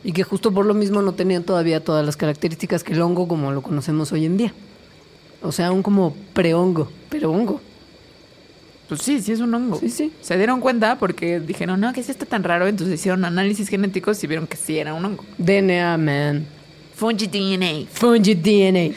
Y 0.03 0.13
que 0.13 0.23
justo 0.23 0.51
por 0.51 0.65
lo 0.65 0.73
mismo 0.73 1.01
no 1.01 1.13
tenían 1.13 1.43
todavía 1.43 1.83
todas 1.83 2.05
las 2.05 2.17
características 2.17 2.83
que 2.83 2.93
el 2.93 3.01
hongo 3.01 3.27
como 3.27 3.51
lo 3.51 3.61
conocemos 3.61 4.11
hoy 4.11 4.25
en 4.25 4.37
día. 4.37 4.53
O 5.43 5.51
sea, 5.51 5.71
un 5.71 5.83
como 5.83 6.15
prehongo, 6.33 6.89
pero 7.09 7.31
hongo. 7.31 7.61
Pues 8.89 9.03
sí, 9.03 9.21
sí 9.21 9.31
es 9.31 9.39
un 9.39 9.53
hongo. 9.53 9.77
Sí, 9.79 9.89
sí. 9.89 10.11
Se 10.21 10.37
dieron 10.37 10.59
cuenta 10.59 10.99
porque 10.99 11.39
dijeron, 11.39 11.79
no, 11.79 11.93
¿qué 11.93 12.01
es 12.01 12.09
esto 12.09 12.25
tan 12.25 12.43
raro? 12.43 12.67
Entonces 12.67 12.99
hicieron 12.99 13.23
análisis 13.23 13.69
genéticos 13.69 14.21
y 14.23 14.27
vieron 14.27 14.47
que 14.47 14.57
sí 14.57 14.77
era 14.77 14.93
un 14.93 15.05
hongo. 15.05 15.23
DNA, 15.37 15.97
man. 15.97 16.45
Fungi 16.95 17.27
DNA. 17.27 17.87
Fungi 17.91 18.35
DNA. 18.35 18.93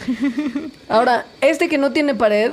Ahora, 0.89 1.27
este 1.41 1.69
que 1.69 1.79
no 1.79 1.93
tiene 1.93 2.15
pared 2.15 2.51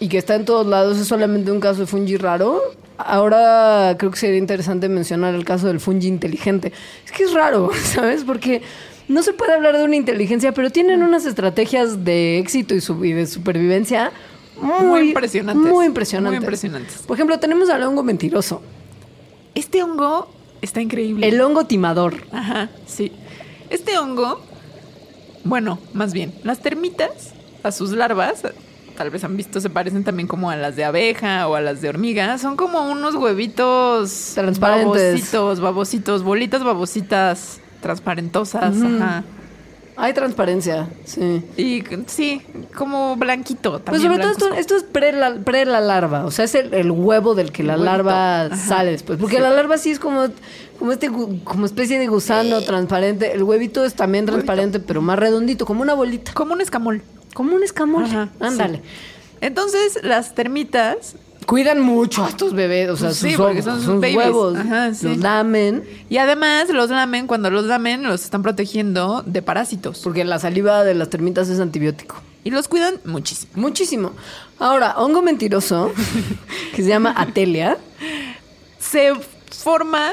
y 0.00 0.08
que 0.08 0.18
está 0.18 0.34
en 0.34 0.44
todos 0.44 0.66
lados 0.66 0.98
es 0.98 1.06
solamente 1.06 1.52
un 1.52 1.60
caso 1.60 1.80
de 1.80 1.86
fungi 1.86 2.16
raro. 2.16 2.60
Ahora 3.00 3.96
creo 3.98 4.10
que 4.10 4.18
sería 4.18 4.38
interesante 4.38 4.88
mencionar 4.88 5.34
el 5.34 5.44
caso 5.44 5.66
del 5.66 5.80
fungi 5.80 6.08
inteligente. 6.08 6.72
Es 7.04 7.12
que 7.12 7.24
es 7.24 7.32
raro, 7.32 7.70
¿sabes? 7.84 8.24
Porque 8.24 8.62
no 9.08 9.22
se 9.22 9.32
puede 9.32 9.52
hablar 9.52 9.76
de 9.76 9.84
una 9.84 9.96
inteligencia, 9.96 10.52
pero 10.52 10.70
tienen 10.70 11.02
unas 11.02 11.26
estrategias 11.26 12.04
de 12.04 12.38
éxito 12.38 12.74
y, 12.74 13.12
de 13.12 13.26
supervivencia 13.26 14.12
muy, 14.60 14.84
Muy 14.84 15.08
impresionantes. 15.08 15.72
Muy 15.72 15.86
impresionantes. 15.86 16.38
Muy 16.38 16.44
impresionantes. 16.44 16.98
Por 17.06 17.16
ejemplo, 17.16 17.38
tenemos 17.38 17.70
al 17.70 17.82
hongo 17.82 18.02
mentiroso, 18.02 18.60
Este 19.54 19.82
hongo 19.82 20.30
está 20.60 20.82
increíble. 20.82 21.26
el 21.26 21.40
hongo 21.40 21.64
timador. 21.64 22.14
Ajá, 22.30 22.68
sí. 22.86 23.10
Este 23.70 23.96
hongo, 23.98 24.42
bueno, 25.44 25.78
más 25.94 26.12
bien, 26.12 26.34
las 26.44 26.60
termitas, 26.60 27.32
a 27.62 27.72
sus 27.72 27.92
larvas, 27.92 28.42
tal 29.00 29.08
vez 29.08 29.24
han 29.24 29.34
visto, 29.34 29.62
se 29.62 29.70
parecen 29.70 30.04
también 30.04 30.28
como 30.28 30.50
a 30.50 30.56
las 30.56 30.76
de 30.76 30.84
abeja 30.84 31.48
o 31.48 31.54
a 31.54 31.62
las 31.62 31.80
de 31.80 31.88
hormiga. 31.88 32.36
Son 32.36 32.54
como 32.54 32.82
unos 32.82 33.14
huevitos 33.14 34.32
Transparentes. 34.34 34.92
babositos, 34.92 35.60
babositos, 35.60 36.22
bolitas 36.22 36.62
babositas 36.62 37.60
transparentosas, 37.80 38.76
ajá. 38.76 39.24
Hay 39.96 40.12
transparencia, 40.12 40.86
sí. 41.06 41.42
Y 41.56 41.82
sí, 42.08 42.42
como 42.76 43.16
blanquito 43.16 43.72
Pues 43.72 44.02
también. 44.02 44.02
sobre 44.02 44.18
todo 44.18 44.32
esto, 44.32 44.52
esto 44.54 44.76
es 44.76 44.82
pre 44.82 45.12
la, 45.12 45.34
pre 45.36 45.64
la 45.64 45.80
larva, 45.80 46.26
o 46.26 46.30
sea, 46.30 46.44
es 46.44 46.54
el, 46.54 46.74
el 46.74 46.90
huevo 46.90 47.34
del 47.34 47.52
que 47.52 47.62
la 47.62 47.72
huevito. 47.76 47.84
larva 47.90 48.42
Ajá. 48.42 48.56
sale 48.56 48.90
después. 48.90 49.18
Porque 49.18 49.40
la 49.40 49.48
larva 49.48 49.78
sí 49.78 49.92
es 49.92 49.98
como, 49.98 50.26
como 50.78 50.92
este 50.92 51.10
como 51.44 51.64
especie 51.64 51.98
de 51.98 52.06
gusano 52.06 52.60
transparente. 52.60 53.32
El 53.32 53.44
huevito 53.44 53.82
es 53.82 53.94
también 53.94 54.26
transparente, 54.26 54.78
pero 54.78 55.00
más 55.00 55.18
redondito, 55.18 55.64
como 55.64 55.80
una 55.80 55.94
bolita. 55.94 56.32
Como 56.34 56.52
un 56.52 56.60
escamol. 56.60 57.00
Como 57.34 57.54
un 57.54 57.62
escamol. 57.62 58.04
Ajá, 58.04 58.28
Ándale. 58.40 58.78
sí. 58.78 58.82
Entonces, 59.40 60.00
las 60.02 60.34
termitas 60.34 61.16
Cuidan 61.46 61.80
mucho 61.80 62.24
a 62.24 62.28
estos 62.28 62.52
bebés, 62.52 62.90
o 62.90 62.96
sea, 62.96 63.10
Sí, 63.12 63.30
sus, 63.30 63.40
porque 63.40 63.62
son 63.62 63.76
sus 63.82 63.86
sus 63.86 64.14
huevos. 64.14 64.56
Ajá, 64.56 64.94
sí. 64.94 65.08
Los 65.08 65.16
lamen, 65.16 65.82
Y 66.08 66.18
además 66.18 66.68
los 66.68 66.90
lamen, 66.90 67.26
cuando 67.26 67.50
los 67.50 67.64
lamen, 67.64 68.04
los 68.04 68.22
están 68.22 68.42
protegiendo 68.42 69.22
de 69.26 69.42
parásitos. 69.42 70.00
porque 70.04 70.24
la 70.24 70.38
saliva 70.38 70.84
de 70.84 70.94
las 70.94 71.10
termitas 71.10 71.48
es 71.48 71.58
antibiótico. 71.58 72.16
Y 72.44 72.50
los 72.50 72.68
cuidan 72.68 73.00
muchísimo. 73.04 73.50
Muchísimo. 73.56 74.12
Ahora, 74.60 74.94
hongo 74.98 75.22
mentiroso, 75.22 75.92
que 76.76 76.82
se 76.82 76.88
llama 76.88 77.14
Atelia. 77.16 77.78
Se 78.78 79.12
forma 79.50 80.12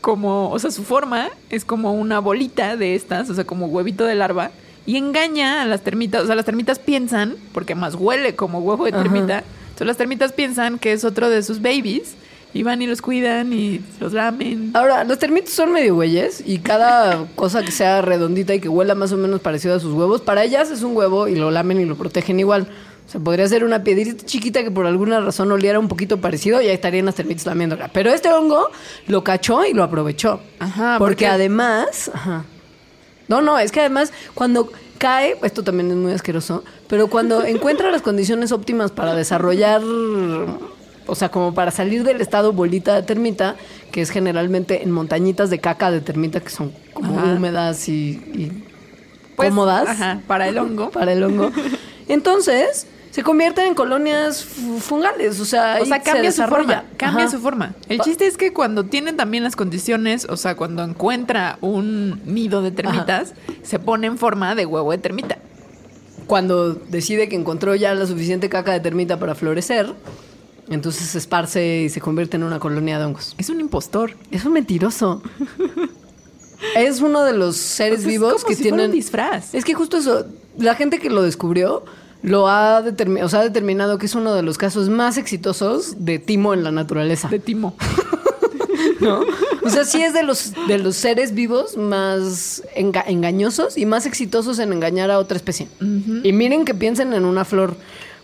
como, 0.00 0.50
o 0.50 0.58
sea, 0.58 0.70
su 0.70 0.84
forma 0.84 1.28
es 1.50 1.64
como 1.64 1.92
una 1.92 2.18
bolita 2.18 2.76
de 2.76 2.94
estas, 2.94 3.28
o 3.28 3.34
sea, 3.34 3.44
como 3.44 3.66
huevito 3.66 4.04
de 4.04 4.14
larva, 4.14 4.50
y 4.86 4.96
engaña 4.96 5.62
a 5.62 5.64
las 5.66 5.82
termitas. 5.82 6.22
O 6.24 6.26
sea, 6.26 6.34
las 6.34 6.44
termitas 6.44 6.78
piensan, 6.78 7.36
porque 7.52 7.74
más 7.74 7.94
huele 7.94 8.34
como 8.34 8.58
huevo 8.60 8.84
de 8.84 8.90
Ajá. 8.92 9.02
termita, 9.02 9.44
entonces 9.64 9.86
las 9.86 9.96
termitas 9.96 10.32
piensan 10.32 10.78
que 10.78 10.92
es 10.92 11.04
otro 11.04 11.30
de 11.30 11.42
sus 11.42 11.60
babies, 11.62 12.14
y 12.54 12.64
van 12.64 12.82
y 12.82 12.86
los 12.86 13.00
cuidan 13.00 13.50
y 13.54 13.80
los 13.98 14.12
lamen. 14.12 14.72
Ahora, 14.74 15.04
los 15.04 15.18
termitos 15.18 15.54
son 15.54 15.72
medio 15.72 15.94
güeyes 15.94 16.42
y 16.46 16.58
cada 16.58 17.24
cosa 17.34 17.62
que 17.62 17.70
sea 17.72 18.02
redondita 18.02 18.54
y 18.54 18.60
que 18.60 18.68
huela 18.68 18.94
más 18.94 19.10
o 19.12 19.16
menos 19.16 19.40
parecido 19.40 19.74
a 19.74 19.80
sus 19.80 19.94
huevos, 19.94 20.20
para 20.20 20.44
ellas 20.44 20.70
es 20.70 20.82
un 20.82 20.94
huevo 20.94 21.28
y 21.28 21.34
lo 21.34 21.50
lamen 21.50 21.80
y 21.80 21.86
lo 21.86 21.96
protegen 21.96 22.38
igual. 22.40 22.68
O 23.06 23.10
sea, 23.10 23.22
podría 23.22 23.48
ser 23.48 23.64
una 23.64 23.82
piedrita 23.82 24.26
chiquita 24.26 24.62
que 24.62 24.70
por 24.70 24.84
alguna 24.86 25.18
razón 25.20 25.50
oliera 25.50 25.78
un 25.78 25.88
poquito 25.88 26.18
parecido 26.20 26.60
y 26.60 26.66
ahí 26.68 26.74
estarían 26.74 27.06
las 27.06 27.14
termitas 27.14 27.46
lamiéndola. 27.46 27.88
Pero 27.88 28.10
este 28.12 28.30
hongo 28.30 28.68
lo 29.06 29.24
cachó 29.24 29.64
y 29.64 29.72
lo 29.72 29.82
aprovechó. 29.82 30.40
Ajá, 30.58 30.96
Porque, 30.98 31.12
porque- 31.14 31.26
además... 31.28 32.10
Ajá. 32.12 32.44
No, 33.28 33.40
no, 33.40 33.58
es 33.58 33.72
que 33.72 33.80
además 33.80 34.12
cuando 34.34 34.70
cae, 35.02 35.36
esto 35.42 35.64
también 35.64 35.90
es 35.90 35.96
muy 35.96 36.12
asqueroso, 36.12 36.62
pero 36.86 37.08
cuando 37.08 37.44
encuentra 37.54 37.90
las 37.90 38.02
condiciones 38.02 38.52
óptimas 38.52 38.92
para 38.92 39.16
desarrollar, 39.16 39.82
o 39.82 41.14
sea, 41.16 41.28
como 41.30 41.52
para 41.54 41.72
salir 41.72 42.04
del 42.04 42.20
estado 42.20 42.52
bolita 42.52 42.94
de 42.94 43.02
termita, 43.02 43.56
que 43.90 44.00
es 44.00 44.10
generalmente 44.10 44.84
en 44.84 44.92
montañitas 44.92 45.50
de 45.50 45.58
caca 45.58 45.90
de 45.90 46.00
termita 46.00 46.38
que 46.40 46.50
son 46.50 46.72
como 46.94 47.18
Ajá. 47.18 47.32
húmedas 47.32 47.88
y, 47.88 48.10
y 48.32 48.64
Pues, 49.34 49.48
cómodas 49.48 49.88
Ajá, 49.88 50.20
para 50.28 50.46
el 50.46 50.56
hongo. 50.58 50.90
para 50.98 51.12
el 51.12 51.22
hongo. 51.24 51.50
Entonces, 52.08 52.86
se 53.12 53.22
convierten 53.22 53.66
en 53.68 53.74
colonias 53.74 54.44
fu- 54.44 54.78
fungales. 54.80 55.38
O 55.38 55.44
sea, 55.44 55.78
O 55.80 55.84
sea, 55.86 55.98
se 55.98 56.02
cambia 56.02 56.32
su 56.32 56.42
forma. 56.42 56.84
Cambia 56.96 57.26
Ajá. 57.26 57.30
su 57.30 57.38
forma. 57.40 57.74
El 57.88 58.00
chiste 58.00 58.26
es 58.26 58.36
que 58.36 58.52
cuando 58.52 58.84
tienen 58.84 59.16
también 59.16 59.44
las 59.44 59.54
condiciones, 59.54 60.26
o 60.28 60.36
sea, 60.36 60.56
cuando 60.56 60.82
encuentra 60.82 61.58
un 61.60 62.20
nido 62.24 62.60
de 62.62 62.72
termitas, 62.72 63.34
se 63.62 63.78
pone 63.78 64.08
en 64.08 64.18
forma 64.18 64.54
de 64.56 64.66
huevo 64.66 64.90
de 64.90 64.98
termita. 64.98 65.38
Cuando 66.26 66.72
decide 66.74 67.28
que 67.28 67.36
encontró 67.36 67.74
ya 67.76 67.94
la 67.94 68.06
suficiente 68.06 68.48
caca 68.48 68.72
de 68.72 68.80
termita 68.80 69.18
para 69.20 69.34
florecer, 69.34 69.92
entonces 70.70 71.08
se 71.08 71.18
esparce 71.18 71.82
y 71.82 71.88
se 71.90 72.00
convierte 72.00 72.36
en 72.38 72.44
una 72.44 72.58
colonia 72.58 72.98
de 72.98 73.04
hongos. 73.04 73.34
Es 73.36 73.50
un 73.50 73.60
impostor. 73.60 74.16
Es 74.30 74.44
un 74.46 74.54
mentiroso. 74.54 75.22
es 76.76 77.00
uno 77.00 77.24
de 77.24 77.32
los 77.32 77.56
seres 77.56 78.00
es 78.00 78.06
vivos 78.06 78.34
como 78.36 78.46
que 78.46 78.54
si 78.54 78.62
fuera 78.62 78.76
tienen. 78.76 78.90
un 78.90 78.96
disfraz. 78.96 79.54
Es 79.54 79.64
que 79.64 79.74
justo 79.74 79.98
eso, 79.98 80.26
la 80.58 80.74
gente 80.74 80.98
que 80.98 81.10
lo 81.10 81.22
descubrió 81.22 81.84
lo 82.22 82.48
ha, 82.48 82.82
determi- 82.84 83.22
o 83.22 83.28
sea, 83.28 83.40
ha 83.40 83.44
determinado 83.44 83.98
que 83.98 84.06
es 84.06 84.14
uno 84.14 84.34
de 84.34 84.42
los 84.42 84.58
casos 84.58 84.88
más 84.88 85.16
exitosos 85.18 86.04
de 86.04 86.18
timo 86.18 86.54
en 86.54 86.62
la 86.64 86.70
naturaleza. 86.72 87.28
De 87.28 87.38
timo. 87.38 87.74
¿no? 89.00 89.20
O 89.64 89.70
sea, 89.70 89.84
sí 89.84 90.00
es 90.02 90.12
de 90.14 90.22
los, 90.22 90.52
de 90.68 90.78
los 90.78 90.96
seres 90.96 91.34
vivos 91.34 91.76
más 91.76 92.62
enga- 92.76 93.04
engañosos 93.06 93.76
y 93.76 93.86
más 93.86 94.06
exitosos 94.06 94.58
en 94.58 94.72
engañar 94.72 95.10
a 95.10 95.18
otra 95.18 95.36
especie. 95.36 95.68
Y 95.80 96.32
miren 96.32 96.64
que 96.64 96.74
piensen 96.74 97.12
en 97.12 97.24
una 97.24 97.44
flor. 97.44 97.76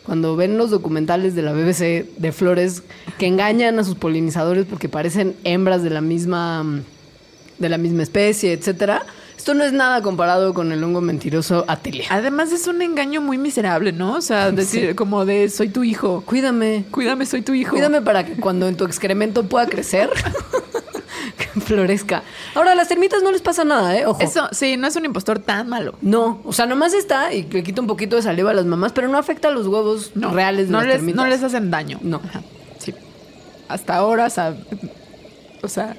Cuando 0.04 0.36
ven 0.36 0.56
los 0.56 0.70
documentales 0.70 1.34
de 1.34 1.42
la 1.42 1.52
BBC 1.52 2.06
de 2.16 2.32
flores 2.32 2.82
que 3.18 3.26
engañan 3.26 3.78
a 3.78 3.84
sus 3.84 3.94
polinizadores 3.94 4.64
porque 4.64 4.88
parecen 4.88 5.36
hembras 5.44 5.82
de 5.82 5.90
la 5.90 6.00
misma, 6.00 6.64
de 7.58 7.68
la 7.68 7.76
misma 7.76 8.04
especie, 8.04 8.52
etcétera. 8.54 9.04
Esto 9.38 9.54
no 9.54 9.62
es 9.64 9.72
nada 9.72 10.02
comparado 10.02 10.52
con 10.52 10.72
el 10.72 10.82
hongo 10.84 11.00
mentiroso 11.00 11.64
Atelia. 11.68 12.06
Además 12.10 12.50
es 12.52 12.66
un 12.66 12.82
engaño 12.82 13.20
muy 13.22 13.38
miserable, 13.38 13.92
¿no? 13.92 14.14
O 14.14 14.20
sea, 14.20 14.50
decir 14.50 14.94
como 14.96 15.24
de 15.24 15.48
soy 15.48 15.68
tu 15.68 15.84
hijo. 15.84 16.22
Cuídame, 16.26 16.84
Cuídame, 16.90 17.24
soy 17.24 17.42
tu 17.42 17.54
hijo. 17.54 17.70
Cuídame 17.70 18.02
para 18.02 18.26
que 18.26 18.32
cuando 18.34 18.66
en 18.66 18.76
tu 18.76 18.84
excremento 18.84 19.44
pueda 19.44 19.66
crecer, 19.66 20.10
que 21.54 21.60
florezca. 21.60 22.24
Ahora, 22.56 22.72
a 22.72 22.74
las 22.74 22.88
termitas 22.88 23.22
no 23.22 23.30
les 23.30 23.40
pasa 23.40 23.64
nada, 23.64 23.96
¿eh? 23.96 24.06
Ojo. 24.06 24.20
Eso, 24.20 24.48
sí, 24.50 24.76
no 24.76 24.88
es 24.88 24.96
un 24.96 25.04
impostor 25.04 25.38
tan 25.38 25.68
malo. 25.68 25.94
No, 26.02 26.40
o 26.44 26.52
sea, 26.52 26.66
nomás 26.66 26.92
está 26.92 27.32
y 27.32 27.44
le 27.44 27.62
quita 27.62 27.80
un 27.80 27.86
poquito 27.86 28.16
de 28.16 28.22
saliva 28.22 28.50
a 28.50 28.54
las 28.54 28.66
mamás, 28.66 28.92
pero 28.92 29.06
no 29.08 29.18
afecta 29.18 29.48
a 29.48 29.50
los 29.52 29.68
huevos 29.68 30.10
No, 30.16 30.32
reales 30.34 30.66
de 30.66 30.72
no 30.72 30.78
las 30.78 30.86
les, 30.88 30.96
termitas. 30.96 31.16
no 31.16 31.26
les 31.30 31.42
hacen 31.44 31.70
daño. 31.70 32.00
No. 32.02 32.20
Ajá, 32.24 32.42
Sí. 32.78 32.92
Hasta 33.68 33.94
ahora, 33.94 34.26
sab- 34.26 34.56
o 35.62 35.68
sea, 35.68 35.96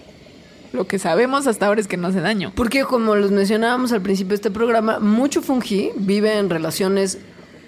lo 0.72 0.88
que 0.88 1.00
sabemos 1.00 1.48
hasta 1.48 1.68
ahora 1.68 1.82
es 1.82 1.88
que 1.88 1.98
no 1.98 2.08
hace 2.08 2.22
daño. 2.22 2.52
Porque 2.56 2.84
como 2.84 3.16
los 3.16 3.32
mencionábamos 3.32 3.92
al 3.92 4.02
principio 4.02 4.30
de 4.30 4.36
este 4.36 4.52
programa, 4.52 5.00
mucho 5.00 5.42
fungi 5.42 5.92
vive 5.96 6.38
en 6.38 6.50
relaciones 6.50 7.18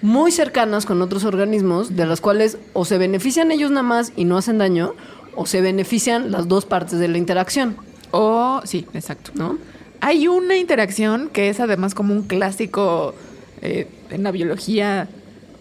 muy 0.02 0.32
cercanas 0.32 0.84
con 0.84 1.00
otros 1.00 1.24
organismos, 1.24 1.96
de 1.96 2.06
las 2.06 2.20
cuales 2.20 2.58
o 2.72 2.84
se 2.84 2.98
benefician 2.98 3.52
ellos 3.52 3.70
nada 3.70 3.84
más 3.84 4.12
y 4.16 4.24
no 4.24 4.36
hacen 4.36 4.58
daño, 4.58 4.94
o 5.34 5.46
se 5.46 5.60
benefician 5.60 6.30
las 6.30 6.48
dos 6.48 6.66
partes 6.66 6.98
de 6.98 7.08
la 7.08 7.18
interacción, 7.18 7.76
O, 8.10 8.60
sí, 8.64 8.86
exacto. 8.92 9.32
¿no? 9.34 9.58
Hay 10.00 10.28
una 10.28 10.56
interacción 10.56 11.30
que 11.32 11.48
es 11.48 11.60
además 11.60 11.94
como 11.94 12.12
un 12.12 12.24
clásico 12.24 13.14
eh, 13.62 13.86
en 14.10 14.24
la 14.24 14.32
biología 14.32 15.08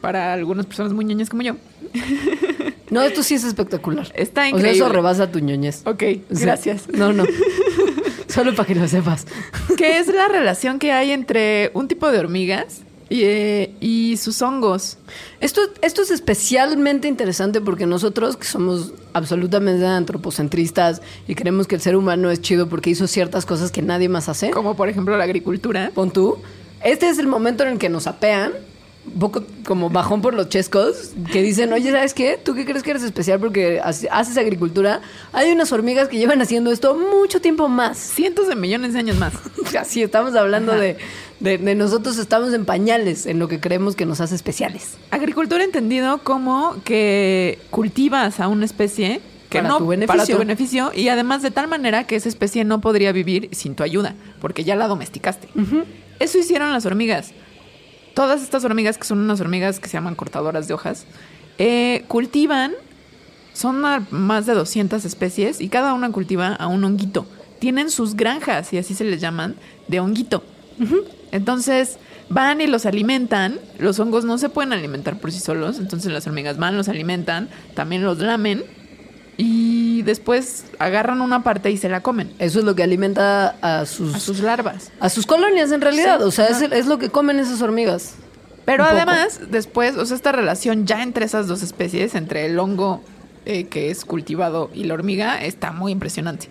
para 0.01 0.33
algunas 0.33 0.65
personas 0.65 0.93
muy 0.93 1.05
ñoñas 1.05 1.29
como 1.29 1.43
yo. 1.43 1.55
No, 2.91 3.01
esto 3.01 3.23
sí 3.23 3.33
es 3.35 3.43
espectacular. 3.43 4.11
Está 4.13 4.41
O 4.41 4.43
sea, 4.43 4.49
increíble. 4.49 4.71
eso 4.77 4.89
rebasa 4.89 5.31
tu 5.31 5.39
ñoñez. 5.39 5.81
Ok, 5.85 6.03
O 6.29 6.35
sea, 6.35 6.45
gracias. 6.45 6.87
No, 6.89 7.11
no. 7.13 7.23
Solo 8.27 8.55
para 8.55 8.67
que 8.67 8.75
lo 8.75 8.87
sepas. 8.87 9.25
que 9.77 9.97
es 9.97 10.07
la 10.07 10.27
relación 10.27 10.77
que 10.79 10.91
hay 10.91 11.11
entre 11.11 11.71
un 11.73 11.87
tipo 11.87 12.11
de 12.11 12.19
hormigas 12.19 12.81
y, 13.09 13.23
eh, 13.23 13.73
y 13.81 14.15
sus 14.17 14.41
hongos. 14.41 14.97
Esto, 15.41 15.61
esto 15.81 16.01
es 16.01 16.11
especialmente 16.11 17.07
interesante 17.09 17.59
porque 17.59 17.85
nosotros, 17.85 18.37
que 18.37 18.45
somos 18.45 18.93
absolutamente 19.13 19.85
antropocentristas 19.85 21.01
y 21.27 21.35
creemos 21.35 21.67
que 21.67 21.75
el 21.75 21.81
ser 21.81 21.95
humano 21.97 22.31
es 22.31 22.41
chido 22.41 22.69
porque 22.69 22.89
hizo 22.89 23.07
ciertas 23.07 23.45
cosas 23.45 23.71
que 23.71 23.81
nadie 23.81 24.07
más 24.07 24.29
hace, 24.29 24.51
Como 24.51 24.75
por 24.75 24.87
ejemplo 24.87 25.17
la 25.17 25.25
agricultura. 25.25 25.91
pon 25.93 26.11
tú, 26.11 26.37
este 26.83 27.09
es 27.09 27.19
el 27.19 27.27
momento 27.27 27.63
en 27.63 27.69
el 27.73 27.77
que 27.79 27.89
nos 27.89 28.07
apean, 28.07 28.53
un 29.05 29.19
poco 29.19 29.43
como 29.65 29.89
bajón 29.89 30.21
por 30.21 30.33
los 30.35 30.47
chescos, 30.49 31.11
que 31.31 31.41
dicen, 31.41 31.73
oye, 31.73 31.91
¿sabes 31.91 32.13
qué? 32.13 32.39
¿Tú 32.43 32.53
qué 32.53 32.65
crees 32.65 32.83
que 32.83 32.91
eres 32.91 33.03
especial 33.03 33.39
porque 33.39 33.79
hace- 33.83 34.07
haces 34.11 34.37
agricultura? 34.37 35.01
Hay 35.33 35.51
unas 35.51 35.71
hormigas 35.71 36.07
que 36.07 36.17
llevan 36.17 36.39
haciendo 36.41 36.71
esto 36.71 36.95
mucho 36.95 37.41
tiempo 37.41 37.67
más. 37.67 37.97
Cientos 37.97 38.47
de 38.47 38.55
millones 38.55 38.93
de 38.93 38.99
años 38.99 39.17
más. 39.17 39.33
Así 39.79 40.03
estamos 40.03 40.35
hablando 40.35 40.73
de, 40.73 40.97
de, 41.39 41.57
de 41.57 41.75
nosotros 41.75 42.17
estamos 42.19 42.53
en 42.53 42.65
pañales 42.65 43.25
en 43.25 43.39
lo 43.39 43.47
que 43.47 43.59
creemos 43.59 43.95
que 43.95 44.05
nos 44.05 44.21
hace 44.21 44.35
especiales. 44.35 44.97
Agricultura 45.09 45.63
entendido 45.63 46.19
como 46.19 46.75
que 46.83 47.57
cultivas 47.71 48.39
a 48.39 48.47
una 48.47 48.65
especie 48.65 49.19
que 49.49 49.57
Para 49.57 49.67
no 49.69 49.77
tu 49.79 49.87
beneficio. 49.87 50.15
para 50.15 50.25
tu 50.31 50.37
beneficio 50.37 50.91
y 50.95 51.09
además 51.09 51.41
de 51.41 51.51
tal 51.51 51.67
manera 51.67 52.05
que 52.05 52.15
esa 52.15 52.29
especie 52.29 52.63
no 52.63 52.79
podría 52.81 53.11
vivir 53.11 53.49
sin 53.51 53.75
tu 53.75 53.83
ayuda, 53.83 54.15
porque 54.39 54.63
ya 54.63 54.75
la 54.75 54.87
domesticaste. 54.87 55.49
Eso 56.19 56.37
hicieron 56.37 56.71
las 56.71 56.85
hormigas. 56.85 57.33
Todas 58.13 58.41
estas 58.41 58.63
hormigas, 58.65 58.97
que 58.97 59.05
son 59.05 59.19
unas 59.19 59.39
hormigas 59.41 59.79
que 59.79 59.87
se 59.87 59.93
llaman 59.93 60.15
cortadoras 60.15 60.67
de 60.67 60.73
hojas, 60.73 61.05
eh, 61.57 62.03
cultivan, 62.07 62.73
son 63.53 63.81
más 64.09 64.45
de 64.45 64.53
200 64.53 65.03
especies 65.05 65.61
y 65.61 65.69
cada 65.69 65.93
una 65.93 66.11
cultiva 66.11 66.55
a 66.55 66.67
un 66.67 66.83
honguito. 66.83 67.25
Tienen 67.59 67.89
sus 67.89 68.15
granjas, 68.15 68.73
y 68.73 68.77
así 68.77 68.95
se 68.95 69.03
les 69.03 69.21
llaman, 69.21 69.55
de 69.87 69.99
honguito. 69.99 70.43
Entonces 71.31 71.97
van 72.29 72.61
y 72.61 72.67
los 72.67 72.85
alimentan. 72.85 73.59
Los 73.77 73.99
hongos 73.99 74.25
no 74.25 74.37
se 74.37 74.49
pueden 74.49 74.73
alimentar 74.73 75.19
por 75.19 75.31
sí 75.31 75.39
solos. 75.39 75.77
Entonces 75.79 76.11
las 76.11 76.25
hormigas 76.25 76.57
van, 76.57 76.77
los 76.77 76.89
alimentan, 76.89 77.49
también 77.75 78.03
los 78.03 78.19
lamen 78.19 78.63
y 79.37 79.80
después 80.01 80.65
agarran 80.79 81.21
una 81.21 81.43
parte 81.43 81.71
y 81.71 81.77
se 81.77 81.89
la 81.89 82.01
comen 82.01 82.33
Eso 82.39 82.59
es 82.59 82.65
lo 82.65 82.75
que 82.75 82.83
alimenta 82.83 83.55
a 83.61 83.85
sus, 83.85 84.15
a 84.15 84.19
sus 84.19 84.39
larvas. 84.39 84.91
a 84.99 85.09
sus 85.09 85.25
colonias 85.25 85.71
en 85.71 85.81
realidad. 85.81 86.19
Sí, 86.19 86.25
o 86.25 86.31
sea, 86.31 86.47
es, 86.47 86.61
es 86.61 86.85
lo 86.85 86.97
que 86.97 87.09
comen 87.09 87.39
esas 87.39 87.61
hormigas. 87.61 88.15
Pero 88.65 88.83
poco. 88.83 88.95
además, 88.95 89.39
después, 89.49 89.97
o 89.97 90.05
sea, 90.05 90.15
esta 90.15 90.31
relación 90.31 90.85
ya 90.85 91.03
entre 91.03 91.25
esas 91.25 91.47
dos 91.47 91.63
especies, 91.63 92.15
entre 92.15 92.45
el 92.45 92.57
hongo 92.59 93.01
eh, 93.45 93.65
que 93.65 93.89
es 93.89 94.05
cultivado 94.05 94.69
y 94.73 94.83
la 94.83 94.93
hormiga, 94.93 95.43
está 95.43 95.71
muy 95.71 95.91
impresionante. 95.91 96.47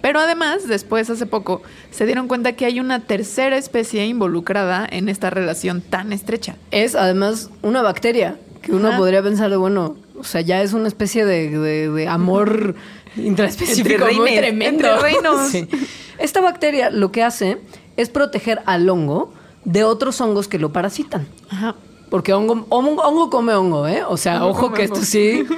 Pero 0.00 0.18
además, 0.18 0.66
después, 0.66 1.08
hace 1.08 1.26
poco, 1.26 1.62
se 1.92 2.04
dieron 2.04 2.26
cuenta 2.26 2.54
que 2.54 2.66
hay 2.66 2.80
una 2.80 3.00
tercera 3.00 3.56
especie 3.56 4.04
involucrada 4.04 4.86
en 4.90 5.08
esta 5.08 5.30
relación 5.30 5.80
tan 5.80 6.12
estrecha. 6.12 6.56
Es 6.72 6.96
además 6.96 7.50
una 7.62 7.82
bacteria 7.82 8.36
que 8.62 8.72
uno 8.72 8.88
Ajá. 8.88 8.98
podría 8.98 9.22
pensar 9.22 9.50
de, 9.50 9.56
bueno, 9.56 9.96
o 10.18 10.24
sea, 10.24 10.40
ya 10.40 10.62
es 10.62 10.72
una 10.72 10.88
especie 10.88 11.24
de, 11.26 11.50
de- 11.50 11.90
de 11.90 12.08
amor 12.08 12.74
intraespecífico 13.16 13.90
Entre 14.06 14.14
muy 14.16 14.24
reines, 14.26 14.40
tremendo. 14.40 14.86
entre 14.88 15.00
reinos. 15.02 15.40
Sí. 15.50 15.68
Esta 16.18 16.40
bacteria 16.40 16.90
lo 16.90 17.10
que 17.12 17.22
hace 17.22 17.58
es 17.96 18.08
proteger 18.08 18.62
al 18.66 18.88
hongo 18.88 19.32
de 19.64 19.82
otros 19.84 20.20
hongos 20.20 20.46
que 20.48 20.58
lo 20.58 20.72
parasitan. 20.72 21.26
Ajá. 21.50 21.74
Porque 22.10 22.32
hongo, 22.32 22.66
hongo, 22.68 23.02
hongo 23.02 23.30
come 23.30 23.54
hongo, 23.54 23.88
¿eh? 23.88 24.02
O 24.06 24.16
sea, 24.16 24.44
Hongo 24.44 24.50
ojo 24.58 24.72
que 24.72 24.82
hongo. 24.84 24.94
esto 24.94 25.04
sí. 25.06 25.44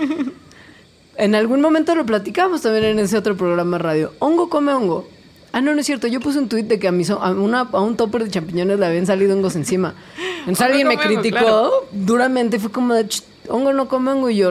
En 1.16 1.34
algún 1.36 1.60
momento 1.60 1.94
lo 1.94 2.04
platicamos 2.04 2.62
también 2.62 2.84
en 2.86 2.98
ese 2.98 3.16
otro 3.16 3.36
programa 3.36 3.76
de 3.78 3.82
radio. 3.84 4.12
Hongo 4.18 4.48
come 4.48 4.72
hongo. 4.72 5.06
Ah, 5.56 5.60
no, 5.60 5.72
no 5.72 5.80
es 5.80 5.86
cierto. 5.86 6.08
Yo 6.08 6.18
puse 6.18 6.40
un 6.40 6.48
tuit 6.48 6.66
de 6.66 6.80
que 6.80 6.88
a, 6.88 6.92
mis, 6.92 7.10
a, 7.10 7.30
una, 7.30 7.60
a 7.60 7.80
un 7.80 7.96
topper 7.96 8.24
de 8.24 8.30
champiñones 8.30 8.76
le 8.76 8.86
habían 8.86 9.06
salido 9.06 9.36
hongos 9.36 9.54
encima. 9.54 9.94
Entonces 10.40 10.60
Hongo 10.62 10.70
alguien 10.72 10.88
me 10.88 10.98
criticó 10.98 11.38
claro. 11.38 11.86
duramente. 11.92 12.58
Fue 12.58 12.72
como 12.72 12.92
de, 12.92 13.06
"Ch, 13.06 13.22
hongo 13.48 13.72
no 13.72 13.86
come 13.86 14.10
hongo. 14.10 14.30
Y 14.30 14.36
yo, 14.38 14.50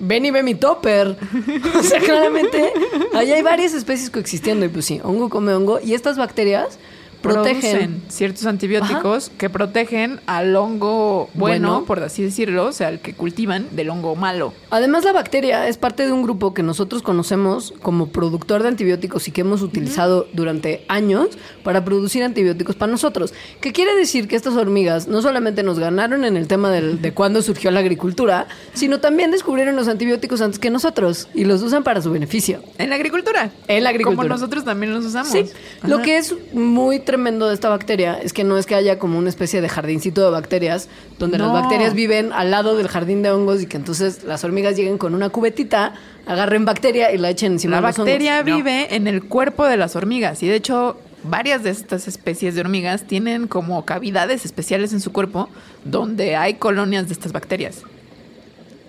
ven 0.00 0.26
y 0.26 0.32
ve 0.32 0.42
mi 0.42 0.56
topper. 0.56 1.16
o 1.78 1.82
sea, 1.84 2.00
claramente, 2.00 2.72
ahí 3.14 3.30
hay 3.30 3.42
varias 3.42 3.72
especies 3.72 4.10
coexistiendo. 4.10 4.66
Y 4.66 4.68
pues 4.68 4.84
sí, 4.84 5.00
hongo 5.04 5.28
come 5.30 5.54
hongo. 5.54 5.78
Y 5.80 5.94
estas 5.94 6.16
bacterias 6.18 6.76
protegen. 7.22 7.60
Producen 7.60 8.02
ciertos 8.08 8.46
antibióticos 8.46 9.30
que 9.38 9.48
protegen 9.48 10.20
al 10.26 10.54
hongo 10.56 11.30
bueno, 11.34 11.68
Bueno. 11.70 11.84
por 11.86 12.02
así 12.02 12.22
decirlo, 12.22 12.66
o 12.66 12.72
sea, 12.72 12.88
el 12.88 12.98
que 13.00 13.14
cultivan 13.14 13.66
del 13.72 13.90
hongo 13.90 14.14
malo. 14.16 14.52
Además, 14.70 15.04
la 15.04 15.12
bacteria 15.12 15.68
es 15.68 15.76
parte 15.78 16.04
de 16.04 16.12
un 16.12 16.22
grupo 16.22 16.52
que 16.54 16.62
nosotros 16.62 17.02
conocemos 17.02 17.72
como 17.82 18.08
productor 18.08 18.62
de 18.62 18.68
antibióticos 18.68 19.28
y 19.28 19.30
que 19.30 19.42
hemos 19.42 19.62
utilizado 19.62 20.26
durante 20.32 20.84
años 20.88 21.28
para 21.62 21.84
producir 21.84 22.22
antibióticos 22.22 22.76
para 22.76 22.90
nosotros. 22.90 23.32
¿Qué 23.60 23.72
quiere 23.72 23.94
decir 23.96 24.28
que 24.28 24.36
estas 24.36 24.54
hormigas 24.56 25.06
no 25.08 25.22
solamente 25.22 25.62
nos 25.62 25.78
ganaron 25.78 26.24
en 26.24 26.36
el 26.36 26.48
tema 26.48 26.70
del- 26.70 27.00
de 27.00 27.12
cuándo 27.12 27.40
surgió 27.42 27.70
la 27.70 27.80
agricultura, 27.80 28.46
sino 28.74 29.00
también 29.00 29.30
descubrieron 29.30 29.76
los 29.76 29.88
antibióticos 29.88 30.40
antes 30.40 30.58
que 30.58 30.70
nosotros 30.70 31.28
y 31.34 31.44
los 31.44 31.62
usan 31.62 31.82
para 31.84 32.02
su 32.02 32.10
beneficio? 32.10 32.62
En 32.78 32.90
la 32.90 32.96
agricultura. 32.96 33.50
En 33.68 33.84
la 33.84 33.90
agricultura. 33.90 34.22
Como 34.24 34.28
nosotros 34.34 34.64
también 34.64 34.92
los 34.92 35.04
usamos. 35.04 35.30
Sí, 35.32 35.44
lo 35.84 36.02
que 36.02 36.16
es 36.18 36.34
muy 36.52 36.98
tremendo 37.12 37.46
de 37.48 37.52
esta 37.54 37.68
bacteria 37.68 38.18
es 38.22 38.32
que 38.32 38.42
no 38.42 38.56
es 38.56 38.64
que 38.64 38.74
haya 38.74 38.98
como 38.98 39.18
una 39.18 39.28
especie 39.28 39.60
de 39.60 39.68
jardincito 39.68 40.24
de 40.24 40.30
bacterias 40.30 40.88
donde 41.18 41.36
No. 41.36 41.44
las 41.52 41.62
bacterias 41.62 41.92
viven 41.92 42.32
al 42.32 42.50
lado 42.50 42.74
del 42.74 42.88
jardín 42.88 43.20
de 43.22 43.30
hongos 43.30 43.60
y 43.62 43.66
que 43.66 43.76
entonces 43.76 44.24
las 44.24 44.42
hormigas 44.44 44.76
lleguen 44.76 44.96
con 44.96 45.14
una 45.14 45.28
cubetita, 45.28 45.92
agarren 46.26 46.64
bacteria 46.64 47.12
y 47.12 47.18
la 47.18 47.28
echen 47.28 47.52
encima 47.52 47.72
La 47.72 47.80
de 47.82 47.86
los 47.88 47.98
hongos. 47.98 48.06
bacteria 48.06 48.38
No. 48.42 48.56
vive 48.56 48.94
en 48.96 49.06
el 49.06 49.22
cuerpo 49.24 49.66
de 49.66 49.76
las 49.76 49.94
hormigas 49.94 50.42
y 50.42 50.46
de 50.46 50.54
hecho 50.54 50.96
varias 51.22 51.62
de 51.62 51.70
estas 51.70 52.08
especies 52.08 52.54
de 52.54 52.62
hormigas 52.62 53.02
tienen 53.06 53.46
como 53.46 53.84
cavidades 53.84 54.46
especiales 54.46 54.94
en 54.94 55.00
su 55.00 55.12
cuerpo 55.12 55.50
donde 55.84 56.34
hay 56.36 56.54
colonias 56.54 57.08
de 57.08 57.12
estas 57.12 57.32
bacterias. 57.32 57.82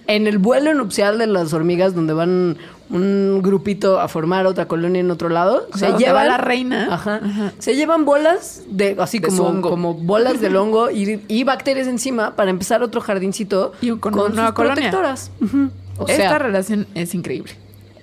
En 0.07 0.27
el 0.27 0.37
vuelo 0.37 0.73
nupcial 0.73 1.17
de 1.17 1.27
las 1.27 1.53
hormigas, 1.53 1.95
donde 1.95 2.13
van 2.13 2.57
un 2.89 3.41
grupito 3.41 3.99
a 4.01 4.07
formar 4.07 4.45
otra 4.45 4.67
colonia 4.67 4.99
en 4.99 5.09
otro 5.09 5.29
lado, 5.29 5.67
O 5.73 5.77
sea, 5.77 5.91
donde 5.91 6.11
va 6.11 6.25
la 6.25 6.37
reina. 6.37 6.93
Ajá, 6.93 7.21
Ajá. 7.23 7.53
se 7.57 7.75
llevan 7.75 8.03
bolas 8.05 8.63
de 8.69 8.97
así 8.99 9.19
De 9.19 9.29
como, 9.29 9.43
hongo. 9.43 9.69
como 9.69 9.93
bolas 9.93 10.41
del 10.41 10.55
hongo 10.57 10.91
y, 10.91 11.21
y 11.27 11.43
bacterias 11.45 11.87
encima 11.87 12.35
para 12.35 12.49
empezar 12.51 12.83
otro 12.83 12.99
jardincito 13.01 13.71
Y 13.81 13.91
con 13.97 14.13
una 14.13 14.27
nueva 14.29 14.47
sus 14.47 14.55
colonia. 14.55 14.75
protectoras. 14.91 15.31
Ujú. 15.41 15.69
O 15.97 16.07
Esta 16.07 16.15
sea, 16.29 16.39
relación 16.39 16.85
es 16.95 17.15
increíble. 17.15 17.53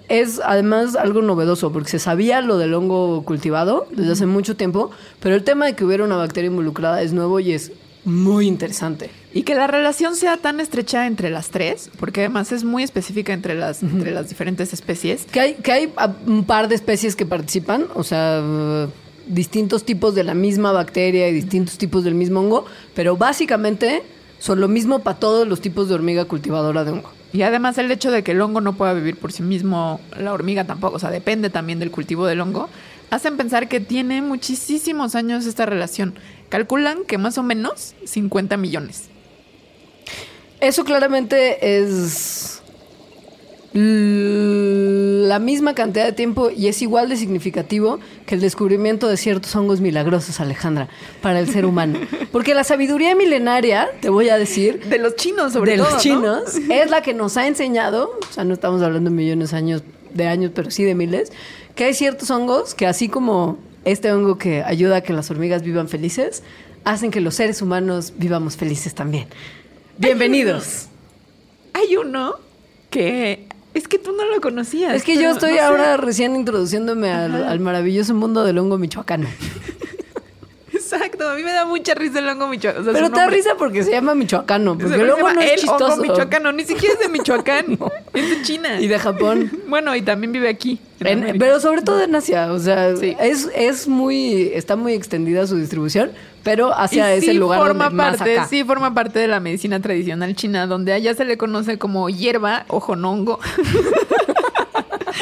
es 0.09 0.40
además 0.44 0.96
algo 0.96 1.22
novedoso 1.22 1.70
porque 1.70 1.90
se 1.90 1.98
sabía 1.98 2.40
lo 2.40 2.57
del 2.57 2.72
hongo 2.74 3.22
cultivado 3.24 3.86
desde 3.92 4.12
hace 4.12 4.26
mucho 4.26 4.57
tiempo, 4.57 4.90
pero 5.20 5.34
el 5.34 5.44
tema 5.44 5.66
de 5.66 5.74
que 5.74 5.84
hubiera 5.84 6.03
una 6.05 6.16
bacteria 6.16 6.48
involucrada 6.51 7.03
es 7.03 7.12
nuevo 7.12 7.38
y 7.40 7.53
es 7.53 7.70
muy 8.05 8.46
interesante. 8.46 9.11
Y 9.32 9.42
que 9.42 9.55
la 9.55 9.66
relación 9.66 10.16
sea 10.16 10.36
tan 10.38 10.59
estrecha 10.61 11.07
entre 11.07 11.30
las 11.30 11.51
tres, 11.51 11.90
porque 11.98 12.20
además 12.20 12.51
es 12.53 12.64
muy 12.64 12.82
específica 12.82 13.32
entre 13.32 13.55
las, 13.55 13.82
entre 13.82 14.11
las 14.11 14.28
diferentes 14.28 14.72
especies. 14.72 15.26
Que 15.30 15.40
hay, 15.40 15.55
que 15.55 15.70
hay 15.72 15.92
a- 15.96 16.12
un 16.26 16.44
par 16.44 16.68
de 16.68 16.74
especies 16.74 17.14
que 17.14 17.26
participan, 17.26 17.86
o 17.94 18.03
sea, 18.03 18.42
distintos 19.26 19.84
tipos 19.84 20.14
de 20.14 20.24
la 20.24 20.34
misma 20.34 20.72
bacteria 20.72 21.28
y 21.28 21.32
distintos 21.32 21.78
tipos 21.78 22.03
del 22.05 22.14
mismo 22.14 22.40
hongo, 22.40 22.64
pero 22.94 23.16
básicamente 23.16 24.03
son 24.38 24.61
lo 24.61 24.68
mismo 24.68 25.01
para 25.01 25.18
todos 25.18 25.46
los 25.46 25.61
tipos 25.61 25.88
de 25.88 25.94
hormiga 25.94 26.24
cultivadora 26.24 26.84
de 26.84 26.92
hongo. 26.92 27.11
Y 27.32 27.42
además 27.42 27.78
el 27.78 27.90
hecho 27.92 28.11
de 28.11 28.24
que 28.24 28.32
el 28.32 28.40
hongo 28.40 28.61
no 28.61 28.72
pueda 28.72 28.92
vivir 28.92 29.16
por 29.16 29.30
sí 29.30 29.44
mismo, 29.44 30.01
la 30.18 30.32
hormiga 30.32 30.64
tampoco, 30.64 30.96
o 30.96 30.98
sea, 30.98 31.11
depende 31.11 31.48
también 31.51 31.78
del 31.78 31.92
cultivo 31.92 32.26
del 32.26 32.40
hongo, 32.40 32.68
hacen 33.11 33.36
pensar 33.36 33.68
que 33.68 33.80
tiene 33.80 34.22
muchísimos 34.22 35.14
años 35.14 35.46
esta 35.46 35.66
relación. 35.66 36.14
Calculan 36.48 37.04
que 37.06 37.18
más 37.18 37.38
o 37.38 37.42
menos 37.42 37.94
50 38.04 38.56
millones. 38.56 39.08
Eso 40.61 40.84
claramente 40.84 41.78
es 41.78 42.61
la 43.72 45.38
misma 45.38 45.74
cantidad 45.74 46.04
de 46.04 46.12
tiempo 46.12 46.50
y 46.50 46.66
es 46.66 46.82
igual 46.82 47.08
de 47.08 47.16
significativo 47.16 48.00
que 48.26 48.34
el 48.34 48.40
descubrimiento 48.40 49.06
de 49.06 49.16
ciertos 49.16 49.54
hongos 49.54 49.80
milagrosos, 49.80 50.40
Alejandra, 50.40 50.88
para 51.22 51.38
el 51.38 51.48
ser 51.48 51.64
humano. 51.64 52.00
Porque 52.32 52.52
la 52.54 52.64
sabiduría 52.64 53.14
milenaria, 53.14 53.88
te 54.00 54.08
voy 54.08 54.28
a 54.28 54.36
decir, 54.38 54.84
De 54.86 54.98
los 54.98 55.14
chinos, 55.14 55.52
sobre 55.52 55.72
de 55.72 55.78
todo. 55.78 55.86
los 55.86 55.94
¿no? 55.94 56.00
chinos 56.00 56.42
es 56.68 56.90
la 56.90 57.00
que 57.02 57.14
nos 57.14 57.36
ha 57.36 57.46
enseñado, 57.46 58.18
o 58.28 58.32
sea, 58.32 58.42
no 58.42 58.54
estamos 58.54 58.82
hablando 58.82 59.11
de 59.11 59.16
millones 59.16 59.52
de 59.52 59.56
años, 59.56 59.84
de 60.12 60.26
años, 60.26 60.50
pero 60.52 60.72
sí 60.72 60.82
de 60.82 60.96
miles, 60.96 61.32
que 61.81 61.85
hay 61.87 61.95
ciertos 61.95 62.31
hongos 62.31 62.74
que 62.74 62.87
así 62.87 63.09
como 63.09 63.57
este 63.87 64.12
hongo 64.12 64.37
que 64.37 64.62
ayuda 64.62 64.97
a 64.97 65.01
que 65.01 65.14
las 65.14 65.31
hormigas 65.31 65.62
vivan 65.62 65.89
felices, 65.89 66.43
hacen 66.85 67.11
que 67.11 67.22
los 67.22 67.37
seres 67.37 67.62
humanos 67.62 68.12
vivamos 68.18 68.59
felices 68.59 68.95
también. 68.95 69.28
Bienvenidos. 69.97 70.89
Hay 71.72 71.97
uno 71.97 72.35
que 72.91 73.49
es 73.72 73.89
que 73.89 73.99
tú 73.99 74.12
no 74.12 74.26
lo 74.26 74.43
conocías. 74.43 74.95
Es 74.95 75.05
que 75.05 75.16
yo 75.16 75.31
estoy 75.31 75.53
no 75.53 75.57
sé. 75.57 75.62
ahora 75.62 75.97
recién 75.97 76.37
introduciéndome 76.37 77.12
al, 77.12 77.45
al 77.45 77.61
maravilloso 77.61 78.12
mundo 78.12 78.45
del 78.45 78.59
hongo 78.59 78.76
michoacano. 78.76 79.28
Exacto, 80.93 81.28
a 81.28 81.34
mí 81.34 81.43
me 81.43 81.53
da 81.53 81.64
mucha 81.64 81.95
risa 81.95 82.18
el 82.18 82.28
hongo 82.28 82.49
michoacano. 82.49 82.80
o 82.80 82.84
sea, 82.84 82.93
Pero 82.93 83.11
te 83.11 83.20
da 83.20 83.26
risa 83.28 83.51
porque 83.59 83.82
se 83.84 83.93
llama 83.93 84.14
michoacano, 84.14 84.76
porque 84.76 84.97
llama 84.99 85.34
no 85.34 85.41
es 85.41 85.53
el 85.53 85.59
chistoso. 85.61 85.84
hongo 85.86 86.03
michoacano, 86.03 86.53
ni 86.53 86.64
siquiera 86.64 86.95
es 86.95 87.01
de 87.01 87.09
Michoacán, 87.09 87.64
es 88.14 88.30
de 88.30 88.43
China. 88.43 88.80
Y 88.80 88.88
de 88.88 88.99
Japón. 88.99 89.51
Bueno, 89.70 89.95
y 89.95 90.03
también 90.03 90.32
vive 90.32 90.49
aquí. 90.49 90.80
en 90.99 91.38
pero 91.38 91.61
sobre 91.61 91.82
todo 91.82 92.03
en 92.03 92.12
Asia, 92.14 92.53
o 92.53 92.59
sea, 92.59 92.97
Sí. 92.97 93.16
es, 93.20 93.49
es 93.55 93.86
muy, 93.86 94.51
está 94.55 94.74
muy 94.74 94.95
extendida 94.95 95.47
su 95.47 95.57
distribución, 95.57 96.11
pero 96.43 96.72
Asia 96.74 97.14
Y 97.14 97.18
es 97.18 97.28
el 97.28 97.36
lugar 97.36 97.61
forma 97.61 97.84
donde 97.84 97.97
más 97.97 98.16
parte, 98.16 98.38
acá. 98.38 98.49
sí 98.49 98.64
forma 98.64 98.95
parte 98.95 99.18
de 99.20 99.28
la 99.28 99.38
medicina 99.38 99.78
tradicional 99.80 100.34
china, 100.34 100.66
donde 100.66 100.93
allá 100.93 101.14
se 101.14 101.24
le 101.24 101.36
conoce 101.38 101.78
como 101.78 102.09
hierba 102.11 102.64
o 102.68 102.80
jonongo. 102.80 103.38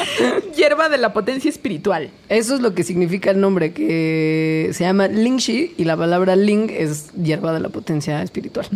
hierba 0.55 0.89
de 0.89 0.97
la 0.97 1.13
potencia 1.13 1.49
espiritual. 1.49 2.11
Eso 2.29 2.55
es 2.55 2.61
lo 2.61 2.73
que 2.73 2.83
significa 2.83 3.31
el 3.31 3.39
nombre, 3.39 3.73
que 3.73 4.69
se 4.73 4.83
llama 4.83 5.07
Lingxi 5.07 5.73
y 5.77 5.83
la 5.83 5.97
palabra 5.97 6.35
Ling 6.35 6.69
es 6.69 7.11
hierba 7.13 7.53
de 7.53 7.59
la 7.59 7.69
potencia 7.69 8.21
espiritual. 8.21 8.67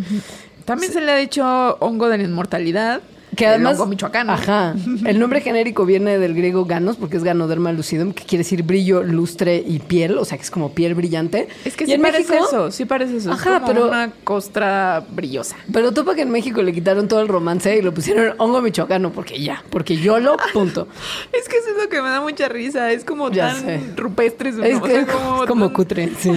También 0.65 0.93
se 0.93 1.01
le 1.01 1.11
ha 1.11 1.17
dicho 1.17 1.78
hongo 1.80 2.09
de 2.09 2.17
la 2.17 2.24
inmortalidad. 2.24 3.01
Que 3.36 3.46
el 3.46 3.52
además, 3.52 3.74
hongo 3.76 3.88
michoacano. 3.88 4.34
Ajá. 4.34 4.76
El 5.06 5.20
nombre 5.20 5.42
genérico 5.42 5.86
viene 5.86 6.18
del 6.20 6.34
griego 6.34 6.66
ganos, 6.66 6.96
porque 6.98 7.18
es 7.18 7.24
ganoderma 7.24 7.72
lucidum, 7.72 8.14
que 8.14 8.24
quiere 8.24 8.44
decir 8.44 8.64
brillo, 8.64 9.04
lustre 9.04 9.64
y 9.66 9.80
piel, 9.80 10.18
o 10.18 10.26
sea, 10.26 10.38
que 10.38 10.44
es 10.44 10.52
como 10.52 10.74
piel 10.74 10.94
brillante. 10.96 11.48
Es 11.66 11.76
que 11.76 11.84
Y 11.86 11.88
sí 11.88 11.98
parece 11.98 12.20
México- 12.34 12.46
eso, 12.48 12.72
sí 12.72 12.86
parece 12.86 13.18
eso. 13.18 13.32
Ajá, 13.32 13.54
es 13.56 13.60
como 13.62 13.68
pero- 13.68 13.88
una 13.88 14.12
costra 14.24 15.04
brillosa. 15.12 15.56
Pero 15.72 15.92
topa 15.94 16.16
que 16.16 16.22
en 16.22 16.30
México 16.32 16.62
le 16.62 16.74
quitaron 16.74 17.08
todo 17.08 17.22
el 17.22 17.28
romance 17.28 17.76
y 17.78 17.82
lo 17.82 17.94
pusieron 17.94 18.34
hongo 18.38 18.62
michoacano, 18.62 19.12
porque 19.12 19.42
ya, 19.42 19.64
porque 19.70 19.98
yo 19.98 20.20
lo 20.20 20.38
punto. 20.54 20.88
Es 21.34 21.50
que 21.50 21.58
eso 21.58 21.70
es 21.76 21.84
lo 21.84 21.90
que 21.90 22.02
me 22.02 22.10
da 22.10 22.22
mucha 22.22 22.48
risa. 22.50 22.92
Es 22.92 23.04
como 23.04 23.30
Ya 23.32 23.48
tan 23.54 23.62
sé. 23.66 23.80
rupestre. 23.96 24.50
Es, 24.50 24.56
o 24.58 24.62
sea, 24.86 25.02
es 25.02 25.08
como 25.08 25.46
tan- 25.46 25.70
cutre. 25.74 26.10
sí. 26.20 26.32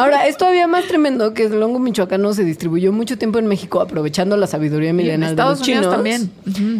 Ahora, 0.00 0.26
es 0.26 0.36
todavía 0.36 0.66
más 0.66 0.84
tremendo 0.86 1.34
que 1.34 1.44
el 1.44 1.62
hongo 1.62 1.78
michoacano 1.78 2.32
se 2.32 2.44
distribuyó 2.44 2.92
mucho 2.92 3.18
tiempo 3.18 3.38
en 3.38 3.46
México, 3.46 3.80
aprovechando 3.80 4.36
la 4.36 4.46
sabiduría 4.46 4.92
milenaria 4.92 5.34
de 5.34 5.42
los 5.50 5.60
Unidos 5.60 5.80
chinos. 5.80 5.94
también. 5.94 6.30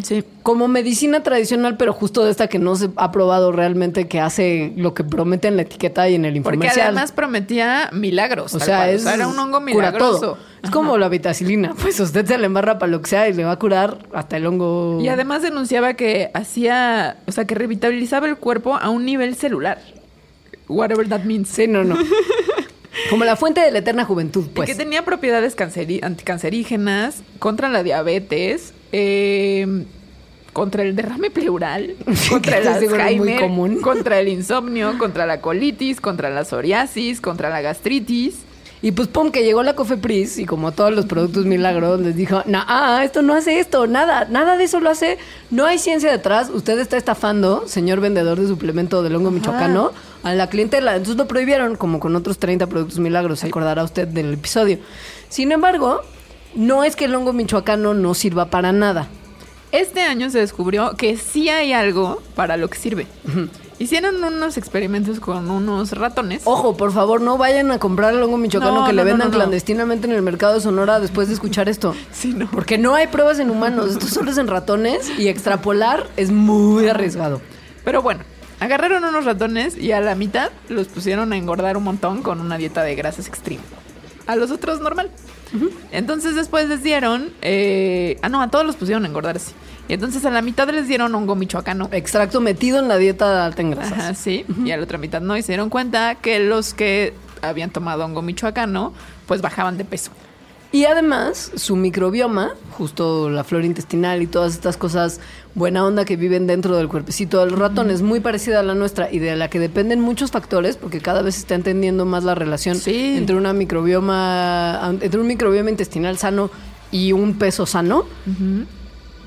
Sí. 0.05 0.25
Como 0.43 0.69
medicina 0.69 1.23
tradicional, 1.23 1.77
pero 1.77 1.93
justo 1.93 2.25
de 2.25 2.31
esta 2.31 2.49
que 2.49 2.59
no 2.59 2.77
se 2.77 2.89
ha 2.97 3.13
probado 3.13 3.53
realmente 3.53 4.09
que 4.09 4.21
hace 4.21 4.73
lo 4.77 4.95
que 4.95 5.05
promete 5.05 5.49
en 5.49 5.57
la 5.57 5.63
etiqueta 5.63 6.09
y 6.09 6.15
en 6.15 6.25
el 6.25 6.41
Porque 6.43 6.57
infomercial. 6.57 6.87
además 6.89 7.13
prometía 7.13 7.91
milagros. 7.93 8.55
o 8.55 8.61
sea, 8.61 8.91
es 8.91 9.05
era 9.05 9.29
un 9.29 9.39
hongo 9.39 9.61
milagroso. 9.61 10.21
todo. 10.21 10.39
Es 10.63 10.71
como 10.71 10.99
la 10.99 11.09
vitacilina, 11.09 11.75
pues 11.81 11.99
usted 12.01 12.27
se 12.27 12.37
le 12.39 12.47
embarra 12.47 12.79
para 12.79 12.91
lo 12.93 13.01
que 13.01 13.09
sea 13.11 13.29
y 13.29 13.33
le 13.33 13.45
va 13.45 13.53
a 13.53 13.59
curar 13.59 13.99
hasta 14.13 14.37
el 14.37 14.47
hongo. 14.47 14.99
Y 15.01 15.09
además 15.09 15.43
denunciaba 15.43 15.95
que 15.95 16.31
hacía, 16.35 17.17
o 17.27 17.33
sea, 17.33 17.45
que 17.47 17.55
revitalizaba 17.55 18.27
el 18.29 18.37
cuerpo 18.37 18.77
a 18.77 18.89
un 18.91 19.05
nivel 19.05 19.35
celular. 19.37 19.79
Whatever 20.69 21.09
that 21.09 21.25
means. 21.25 21.49
Sí, 21.49 21.67
no, 21.67 21.83
no. 21.83 21.97
Como 23.09 23.25
la 23.25 23.37
fuente 23.37 23.61
de 23.61 23.71
la 23.71 23.79
eterna 23.79 24.05
juventud, 24.05 24.45
Y 24.47 24.49
pues. 24.51 24.69
que 24.69 24.75
tenía 24.75 25.05
propiedades 25.05 25.55
anticancerígenas, 26.03 27.23
contra 27.39 27.69
la 27.69 27.83
diabetes, 27.83 28.75
eh, 28.93 29.85
contra 30.53 30.83
el 30.83 30.97
derrame 30.97 31.31
pleural, 31.31 31.95
contra 32.29 32.59
el 32.59 32.67
Alzheimer, 32.67 33.41
común. 33.41 33.81
contra 33.81 34.19
el 34.19 34.29
insomnio, 34.29 34.99
contra 34.99 35.27
la 35.27 35.41
colitis, 35.41 36.01
contra 36.01 36.31
la 36.31 36.45
psoriasis, 36.45 37.21
contra 37.21 37.51
la 37.51 37.61
gastritis. 37.61 38.41
Y 38.83 38.93
pues 38.93 39.09
pum, 39.09 39.31
que 39.31 39.45
llegó 39.45 39.63
la 39.63 39.75
Cofepris 39.75 40.39
y 40.39 40.47
como 40.47 40.73
todos 40.73 40.95
los 40.95 41.05
productos 41.05 41.45
milagros 41.45 42.01
les 42.01 42.17
dijo, 42.17 42.43
no, 42.47 42.63
ah, 42.67 43.03
esto 43.05 43.21
no 43.21 43.35
hace 43.35 43.59
esto, 43.59 43.87
nada, 43.87 44.27
nada 44.31 44.57
de 44.57 44.65
eso 44.65 44.81
lo 44.81 44.89
hace, 44.89 45.19
no 45.51 45.67
hay 45.67 45.79
ciencia 45.79 46.11
detrás, 46.11 46.49
usted 46.49 46.79
está 46.79 46.97
estafando, 46.97 47.69
señor 47.69 48.01
vendedor 48.01 48.41
de 48.41 48.47
suplemento 48.47 49.03
del 49.03 49.17
hongo 49.17 49.31
michoacano, 49.31 49.93
a 50.23 50.35
la 50.35 50.49
clientela. 50.49 50.97
Entonces 50.97 51.17
lo 51.17 51.29
prohibieron 51.29 51.77
como 51.77 52.01
con 52.01 52.17
otros 52.17 52.39
30 52.39 52.67
productos 52.69 52.99
milagros, 52.99 53.41
se 53.41 53.49
acordará 53.49 53.85
usted 53.85 54.09
del 54.09 54.33
episodio. 54.33 54.79
Sin 55.29 55.53
embargo, 55.53 56.01
no 56.55 56.83
es 56.83 56.97
que 56.97 57.05
el 57.05 57.15
hongo 57.15 57.35
michoacano 57.35 57.93
no 57.93 58.15
sirva 58.15 58.47
para 58.47 58.73
nada. 58.73 59.09
Este 59.73 60.01
año 60.01 60.31
se 60.31 60.39
descubrió 60.39 60.97
que 60.97 61.17
sí 61.17 61.49
hay 61.49 61.73
algo 61.73 62.23
para 62.35 62.57
lo 62.57 62.69
que 62.69 62.79
sirve. 62.79 63.07
Hicieron 63.81 64.23
unos 64.23 64.59
experimentos 64.59 65.21
con 65.21 65.51
unos 65.51 65.93
ratones. 65.93 66.43
Ojo, 66.45 66.77
por 66.77 66.93
favor, 66.93 67.23
no 67.23 67.39
vayan 67.39 67.71
a 67.71 67.79
comprar 67.79 68.13
el 68.13 68.23
hongo 68.23 68.37
michoacano 68.37 68.83
No, 68.83 68.87
que 68.87 68.93
le 68.93 69.01
no, 69.01 69.07
vendan 69.07 69.31
no, 69.31 69.35
clandestinamente 69.35 70.07
en 70.07 70.13
el 70.13 70.21
mercado 70.21 70.53
de 70.53 70.61
Sonora 70.61 71.01
después 71.01 71.29
de 71.29 71.35
escuchar 71.35 71.67
esto. 71.71 71.95
Sí, 72.13 72.35
no. 72.35 72.51
Porque 72.51 72.77
no 72.77 72.95
hay 72.95 73.07
pruebas 73.07 73.39
en 73.39 73.49
humanos, 73.49 73.93
esto 73.93 74.07
solo 74.07 74.33
es 74.33 74.37
en 74.37 74.49
ratones 74.49 75.11
y 75.19 75.29
extrapolar 75.29 76.09
es 76.19 76.31
muy 76.31 76.89
arriesgado. 76.89 77.41
Pero 77.83 78.03
bueno, 78.03 78.23
agarraron 78.61 79.03
unos 79.03 79.25
ratones 79.25 79.79
y 79.79 79.93
a 79.93 80.03
la 80.03 80.15
mitad 80.15 80.51
los 80.69 80.89
pusieron 80.89 81.33
a 81.33 81.39
engordar 81.39 81.79
un 81.79 81.85
montón 81.85 82.23
con 82.23 82.43
una 82.43 82.59
dieta 82.59 82.83
de 82.83 82.95
grasas 82.97 83.29
extrema. 83.29 83.63
A 84.27 84.37
los 84.37 84.51
otros 84.51 84.83
normal. 84.83 85.11
Entonces 85.91 86.35
después 86.35 86.69
les 86.69 86.83
dieron... 86.83 87.33
eh, 87.41 88.19
ah, 88.21 88.29
no, 88.29 88.43
a 88.43 88.51
todos 88.51 88.67
los 88.67 88.77
pusieron 88.77 89.05
a 89.05 89.09
engordarse. 89.09 89.53
Y 89.91 89.95
entonces 89.95 90.25
a 90.25 90.31
la 90.31 90.41
mitad 90.41 90.69
les 90.71 90.87
dieron 90.87 91.13
hongo 91.17 91.35
michoacano. 91.35 91.89
Extracto 91.91 92.41
metido 92.41 92.79
en 92.79 92.87
la 92.87 92.97
dieta 92.97 93.45
alta 93.45 93.61
en 93.61 93.73
grasas. 93.73 93.93
Ajá, 93.99 94.15
sí. 94.15 94.45
Y 94.65 94.71
a 94.71 94.77
la 94.77 94.85
otra 94.85 94.99
mitad 94.99 95.21
no. 95.21 95.37
Y 95.37 95.43
se 95.43 95.49
dieron 95.49 95.69
cuenta 95.69 96.15
que 96.15 96.39
los 96.39 96.75
que 96.75 97.13
habían 97.43 97.71
tomado 97.71 98.05
hongo 98.05 98.23
michoacano, 98.23 98.93
pues 99.27 99.43
bajaban 99.43 99.79
de 99.79 99.85
peso. 99.85 100.13
Y 100.71 100.85
además, 100.85 101.51
su 101.57 101.75
microbioma, 101.75 102.53
justo 102.79 103.31
la 103.31 103.43
flora 103.43 103.67
intestinal 103.67 104.23
y 104.23 104.29
todas 104.29 104.55
estas 104.55 104.77
cosas 104.77 105.19
buena 105.57 105.85
onda 105.85 106.05
que 106.05 106.15
viven 106.15 106.47
dentro 106.47 106.77
del 106.77 106.87
cuerpecito 106.87 107.41
del 107.45 107.57
ratón, 107.57 107.91
es 107.91 108.03
muy 108.03 108.21
parecida 108.21 108.61
a 108.61 108.63
la 108.63 108.77
nuestra 108.77 109.11
y 109.11 109.19
de 109.19 109.35
la 109.35 109.51
que 109.51 109.59
dependen 109.59 110.01
muchos 110.01 110.31
factores, 110.31 110.77
porque 110.77 111.01
cada 111.01 111.23
vez 111.23 111.35
se 111.35 111.41
está 111.41 111.57
entendiendo 111.57 112.05
más 112.05 112.23
la 112.23 112.37
relación 112.37 112.77
Sí. 112.77 113.17
entre 113.17 113.35
una 113.35 113.53
microbioma, 113.53 114.81
entre 115.03 115.19
un 115.19 115.27
microbioma 115.27 115.71
intestinal 115.71 116.17
sano 116.19 116.53
y 116.93 117.11
un 117.11 117.35
peso 117.35 117.67
sano. 117.67 118.05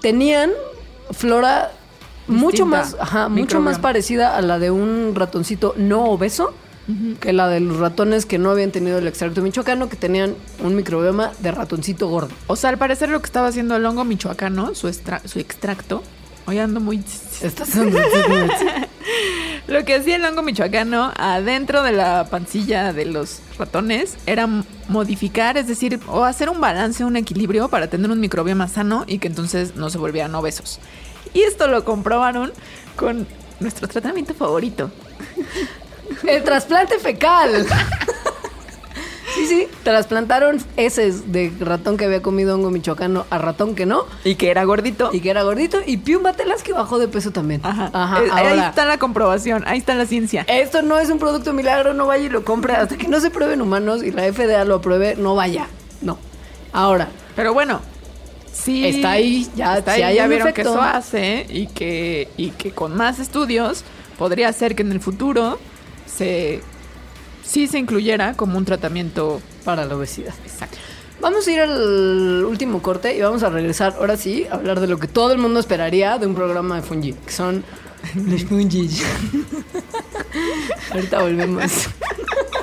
Tenían 0.03 0.51
flora 1.11 1.71
mucho 2.27 2.65
más, 2.65 2.95
ajá, 2.99 3.29
mucho 3.29 3.59
más 3.61 3.79
parecida 3.79 4.37
a 4.37 4.41
la 4.41 4.59
de 4.59 4.69
un 4.69 5.13
ratoncito 5.15 5.73
no 5.77 6.03
obeso 6.05 6.53
que 7.21 7.31
la 7.31 7.47
de 7.47 7.61
los 7.61 7.77
ratones 7.77 8.25
que 8.25 8.37
no 8.37 8.51
habían 8.51 8.71
tenido 8.71 8.97
el 8.97 9.07
extracto 9.07 9.41
michoacano, 9.41 9.87
que 9.87 9.95
tenían 9.95 10.35
un 10.61 10.75
microbioma 10.75 11.31
de 11.39 11.51
ratoncito 11.51 12.09
gordo. 12.09 12.33
O 12.47 12.57
sea, 12.57 12.71
al 12.71 12.77
parecer 12.77 13.07
lo 13.07 13.21
que 13.21 13.25
estaba 13.27 13.47
haciendo 13.47 13.77
el 13.77 13.85
hongo 13.85 14.03
michoacano, 14.03 14.75
su, 14.75 14.89
extra- 14.89 15.21
su 15.25 15.39
extracto, 15.39 16.03
hoy 16.45 16.59
ando 16.59 16.81
muy... 16.81 17.01
Estas 17.41 17.69
son- 17.69 17.89
Lo 19.67 19.85
que 19.85 19.95
hacía 19.95 20.17
el 20.17 20.25
hongo 20.25 20.41
michoacano 20.41 21.13
adentro 21.15 21.83
de 21.83 21.93
la 21.93 22.25
pancilla 22.25 22.91
de 22.91 23.05
los 23.05 23.39
ratones 23.57 24.17
era 24.25 24.47
modificar, 24.89 25.57
es 25.57 25.67
decir, 25.67 25.99
o 26.07 26.25
hacer 26.25 26.49
un 26.49 26.59
balance, 26.59 27.05
un 27.05 27.15
equilibrio 27.15 27.69
para 27.69 27.87
tener 27.87 28.11
un 28.11 28.19
microbioma 28.19 28.67
sano 28.67 29.05
y 29.07 29.19
que 29.19 29.29
entonces 29.29 29.75
no 29.75 29.89
se 29.89 29.97
volvieran 29.97 30.35
obesos. 30.35 30.79
Y 31.33 31.41
esto 31.41 31.67
lo 31.67 31.85
comprobaron 31.85 32.51
con 32.97 33.25
nuestro 33.61 33.87
tratamiento 33.87 34.33
favorito. 34.33 34.91
el 36.27 36.43
trasplante 36.43 36.99
fecal. 36.99 37.65
Sí, 39.33 39.47
sí, 39.47 39.67
trasplantaron 39.83 40.57
heces 40.77 41.31
de 41.31 41.51
ratón 41.59 41.97
que 41.97 42.05
había 42.05 42.21
comido 42.21 42.53
hongo 42.55 42.69
michoacano 42.69 43.25
a 43.29 43.37
ratón 43.39 43.73
que 43.75 43.85
no. 43.85 44.05
Y 44.23 44.35
que 44.35 44.49
era 44.51 44.63
gordito. 44.63 45.09
Y 45.11 45.21
que 45.21 45.29
era 45.31 45.43
gordito. 45.43 45.79
Y 45.85 45.97
Piumbatelas 45.97 46.61
que 46.63 46.71
bajó 46.73 46.99
de 46.99 47.07
peso 47.07 47.31
también. 47.31 47.61
Ajá. 47.63 47.89
Ajá. 47.93 48.23
Eh, 48.23 48.29
ahí 48.31 48.59
está 48.59 48.85
la 48.85 48.97
comprobación, 48.99 49.63
ahí 49.65 49.79
está 49.79 49.95
la 49.95 50.05
ciencia. 50.05 50.45
Esto 50.47 50.81
no 50.83 50.99
es 50.99 51.09
un 51.09 51.19
producto 51.19 51.51
milagro, 51.53 51.93
no 51.93 52.05
vaya 52.05 52.25
y 52.25 52.29
lo 52.29 52.43
compre. 52.45 52.73
Hasta 52.73 52.95
que 52.97 53.07
no 53.07 53.19
se 53.19 53.31
pruebe 53.31 53.53
en 53.55 53.61
humanos 53.61 54.03
y 54.03 54.11
la 54.11 54.23
FDA 54.31 54.65
lo 54.65 54.75
apruebe, 54.75 55.15
no 55.15 55.35
vaya. 55.35 55.67
No. 56.01 56.17
Ahora, 56.71 57.07
Pero 57.35 57.53
bueno, 57.53 57.81
sí. 58.51 58.85
Está 58.85 59.11
ahí, 59.11 59.49
ya- 59.55 59.79
está 59.79 59.93
ahí, 59.93 60.15
ya 60.15 60.27
vieron 60.27 60.53
que 60.53 60.61
efecto. 60.61 60.71
eso 60.73 60.81
hace 60.81 61.45
y 61.49 61.67
que, 61.67 62.27
y 62.37 62.49
que 62.51 62.71
con 62.71 62.95
más 62.95 63.19
estudios 63.19 63.83
podría 64.17 64.51
ser 64.53 64.75
que 64.75 64.83
en 64.83 64.91
el 64.91 64.99
futuro 64.99 65.57
se 66.05 66.61
sí 67.43 67.67
se 67.67 67.77
incluyera 67.79 68.33
como 68.33 68.57
un 68.57 68.65
tratamiento 68.65 69.41
para 69.63 69.85
la 69.85 69.95
obesidad. 69.95 70.33
exacto. 70.45 70.77
Vamos 71.21 71.47
a 71.47 71.51
ir 71.51 71.61
al 71.61 72.43
último 72.45 72.81
corte 72.81 73.15
y 73.15 73.21
vamos 73.21 73.43
a 73.43 73.49
regresar 73.49 73.95
ahora 73.97 74.17
sí 74.17 74.45
a 74.51 74.55
hablar 74.55 74.81
de 74.81 74.87
lo 74.87 74.97
que 74.97 75.07
todo 75.07 75.31
el 75.31 75.37
mundo 75.37 75.59
esperaría 75.59 76.17
de 76.17 76.27
un 76.27 76.35
programa 76.35 76.75
de 76.75 76.81
fungi, 76.81 77.13
que 77.13 77.31
son 77.31 77.63
los 78.15 78.43
fungis. 78.43 79.03
Ahorita 80.91 81.21
volvemos. 81.21 81.71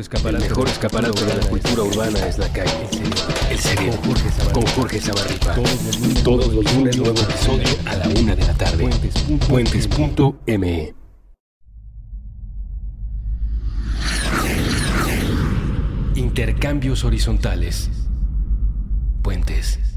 Mejor 0.00 0.16
escaparate, 0.16 0.44
El 0.44 0.50
mejor 0.50 0.68
escaparate 0.68 1.24
de 1.24 1.34
la 1.34 1.48
cultura 1.48 1.82
urbana 1.82 2.18
es 2.26 2.38
la 2.38 2.48
calle. 2.52 2.88
El 3.50 3.58
cerebro. 3.58 3.98
Con 4.52 4.66
Jorge 4.66 5.00
Zabarripa. 5.00 5.54
Todos 6.24 6.54
los 6.54 6.74
lunes, 6.74 6.96
nuevo 6.96 7.20
episodio 7.20 7.66
a 7.86 7.96
la 7.96 8.08
una 8.08 8.34
de 8.34 8.46
la 8.46 8.54
tarde. 8.54 8.88
Puentes.me. 9.48 10.94
Intercambios 16.14 17.04
horizontales. 17.04 17.90
Puentes. 19.22 19.89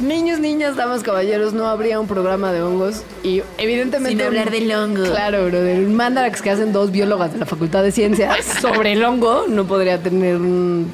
Niños, 0.00 0.40
niñas, 0.40 0.74
damas, 0.76 1.02
caballeros, 1.02 1.52
no 1.52 1.66
habría 1.68 2.00
un 2.00 2.08
programa 2.08 2.52
de 2.52 2.62
hongos 2.62 3.02
y 3.22 3.42
evidentemente... 3.58 4.16
Sin 4.16 4.26
hablar 4.26 4.50
del 4.50 4.70
hongo. 4.72 5.04
Claro, 5.04 5.46
bro, 5.46 5.60
del 5.60 5.86
mandarax 5.88 6.42
que 6.42 6.50
hacen 6.50 6.72
dos 6.72 6.90
biólogas 6.90 7.32
de 7.32 7.38
la 7.38 7.46
Facultad 7.46 7.82
de 7.84 7.92
Ciencias 7.92 8.44
sobre 8.60 8.92
el 8.92 9.04
hongo 9.04 9.44
no 9.48 9.66
podría 9.66 10.02
tener 10.02 10.36
un- 10.36 10.90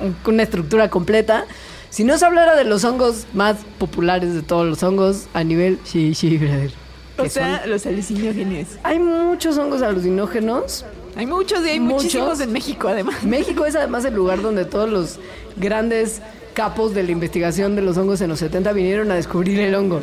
un- 0.00 0.16
una 0.26 0.42
estructura 0.42 0.90
completa. 0.90 1.46
Si 1.88 2.04
no 2.04 2.18
se 2.18 2.26
hablara 2.26 2.56
de 2.56 2.64
los 2.64 2.84
hongos 2.84 3.26
más 3.32 3.56
populares 3.78 4.34
de 4.34 4.42
todos 4.42 4.66
los 4.66 4.82
hongos 4.82 5.28
a 5.32 5.42
nivel... 5.42 5.78
Sí, 5.84 6.14
sí, 6.14 6.36
brother. 6.36 6.70
O 7.18 7.26
sea, 7.30 7.60
son- 7.62 7.70
los 7.70 7.86
alucinógenos. 7.86 8.66
Hay 8.82 8.98
muchos 8.98 9.56
hongos 9.56 9.80
alucinógenos. 9.80 10.84
Hay 11.16 11.24
muchos 11.24 11.64
y 11.64 11.70
hay 11.70 11.80
Muchos. 11.80 12.02
muchísimos 12.02 12.40
en 12.40 12.52
México 12.52 12.88
además. 12.88 13.24
México 13.24 13.64
es 13.64 13.74
además 13.74 14.04
el 14.04 14.12
lugar 14.14 14.42
donde 14.42 14.66
todos 14.66 14.90
los 14.90 15.18
grandes 15.56 16.20
capos 16.56 16.94
de 16.94 17.02
la 17.02 17.12
investigación 17.12 17.76
de 17.76 17.82
los 17.82 17.98
hongos 17.98 18.18
en 18.22 18.30
los 18.30 18.38
70 18.38 18.72
vinieron 18.72 19.10
a 19.10 19.14
descubrir 19.14 19.60
el 19.60 19.74
hongo. 19.74 20.00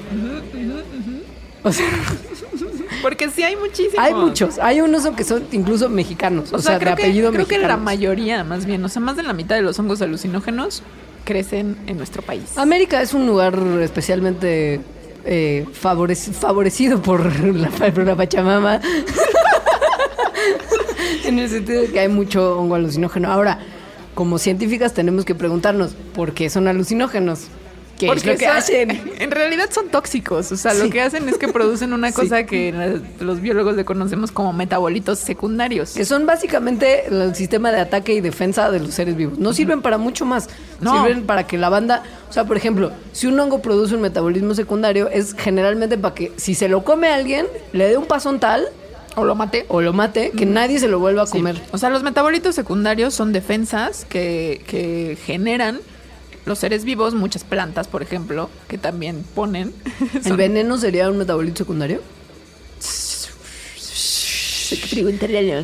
O 1.63 1.71
sea, 1.71 1.87
Porque 3.01 3.27
sí 3.31 3.41
hay 3.41 3.55
muchísimos. 3.55 3.97
hay 3.97 4.13
muchos. 4.13 4.59
Hay 4.59 4.79
unos 4.81 5.03
que 5.15 5.23
son 5.23 5.45
incluso 5.51 5.89
mexicanos. 5.89 6.53
O, 6.53 6.59
sea, 6.59 6.73
de 6.73 6.79
creo, 6.85 6.95
que, 6.95 7.01
apellido 7.03 7.31
creo 7.31 7.47
que 7.47 7.57
la 7.57 7.75
mayoría, 7.77 8.43
más 8.43 8.67
bien, 8.67 8.85
o 8.85 8.89
sea, 8.89 9.01
más 9.01 9.15
de 9.17 9.23
la 9.23 9.33
mitad 9.33 9.55
de 9.55 9.63
los 9.63 9.79
hongos 9.79 9.99
alucinógenos 10.03 10.83
crecen 11.25 11.75
en 11.87 11.97
nuestro 11.97 12.21
país. 12.21 12.55
América 12.55 13.01
es 13.01 13.15
un 13.15 13.25
lugar 13.25 13.57
especialmente 13.81 14.79
eh, 15.25 15.65
favorec- 15.81 16.33
favorecido 16.33 17.01
por 17.01 17.25
la, 17.55 17.69
por 17.69 18.05
la 18.05 18.15
Pachamama. 18.15 18.79
en 21.25 21.39
el 21.39 21.49
sentido 21.49 21.81
de 21.81 21.87
que 21.87 21.99
hay 21.99 22.09
mucho 22.09 22.59
hongo 22.59 22.75
alucinógeno. 22.75 23.31
Ahora, 23.31 23.57
como 24.13 24.37
científicas 24.37 24.93
tenemos 24.93 25.25
que 25.25 25.35
preguntarnos 25.35 25.91
por 26.15 26.33
qué 26.33 26.49
son 26.49 26.67
alucinógenos. 26.67 27.47
¿Qué 27.99 28.07
es 28.07 28.25
lo 28.25 28.35
que 28.35 28.47
son- 28.47 28.57
hacen? 28.57 29.01
En 29.19 29.29
realidad 29.31 29.69
son 29.71 29.87
tóxicos. 29.89 30.51
O 30.51 30.57
sea, 30.57 30.71
Sí. 30.71 30.83
lo 30.83 30.89
que 30.89 30.99
hacen 30.99 31.29
es 31.29 31.37
que 31.37 31.47
producen 31.47 31.93
una 31.93 32.07
Sí. 32.11 32.15
cosa 32.15 32.43
que 32.43 32.99
los 33.19 33.39
biólogos 33.39 33.75
le 33.75 33.85
conocemos 33.85 34.31
como 34.31 34.51
metabolitos 34.51 35.19
secundarios. 35.19 35.91
Que 35.91 36.03
son 36.03 36.25
básicamente 36.25 37.05
el 37.07 37.35
sistema 37.35 37.71
de 37.71 37.79
ataque 37.79 38.13
y 38.15 38.19
defensa 38.21 38.71
de 38.71 38.79
los 38.79 38.95
seres 38.95 39.15
vivos. 39.15 39.37
No 39.37 39.53
sirven 39.53 39.81
para 39.83 39.99
mucho 39.99 40.25
más. 40.25 40.49
No. 40.81 40.91
Sirven 41.05 41.25
para 41.27 41.45
que 41.45 41.57
la 41.59 41.69
banda. 41.69 42.01
O 42.29 42.33
sea, 42.33 42.45
por 42.45 42.57
ejemplo, 42.57 42.91
si 43.11 43.27
un 43.27 43.39
hongo 43.39 43.61
produce 43.61 43.93
un 43.95 44.01
metabolismo 44.01 44.55
secundario, 44.55 45.07
es 45.09 45.35
generalmente 45.37 45.97
para 45.97 46.15
que 46.15 46.31
si 46.35 46.55
se 46.55 46.67
lo 46.67 46.83
come 46.83 47.09
a 47.09 47.15
alguien, 47.15 47.45
le 47.73 47.87
dé 47.87 47.95
un 47.97 48.05
pasón 48.07 48.39
tal 48.39 48.65
O 49.15 49.23
lo 49.25 49.35
maté. 49.35 49.65
o 49.69 49.81
lo 49.81 49.93
mate, 49.93 50.31
que 50.31 50.45
nadie 50.45 50.79
se 50.79 50.87
lo 50.87 50.99
vuelva 50.99 51.23
a 51.23 51.25
Sí. 51.27 51.33
comer. 51.33 51.61
O 51.71 51.77
sea, 51.77 51.89
los 51.89 52.01
metabolitos 52.03 52.55
secundarios 52.55 53.13
son 53.13 53.31
defensas 53.33 54.05
que, 54.05 54.63
que 54.67 55.17
generan 55.25 55.79
los 56.45 56.59
seres 56.59 56.83
vivos, 56.83 57.13
muchas 57.13 57.43
plantas, 57.43 57.87
por 57.87 58.01
ejemplo, 58.01 58.49
que 58.67 58.77
también 58.77 59.23
ponen. 59.35 59.73
¿El 60.15 60.23
Son- 60.23 60.37
veneno 60.37 60.77
sería 60.77 61.09
un 61.09 61.17
metabolito 61.17 61.59
secundario? 61.59 62.01
Preguntarle 64.89 65.63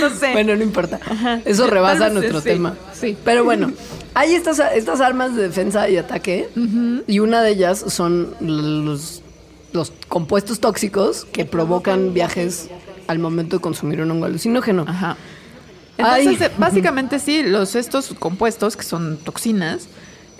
no 0.00 0.10
sé. 0.10 0.32
Bueno, 0.32 0.54
no 0.56 0.62
importa. 0.62 1.00
Eso 1.44 1.66
rebasa 1.66 2.08
nuestro 2.10 2.40
sí, 2.40 2.44
tema. 2.44 2.76
sí. 2.92 3.16
Pero 3.24 3.44
bueno, 3.44 3.72
hay 4.14 4.34
estas, 4.34 4.60
estas 4.74 5.00
armas 5.00 5.34
de 5.34 5.42
defensa 5.44 5.88
y 5.88 5.96
ataque. 5.96 6.48
Y 7.06 7.18
una 7.20 7.42
de 7.42 7.50
ellas 7.50 7.84
son 7.88 8.34
los, 8.40 9.22
los 9.74 9.92
compuestos 10.08 10.60
tóxicos 10.60 11.26
que 11.26 11.44
provocan 11.44 12.14
viajes 12.14 12.70
al 13.08 13.18
momento 13.18 13.56
de 13.56 13.60
consumir 13.60 14.00
un 14.00 14.10
hongo 14.10 14.26
alucinógeno. 14.26 14.84
Ajá. 14.86 15.16
Entonces, 15.98 16.40
eh, 16.40 16.50
básicamente 16.56 17.18
sí, 17.18 17.42
los 17.42 17.74
estos 17.74 18.14
compuestos 18.18 18.76
que 18.76 18.84
son 18.84 19.18
toxinas 19.18 19.88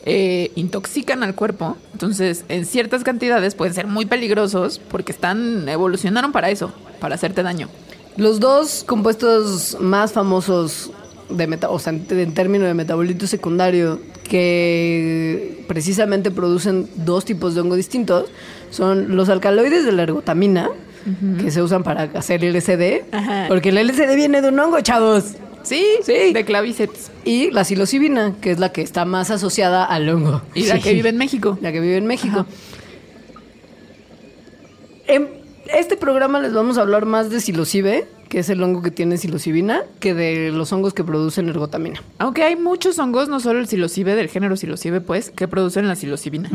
eh, 0.05 0.53
intoxican 0.55 1.24
al 1.24 1.35
cuerpo. 1.35 1.76
Entonces, 1.93 2.45
en 2.49 2.64
ciertas 2.64 3.03
cantidades 3.03 3.57
pueden 3.57 3.74
ser 3.74 3.89
muy 3.89 4.07
peligrosos 4.07 4.80
porque 4.89 5.11
están 5.11 5.68
evolucionaron 5.68 6.30
para 6.30 6.51
eso, 6.51 6.72
para 7.01 7.16
hacerte 7.16 7.43
daño. 7.43 7.68
Los 8.16 8.39
dos 8.39 8.85
compuestos 8.87 9.76
más 9.80 10.12
famosos 10.12 10.93
de 11.28 11.49
meta, 11.49 11.70
o 11.70 11.78
sea, 11.80 11.93
en, 11.93 12.07
en 12.09 12.35
términos 12.35 12.68
de 12.68 12.74
metabolito 12.74 13.26
secundario 13.26 13.99
que 14.22 15.64
precisamente 15.66 16.30
producen 16.30 16.89
dos 16.97 17.24
tipos 17.24 17.55
de 17.55 17.61
hongo 17.61 17.76
distintos 17.76 18.26
son 18.75 19.16
los 19.16 19.29
alcaloides 19.29 19.85
de 19.85 19.93
la 19.93 20.03
ergotamina, 20.03 20.68
que 21.41 21.51
se 21.51 21.62
usan 21.62 21.83
para 21.85 22.03
hacer 22.14 22.43
LSD, 22.43 23.05
Ajá. 23.12 23.45
porque 23.49 23.68
el 23.68 23.79
LSD 23.79 24.16
viene 24.16 24.41
de 24.43 24.49
un 24.49 24.59
hongo, 24.59 24.81
chavos. 24.81 25.35
Sí, 25.62 25.85
Sí. 26.03 26.33
de 26.33 26.45
clavíceps. 26.45 27.11
Y 27.25 27.51
la 27.51 27.64
psilocibina, 27.64 28.35
que 28.41 28.51
es 28.51 28.59
la 28.59 28.70
que 28.72 28.83
está 28.83 29.05
más 29.05 29.31
asociada 29.31 29.85
al 29.85 30.09
hongo. 30.09 30.43
Y 30.55 30.66
la 30.66 30.79
que 30.79 30.93
vive 30.93 31.09
en 31.11 31.16
México. 31.16 31.59
La 31.62 31.72
que 31.72 31.81
vive 31.81 31.97
en 31.97 32.07
México. 32.07 32.45
En 35.07 35.29
este 35.75 35.97
programa 35.97 36.41
les 36.41 36.53
vamos 36.53 36.79
a 36.79 36.83
hablar 36.83 37.05
más 37.07 37.31
de 37.31 37.41
psilocibe, 37.41 38.07
que 38.35 38.41
es 38.41 38.49
el 38.51 38.61
hongo 38.64 38.82
que 38.82 38.91
tiene 38.91 39.16
psilocibina, 39.16 39.82
que 40.01 40.12
de 40.12 40.51
los 40.51 40.72
hongos 40.72 40.93
que 40.93 41.05
producen 41.05 41.49
ergotamina. 41.49 42.03
Aunque 42.18 42.43
hay 42.43 42.57
muchos 42.57 42.99
hongos, 42.99 43.28
no 43.28 43.39
solo 43.39 43.61
el 43.61 43.68
psilocibe, 43.68 44.16
del 44.16 44.28
género 44.28 44.57
psilocibe, 44.57 45.01
pues, 45.01 45.30
que 45.30 45.47
producen 45.47 45.87
la 45.87 45.95
psilocibina. 45.95 46.51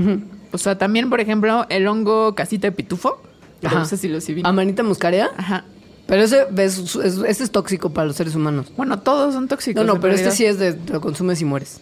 O 0.51 0.57
sea, 0.57 0.77
también, 0.77 1.09
por 1.09 1.21
ejemplo, 1.21 1.65
el 1.69 1.87
hongo 1.87 2.35
casita 2.35 2.67
de 2.67 2.73
pitufo 2.73 3.21
produce 3.61 3.95
psilocibina. 3.95 4.49
Amanita 4.49 4.83
muscaria. 4.83 5.31
Ajá. 5.37 5.63
Pero 6.05 6.21
ese 6.23 6.47
es, 6.57 6.95
es- 6.97 7.17
ese 7.25 7.43
es 7.45 7.51
tóxico 7.51 7.91
para 7.91 8.07
los 8.07 8.17
seres 8.17 8.35
humanos. 8.35 8.73
Bueno, 8.75 8.99
todos 8.99 9.33
son 9.33 9.47
tóxicos. 9.47 9.85
No, 9.85 9.93
no, 9.93 10.01
pero 10.01 10.15
este 10.15 10.31
sí 10.31 10.43
es 10.43 10.59
de 10.59 10.77
lo 10.91 10.99
consumes 10.99 11.39
y 11.39 11.45
mueres. 11.45 11.79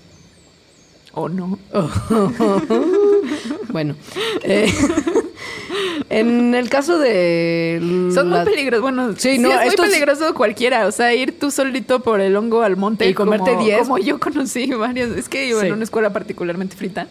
¿O 1.13 1.27
no? 1.27 1.57
Bueno. 3.69 3.95
eh, 4.43 4.71
en 6.09 6.55
el 6.55 6.69
caso 6.69 6.97
de... 6.99 7.79
Son 8.13 8.29
la- 8.29 8.37
muy 8.43 8.45
peligrosos. 8.45 8.81
Bueno, 8.81 9.13
Sí, 9.17 9.35
sí, 9.35 9.39
no, 9.39 9.51
es 9.51 9.65
muy 9.67 9.75
peligroso 9.87 10.33
cualquiera. 10.33 10.87
O 10.87 10.91
sea, 10.91 11.13
ir 11.13 11.37
tú 11.37 11.51
solito 11.51 11.99
por 12.01 12.21
el 12.21 12.35
hongo 12.35 12.61
al 12.61 12.77
monte 12.77 13.07
Y 13.07 13.13
comerte 13.13 13.51
como, 13.51 13.63
10. 13.65 13.79
Como 13.79 13.97
yo 13.97 14.19
conocí 14.19 14.67
varios. 14.73 15.15
Es 15.17 15.27
que 15.29 15.45
iba 15.47 15.61
Sí. 15.61 15.67
en 15.67 15.73
una 15.73 15.83
escuela 15.83 16.11
particularmente 16.11 16.75
frita. 16.75 17.07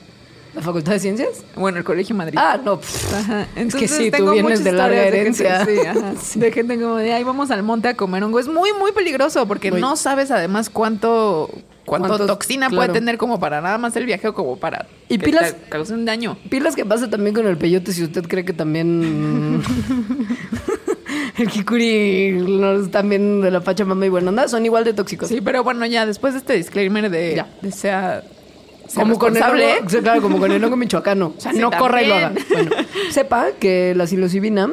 ¿La 0.54 0.62
Facultad 0.62 0.92
de 0.92 1.00
Ciencias? 1.00 1.44
Bueno, 1.54 1.76
el 1.76 1.84
Colegio 1.84 2.16
Madrid. 2.16 2.38
Ah, 2.40 2.58
no. 2.64 2.80
pff. 2.80 3.12
Ajá. 3.14 3.42
Es 3.42 3.48
que 3.54 3.60
Entonces, 3.60 3.90
sí, 3.90 4.04
tú 4.10 4.16
tengo 4.16 4.32
vienes 4.32 4.60
muchas 4.60 4.64
de 4.64 4.72
larga 4.72 5.04
historias 5.04 5.20
herencia. 5.20 5.58
De 5.58 5.76
gente, 5.76 5.82
sí, 5.82 5.86
ajá. 5.86 6.14
De 6.46 6.52
gente 6.52 6.80
como 6.80 6.96
de, 6.96 7.12
ay, 7.12 7.24
vamos 7.24 7.50
al 7.50 7.62
monte 7.62 7.88
a 7.88 7.94
comer 7.94 8.24
hongo. 8.24 8.38
Es 8.40 8.48
muy, 8.48 8.72
muy 8.72 8.92
peligroso 8.92 9.46
porque 9.46 9.70
Muy. 9.70 9.82
no 9.82 9.96
sabes 9.96 10.30
además 10.30 10.70
cuánto, 10.70 11.50
cuánto 11.86 12.26
toxina 12.26 12.68
claro. 12.68 12.86
puede 12.86 12.98
tener 12.98 13.16
como 13.16 13.40
para 13.40 13.60
nada 13.60 13.78
más 13.78 13.96
el 13.96 14.04
viaje 14.04 14.28
o 14.28 14.34
como 14.34 14.56
para 14.58 14.86
Y 15.08 15.18
que 15.18 15.24
pilas- 15.26 15.54
te 15.54 15.68
cause 15.70 15.94
un 15.94 16.04
daño. 16.04 16.36
Pilas 16.50 16.76
que 16.76 16.84
pasa 16.84 17.08
también 17.08 17.34
con 17.34 17.46
el 17.46 17.56
peyote 17.56 17.92
si 17.92 18.02
usted 18.04 18.24
cree 18.26 18.44
que 18.44 18.52
también 18.52 19.62
el 21.38 21.48
kikuri 21.48 22.38
los 22.40 22.90
también 22.90 23.40
de 23.40 23.50
la 23.50 23.60
Pachamama 23.60 24.06
y 24.06 24.08
buena 24.08 24.30
onda 24.30 24.48
son 24.48 24.64
igual 24.64 24.84
de 24.84 24.92
tóxicos. 24.94 25.28
Sí, 25.28 25.40
pero 25.40 25.62
bueno, 25.64 25.84
ya 25.86 26.06
después 26.06 26.34
de 26.34 26.40
este 26.40 26.54
disclaimer 26.54 27.10
de, 27.10 27.34
Ya. 27.36 27.48
de 27.62 27.72
sea, 27.72 28.22
sea 28.88 29.02
Como 29.02 29.18
con, 29.18 29.36
el 29.36 29.42
hongo, 29.42 30.00
claro, 30.02 30.22
como 30.22 30.38
con 30.38 30.50
el 30.52 30.62
hongo 30.64 30.76
michoacano. 30.76 31.34
O 31.36 31.40
sea, 31.40 31.52
Sí, 31.52 31.58
no 31.58 31.70
corra 31.70 32.02
y 32.02 32.06
lo 32.08 32.14
haga. 32.14 32.32
Bueno, 32.52 32.70
sepa 33.10 33.48
que 33.58 33.94
la 33.94 34.06
psilocibina 34.06 34.72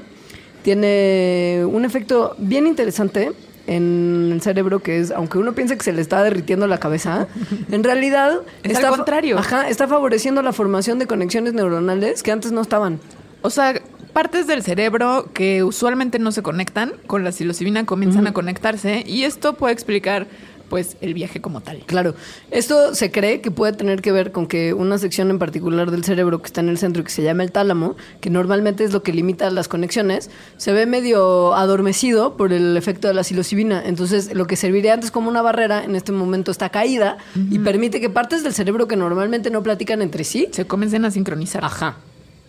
tiene 0.63 1.63
un 1.65 1.83
efecto 1.85 2.35
bien 2.37 2.67
interesante 2.67 3.31
en 3.67 4.29
el 4.33 4.41
cerebro 4.41 4.79
que 4.79 4.99
es, 4.99 5.11
aunque 5.11 5.37
uno 5.37 5.53
piense 5.53 5.77
que 5.77 5.83
se 5.83 5.93
le 5.93 6.01
está 6.01 6.21
derritiendo 6.23 6.67
la 6.67 6.79
cabeza, 6.79 7.27
en 7.71 7.83
realidad 7.83 8.41
Es 8.63 8.77
al 8.77 8.83
fa- 8.83 8.89
contrario. 8.89 9.37
Ajá, 9.39 9.69
está 9.69 9.87
favoreciendo 9.87 10.41
la 10.41 10.51
formación 10.53 10.99
de 10.99 11.07
conexiones 11.07 11.53
neuronales 11.53 12.23
que 12.23 12.31
antes 12.31 12.51
no 12.51 12.61
estaban. 12.61 12.99
O 13.41 13.49
sea, 13.49 13.73
partes 14.13 14.47
del 14.47 14.61
cerebro 14.63 15.29
que 15.33 15.63
usualmente 15.63 16.19
no 16.19 16.31
se 16.31 16.43
conectan 16.43 16.93
con 17.07 17.23
la 17.23 17.31
psilocibina 17.31 17.85
comienzan 17.85 18.27
a 18.27 18.33
conectarse 18.33 19.03
y 19.07 19.23
esto 19.23 19.53
puede 19.55 19.73
explicar 19.73 20.27
pues 20.73 20.97
el 21.01 21.13
viaje 21.13 21.39
como 21.39 21.61
tal. 21.61 21.83
Claro, 21.85 22.15
esto 22.49 22.95
se 22.95 23.11
cree 23.11 23.41
que 23.41 23.51
puede 23.51 23.73
tener 23.73 24.01
que 24.01 24.11
ver 24.11 24.31
con 24.31 24.47
que 24.47 24.73
una 24.73 24.97
sección 24.97 25.29
en 25.29 25.37
particular 25.37 25.91
del 25.91 26.03
cerebro 26.03 26.41
que 26.41 26.47
está 26.47 26.61
en 26.61 26.69
el 26.69 26.79
centro 26.79 27.03
y 27.03 27.05
que 27.05 27.11
se 27.11 27.21
llama 27.21 27.43
el 27.43 27.51
tálamo, 27.51 27.95
que 28.21 28.31
normalmente 28.31 28.83
es 28.83 28.91
lo 28.91 29.03
que 29.03 29.13
limita 29.13 29.51
las 29.51 29.67
conexiones, 29.67 30.31
se 30.57 30.71
ve 30.73 30.87
medio 30.87 31.53
adormecido 31.53 32.37
por 32.37 32.51
el 32.53 32.75
efecto 32.75 33.07
de 33.07 33.13
la 33.13 33.23
psilocibina. 33.23 33.83
Entonces, 33.85 34.33
lo 34.33 34.47
que 34.47 34.55
serviría 34.55 34.95
antes 34.95 35.11
como 35.11 35.29
una 35.29 35.43
barrera, 35.43 35.83
en 35.83 35.95
este 35.95 36.11
momento 36.11 36.49
está 36.49 36.69
caída 36.69 37.19
y 37.51 37.59
permite 37.59 38.01
que 38.01 38.09
partes 38.09 38.43
del 38.43 38.55
cerebro 38.55 38.87
que 38.87 38.95
normalmente 38.95 39.51
no 39.51 39.61
platican 39.61 40.01
entre 40.01 40.23
sí. 40.23 40.47
Se 40.53 40.65
comiencen 40.65 41.05
a 41.05 41.11
sincronizar. 41.11 41.63
Ajá, 41.63 41.97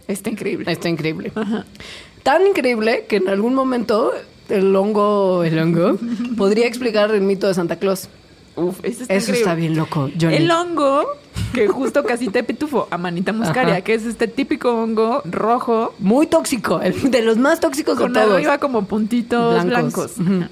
Está 0.08 0.30
increíble. 0.30 0.72
está 0.72 0.88
increíble. 0.88 1.30
Tan 2.22 2.46
increíble 2.46 3.04
que 3.06 3.16
en 3.16 3.28
algún 3.28 3.54
momento 3.54 4.12
el 4.48 4.74
hongo, 4.76 5.44
el 5.44 5.58
hongo, 5.58 5.96
podría 6.36 6.66
explicar 6.66 7.10
el 7.14 7.20
mito 7.22 7.46
de 7.48 7.54
Santa 7.54 7.76
Claus. 7.76 8.08
Uf, 8.56 8.78
eso 8.84 9.02
está, 9.02 9.14
Eso 9.14 9.24
increíble. 9.30 9.38
está 9.40 9.54
bien 9.56 9.76
loco, 9.76 10.10
Johnny. 10.20 10.36
El 10.36 10.50
hongo, 10.50 11.04
que 11.52 11.66
justo 11.66 12.04
casita 12.04 12.38
de 12.38 12.44
pitufo, 12.44 12.86
amanita 12.90 13.32
muscaria, 13.32 13.74
Ajá. 13.74 13.80
que 13.82 13.94
es 13.94 14.04
este 14.06 14.28
típico 14.28 14.70
hongo 14.70 15.22
rojo, 15.24 15.92
Muy 15.98 16.28
tóxico, 16.28 16.80
el- 16.80 17.10
de 17.10 17.22
los 17.22 17.36
más 17.36 17.58
tóxicos 17.58 17.98
con 17.98 18.12
de 18.12 18.20
todos. 18.20 18.34
arriba 18.36 18.58
como 18.58 18.84
puntitos 18.84 19.64
blancos. 19.64 20.12
Ujú. 20.20 20.44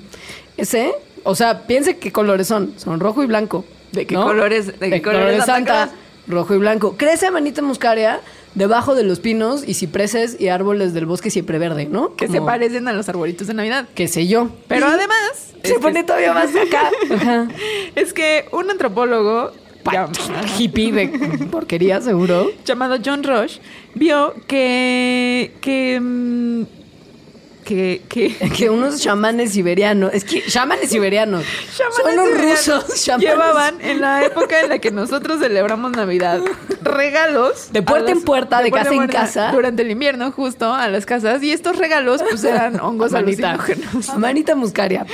Ese, 0.56 0.92
o 1.22 1.34
sea, 1.36 1.66
piense 1.66 1.98
qué 1.98 2.10
colores 2.10 2.48
son. 2.48 2.72
Son 2.76 2.98
rojo 2.98 3.22
y 3.22 3.26
blanco. 3.26 3.64
¿De 3.92 4.06
qué 4.06 4.16
colores- 4.16 4.78
de 4.80 4.90
qué 4.90 5.00
colores 5.02 5.02
colores 5.02 5.44
Santa 5.46 5.86
Santa? 5.86 5.94
Rojo 6.26 6.54
y 6.54 6.58
blanco. 6.58 6.96
Crece 6.96 7.26
amanita 7.26 7.62
muscaria 7.62 8.20
debajo 8.54 8.94
de 8.94 9.02
los 9.04 9.20
pinos 9.20 9.64
y 9.66 9.74
cipreses 9.74 10.36
y 10.40 10.48
árboles 10.48 10.92
del 10.94 11.06
bosque 11.06 11.30
siempre 11.30 11.58
verde, 11.58 11.86
¿no? 11.86 12.14
Que 12.16 12.28
se 12.28 12.40
parecen 12.40 12.88
a 12.88 12.92
los 12.92 13.08
arbolitos 13.08 13.46
de 13.46 13.54
Navidad. 13.54 13.88
Qué 13.94 14.08
sé 14.08 14.26
yo. 14.26 14.50
Pero 14.68 14.86
además... 14.86 15.52
Se 15.64 15.78
pone 15.78 16.00
que- 16.00 16.06
todavía 16.06 16.32
más 16.34 16.50
acá. 16.56 16.90
Ajá. 17.14 17.48
Es 17.94 18.12
que 18.12 18.46
un 18.52 18.70
antropólogo 18.70 19.52
Hippie 20.58 20.92
de 20.92 21.08
porquería, 21.50 22.00
seguro. 22.00 22.50
llamado 22.64 22.98
John 23.04 23.22
Rush 23.22 23.58
vio 23.94 24.34
que... 24.46 25.52
que 25.60 25.98
mm, 26.00 26.62
que, 27.62 28.02
que 28.08 28.34
Que 28.56 28.70
unos 28.70 29.00
chamanes 29.00 29.52
siberianos. 29.52 30.12
Es 30.12 30.24
que 30.24 30.42
chamanes 30.44 30.90
siberianos. 30.90 31.44
chamanes 31.76 31.96
son 31.96 32.16
los 32.16 32.26
siberianos 32.28 32.86
rusos. 32.86 33.04
chamanes. 33.04 33.30
Llevaban 33.30 33.80
en 33.80 34.00
la 34.00 34.24
época 34.24 34.60
en 34.60 34.68
la 34.68 34.78
que 34.78 34.90
nosotros 34.90 35.40
celebramos 35.40 35.92
Navidad 35.92 36.40
regalos. 36.82 37.72
De 37.72 37.82
puerta 37.82 38.10
en 38.10 38.22
puerta, 38.22 38.62
de 38.62 38.70
puerta 38.70 38.90
casa 38.90 39.02
en 39.02 39.08
casa. 39.08 39.52
Durante 39.52 39.82
el 39.82 39.90
invierno, 39.90 40.32
justo 40.32 40.72
a 40.72 40.88
las 40.88 41.06
casas. 41.06 41.42
Y 41.42 41.52
estos 41.52 41.76
regalos, 41.76 42.22
pues 42.22 42.44
eran 42.44 42.80
hongos 42.80 43.12
Amanita. 43.14 43.52
alucinógenos. 43.52 44.08
Amanita 44.10 44.54
muscaria. 44.54 45.06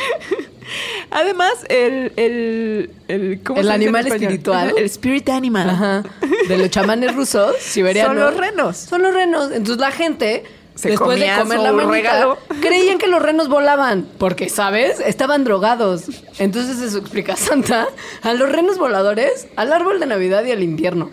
Además, 1.10 1.52
el. 1.68 2.12
El, 2.16 2.90
el, 3.08 3.40
¿cómo 3.42 3.60
El 3.60 3.66
se 3.66 3.72
animal 3.72 4.06
espiritual. 4.06 4.74
El 4.76 4.84
spirit 4.84 5.28
animal. 5.30 5.70
Ajá. 5.70 6.02
De 6.48 6.58
los 6.58 6.70
chamanes 6.70 7.14
rusos, 7.14 7.56
siberianos. 7.58 8.14
Son 8.14 8.20
los 8.20 8.36
renos. 8.36 8.76
Son 8.76 9.02
los 9.02 9.14
renos. 9.14 9.50
Entonces 9.52 9.78
la 9.78 9.90
gente, 9.90 10.44
Se 10.78 10.90
después 10.90 11.18
de 11.18 11.26
comer 11.36 11.58
la 11.58 11.72
manita, 11.72 11.92
regalo. 11.92 12.38
creían 12.60 12.98
que 12.98 13.08
los 13.08 13.20
renos 13.20 13.48
volaban. 13.48 14.06
Porque, 14.16 14.48
¿sabes? 14.48 15.00
Estaban 15.00 15.42
drogados. 15.42 16.04
Entonces 16.38 16.78
eso 16.80 16.98
explica 16.98 17.34
Santa 17.34 17.88
a 18.22 18.32
los 18.34 18.48
renos 18.52 18.78
voladores, 18.78 19.48
al 19.56 19.72
árbol 19.72 19.98
de 19.98 20.06
Navidad 20.06 20.44
y 20.44 20.52
al 20.52 20.62
invierno. 20.62 21.10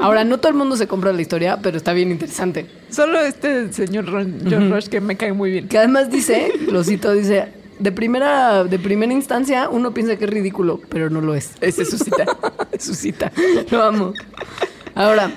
Ahora, 0.00 0.24
no 0.24 0.38
todo 0.38 0.48
el 0.50 0.58
mundo 0.58 0.76
se 0.76 0.88
compra 0.88 1.12
la 1.12 1.22
historia, 1.22 1.58
pero 1.62 1.76
está 1.76 1.92
bien 1.92 2.10
interesante. 2.10 2.66
Solo 2.90 3.20
este 3.20 3.72
señor 3.72 4.06
Ron- 4.06 4.40
John 4.50 4.70
Rush 4.72 4.88
que 4.88 5.00
me 5.00 5.16
cae 5.16 5.32
muy 5.32 5.50
bien. 5.52 5.68
Que 5.68 5.78
además 5.78 6.10
dice, 6.10 6.52
lo 6.70 6.82
cito, 6.82 7.12
dice, 7.12 7.48
de 7.78 7.92
primera, 7.92 8.64
de 8.64 8.78
primera 8.80 9.12
instancia 9.12 9.68
uno 9.70 9.94
piensa 9.94 10.16
que 10.16 10.24
es 10.24 10.30
ridículo, 10.30 10.80
pero 10.88 11.08
no 11.08 11.20
lo 11.20 11.34
es. 11.36 11.52
Ese 11.60 11.82
es 11.82 11.90
su 11.90 11.98
cita. 11.98 12.26
Su 12.80 12.94
cita. 12.94 13.30
Lo 13.70 13.82
amo. 13.84 14.12
Ahora, 14.94 15.30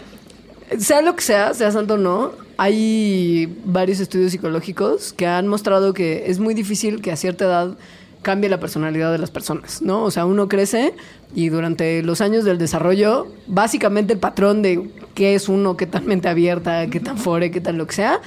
sea 0.77 1.01
lo 1.01 1.15
que 1.15 1.21
sea, 1.21 1.53
sea 1.53 1.71
santo 1.71 1.93
o 1.93 1.97
no, 1.97 2.33
hay 2.61 3.57
varios 3.63 4.01
estudios 4.01 4.33
psicológicos 4.33 5.13
que 5.13 5.25
han 5.25 5.47
mostrado 5.47 5.93
que 5.93 6.25
es 6.29 6.39
muy 6.39 6.53
difícil 6.53 7.01
que 7.01 7.09
a 7.09 7.15
cierta 7.15 7.45
edad 7.45 7.77
cambie 8.21 8.49
la 8.49 8.59
personalidad 8.59 9.13
de 9.13 9.17
las 9.17 9.31
personas, 9.31 9.81
¿no? 9.81 10.03
O 10.03 10.11
sea, 10.11 10.25
uno 10.25 10.49
crece 10.49 10.93
y 11.33 11.47
durante 11.47 12.03
los 12.03 12.19
años 12.19 12.43
del 12.43 12.57
desarrollo, 12.57 13.27
básicamente 13.47 14.11
el 14.11 14.19
patrón 14.19 14.61
de 14.61 14.89
qué 15.15 15.35
es 15.35 15.47
uno, 15.47 15.77
qué 15.77 15.85
tan 15.85 16.05
mente 16.05 16.27
abierta, 16.27 16.87
qué 16.87 16.99
tan 16.99 17.17
fore, 17.17 17.49
qué 17.49 17.61
tan 17.61 17.77
lo 17.77 17.87
que 17.87 17.95
sea, 17.95 18.19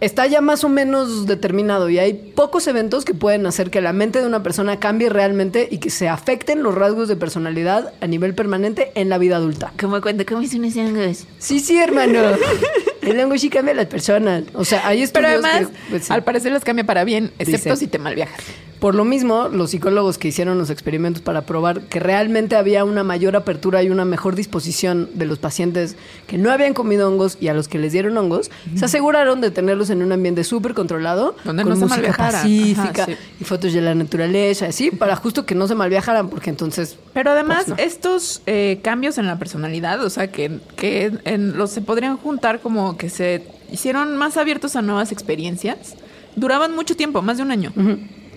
está 0.00 0.28
ya 0.28 0.40
más 0.40 0.62
o 0.62 0.68
menos 0.68 1.26
determinado 1.26 1.90
y 1.90 1.98
hay 1.98 2.12
pocos 2.12 2.68
eventos 2.68 3.04
que 3.04 3.12
pueden 3.12 3.44
hacer 3.44 3.72
que 3.72 3.80
la 3.80 3.92
mente 3.92 4.20
de 4.20 4.28
una 4.28 4.44
persona 4.44 4.78
cambie 4.78 5.08
realmente 5.08 5.66
y 5.68 5.78
que 5.78 5.90
se 5.90 6.08
afecten 6.08 6.62
los 6.62 6.76
rasgos 6.76 7.08
de 7.08 7.16
personalidad 7.16 7.92
a 8.00 8.06
nivel 8.06 8.36
permanente 8.36 8.92
en 8.94 9.08
la 9.08 9.18
vida 9.18 9.34
adulta. 9.34 9.72
Como 9.80 10.00
cuando 10.00 10.24
comes 10.24 10.54
unos 10.54 10.76
hongos. 10.76 11.26
Sí, 11.40 11.58
sí, 11.58 11.76
hermano. 11.76 12.20
El 13.10 13.38
sí 13.38 13.48
cambia 13.50 13.72
a 13.72 13.76
las 13.76 13.86
personas. 13.86 14.44
O 14.54 14.64
sea, 14.64 14.86
hay 14.86 15.04
Pero 15.12 15.26
estudios 15.28 15.44
además, 15.44 15.70
que, 15.72 15.90
pues, 15.90 16.04
sí. 16.06 16.12
al 16.12 16.24
parecer 16.24 16.52
los 16.52 16.64
cambia 16.64 16.84
para 16.84 17.04
bien, 17.04 17.32
excepto 17.38 17.76
si 17.76 17.86
te 17.86 17.98
malviajas. 17.98 18.40
Por 18.80 18.94
lo 18.94 19.04
mismo, 19.04 19.48
los 19.48 19.70
psicólogos 19.70 20.18
que 20.18 20.28
hicieron 20.28 20.56
los 20.58 20.70
experimentos 20.70 21.20
para 21.22 21.42
probar 21.42 21.80
que 21.82 21.98
realmente 21.98 22.54
había 22.54 22.84
una 22.84 23.02
mayor 23.02 23.34
apertura 23.34 23.82
y 23.82 23.90
una 23.90 24.04
mejor 24.04 24.36
disposición 24.36 25.08
de 25.14 25.26
los 25.26 25.38
pacientes 25.38 25.96
que 26.26 26.38
no 26.38 26.50
habían 26.52 26.74
comido 26.74 27.08
hongos 27.08 27.36
y 27.40 27.48
a 27.48 27.54
los 27.54 27.66
que 27.66 27.78
les 27.78 27.92
dieron 27.92 28.16
hongos, 28.16 28.50
se 28.76 28.84
aseguraron 28.84 29.40
de 29.40 29.50
tenerlos 29.50 29.90
en 29.90 30.02
un 30.02 30.12
ambiente 30.12 30.44
súper 30.44 30.74
controlado, 30.74 31.34
Donde 31.44 31.64
con 31.64 31.70
no 31.70 31.76
se 31.76 31.80
música 31.82 31.96
malviajaran. 31.96 32.32
pacífica 32.42 33.02
Ajá, 33.02 33.06
sí. 33.06 33.16
y 33.40 33.44
fotos 33.44 33.72
de 33.72 33.80
la 33.80 33.94
naturaleza, 33.94 34.66
así, 34.66 34.90
para 34.92 35.16
justo 35.16 35.44
que 35.44 35.54
no 35.56 35.66
se 35.66 35.74
malviajaran, 35.74 36.28
porque 36.30 36.50
entonces... 36.50 36.96
Pero 37.14 37.32
además, 37.32 37.64
Pues 37.66 37.78
no. 37.78 37.84
estos 37.84 38.42
eh, 38.46 38.78
cambios 38.82 39.18
en 39.18 39.26
la 39.26 39.38
personalidad, 39.38 40.04
o 40.04 40.10
sea, 40.10 40.30
que, 40.30 40.60
que 40.76 41.12
en 41.24 41.56
los 41.58 41.70
se 41.70 41.80
podrían 41.82 42.16
juntar 42.16 42.60
como 42.60 42.96
que 42.96 43.10
se 43.10 43.44
hicieron 43.72 44.16
más 44.16 44.36
abiertos 44.36 44.76
a 44.76 44.82
nuevas 44.82 45.10
experiencias, 45.12 45.94
duraban 46.36 46.74
mucho 46.74 46.94
tiempo, 46.96 47.22
más 47.22 47.36
de 47.38 47.42
un 47.42 47.50
año, 47.50 47.72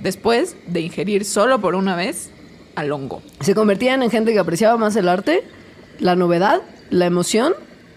después 0.01 0.55
de 0.67 0.81
ingerir 0.81 1.25
solo 1.25 1.59
por 1.61 1.75
una 1.75 1.95
vez 1.95 2.29
al 2.75 2.91
hongo. 2.91 3.21
Se 3.41 3.55
convertían 3.55 4.03
en 4.03 4.09
gente 4.09 4.33
que 4.33 4.39
apreciaba 4.39 4.77
más 4.77 4.95
el 4.95 5.07
arte, 5.07 5.43
la 5.99 6.15
novedad, 6.15 6.61
la 6.89 7.05
emoción 7.05 7.53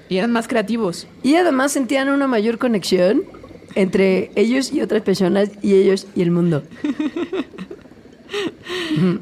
Y 0.08 0.18
eran 0.18 0.32
más 0.32 0.48
creativos. 0.48 1.06
Y 1.22 1.36
además 1.36 1.72
sentían 1.72 2.10
una 2.10 2.26
mayor 2.26 2.58
conexión 2.58 3.24
entre 3.74 4.30
ellos 4.36 4.72
y 4.72 4.82
otras 4.82 5.02
personas 5.02 5.50
y 5.62 5.74
ellos 5.74 6.06
y 6.14 6.22
el 6.22 6.30
mundo. 6.30 6.62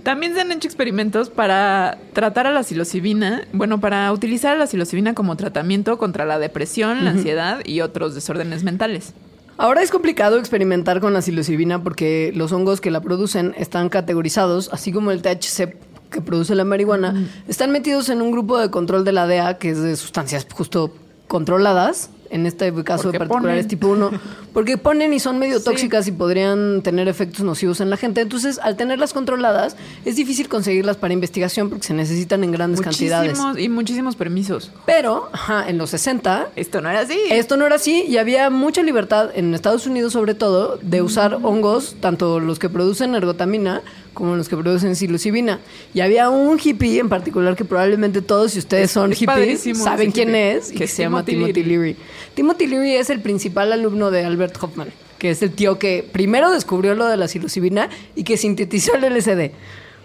También 0.03 0.35
se 0.35 0.41
han 0.41 0.53
hecho 0.53 0.69
experimentos 0.69 1.31
para 1.31 1.99
tratar 2.13 2.47
a 2.47 2.51
la 2.51 2.63
psilocibina, 2.63 3.47
bueno, 3.53 3.81
para 3.81 4.11
utilizar 4.13 4.55
a 4.55 4.59
la 4.59 4.67
psilocibina 4.67 5.15
como 5.15 5.37
tratamiento 5.37 5.99
contra 5.99 6.25
la 6.25 6.39
depresión, 6.39 7.05
la 7.05 7.11
ansiedad 7.11 7.61
y 7.65 7.81
otros 7.81 8.15
desórdenes 8.15 8.65
mentales. 8.65 9.15
Ahora 9.59 9.83
es 9.83 9.91
complicado 9.91 10.39
experimentar 10.39 11.01
con 11.01 11.13
la 11.13 11.23
psilocibina 11.23 11.83
porque 11.83 12.33
los 12.35 12.53
hongos 12.53 12.81
que 12.81 12.91
la 12.91 13.01
producen 13.01 13.55
están 13.57 13.89
categorizados, 13.89 14.71
así 14.73 14.93
como 14.93 15.11
el 15.11 15.23
THC 15.23 15.77
que 16.11 16.21
produce 16.21 16.55
la 16.55 16.65
marihuana, 16.65 17.29
están 17.49 17.71
metidos 17.71 18.09
en 18.09 18.23
un 18.23 18.33
grupo 18.33 18.59
de 18.59 18.71
control 18.71 19.05
de 19.05 19.13
la 19.13 19.27
DEA, 19.27 19.59
que 19.59 19.71
es 19.71 19.83
de 19.83 19.97
sustancias 19.97 20.47
justo 20.51 20.95
controladas. 21.27 22.11
En 22.33 22.47
este 22.47 22.73
caso 22.83 23.13
particular 23.13 23.29
ponen. 23.43 23.59
es 23.59 23.69
tipo 23.69 23.89
1, 23.89 24.11
porque 24.53 24.79
ponen 24.79 25.13
y 25.13 25.21
son 25.21 25.39
medio 25.39 25.59
Sí. 25.63 25.65
tóxicas 25.67 26.07
y 26.09 26.13
podrían 26.13 26.83
tener 26.83 27.07
efectos 27.09 27.43
nocivos 27.45 27.81
en 27.81 27.91
la 27.91 27.97
gente. 27.97 28.21
Entonces, 28.23 28.59
al 28.59 28.77
tenerlas 28.77 29.13
controladas, 29.13 29.77
es 30.05 30.17
difícil 30.17 30.49
conseguirlas 30.49 30.97
para 30.97 31.13
investigación 31.15 31.69
porque 31.69 31.87
se 31.87 31.95
necesitan 31.95 32.43
en 32.43 32.51
grandes 32.53 32.81
cantidades. 32.81 33.33
Muchísimos 33.39 33.59
y 33.59 33.69
muchísimos 33.69 34.17
permisos. 34.17 34.71
Pero, 34.87 35.29
ajá, 35.33 35.69
en 35.69 35.79
los 35.79 35.91
60, 35.91 36.49
Esto 36.57 36.81
no 36.81 36.89
era 36.91 37.01
así. 37.01 37.19
esto 37.31 37.57
no 37.57 37.67
era 37.67 37.77
así 37.77 38.05
y 38.09 38.17
había 38.17 38.49
mucha 38.51 38.83
libertad 38.83 39.31
en 39.35 39.55
Estados 39.55 39.87
Unidos 39.87 40.13
sobre 40.15 40.35
todo 40.35 40.79
de 40.83 41.03
usar 41.03 41.39
hongos, 41.43 41.97
tanto 42.01 42.41
los 42.41 42.59
que 42.59 42.69
producen 42.69 43.15
ergotamina 43.15 43.83
como 44.15 44.37
los 44.37 44.49
que 44.49 44.57
producen 44.57 44.97
psilocibina. 44.97 45.61
Y 45.95 46.01
había 46.01 46.31
un 46.31 46.59
hippie 46.63 46.99
en 46.99 47.09
particular 47.09 47.57
que 47.57 47.65
probablemente 47.65 48.23
todos 48.23 48.53
si 48.53 48.59
ustedes 48.59 48.91
son 48.91 49.13
es 49.13 49.19
hippies 49.19 49.79
saben 49.79 50.11
quién 50.13 50.31
hippie, 50.31 50.53
es 50.53 50.73
y 50.73 50.75
que 50.75 50.85
es 50.85 50.91
se 50.91 51.03
llama 51.03 51.25
Timothy 51.25 51.53
Timothy 51.53 51.77
Leary. 51.77 51.97
Timothy 52.35 52.67
Leary 52.67 52.95
es 52.95 53.11
el 53.11 53.21
principal 53.21 53.73
alumno 53.73 54.11
de 54.11 54.25
Albert 54.25 54.63
Hoffman, 54.63 54.89
que 55.19 55.31
es 55.31 55.43
el 55.43 55.53
tío 55.53 55.79
que 55.79 56.09
primero 56.11 56.51
descubrió 56.51 56.95
lo 56.95 57.07
de 57.07 57.17
la 57.17 57.29
psilocibina 57.29 57.89
y 58.15 58.25
que 58.25 58.37
sintetizó 58.37 58.95
el 58.95 59.15
LSD. 59.15 59.53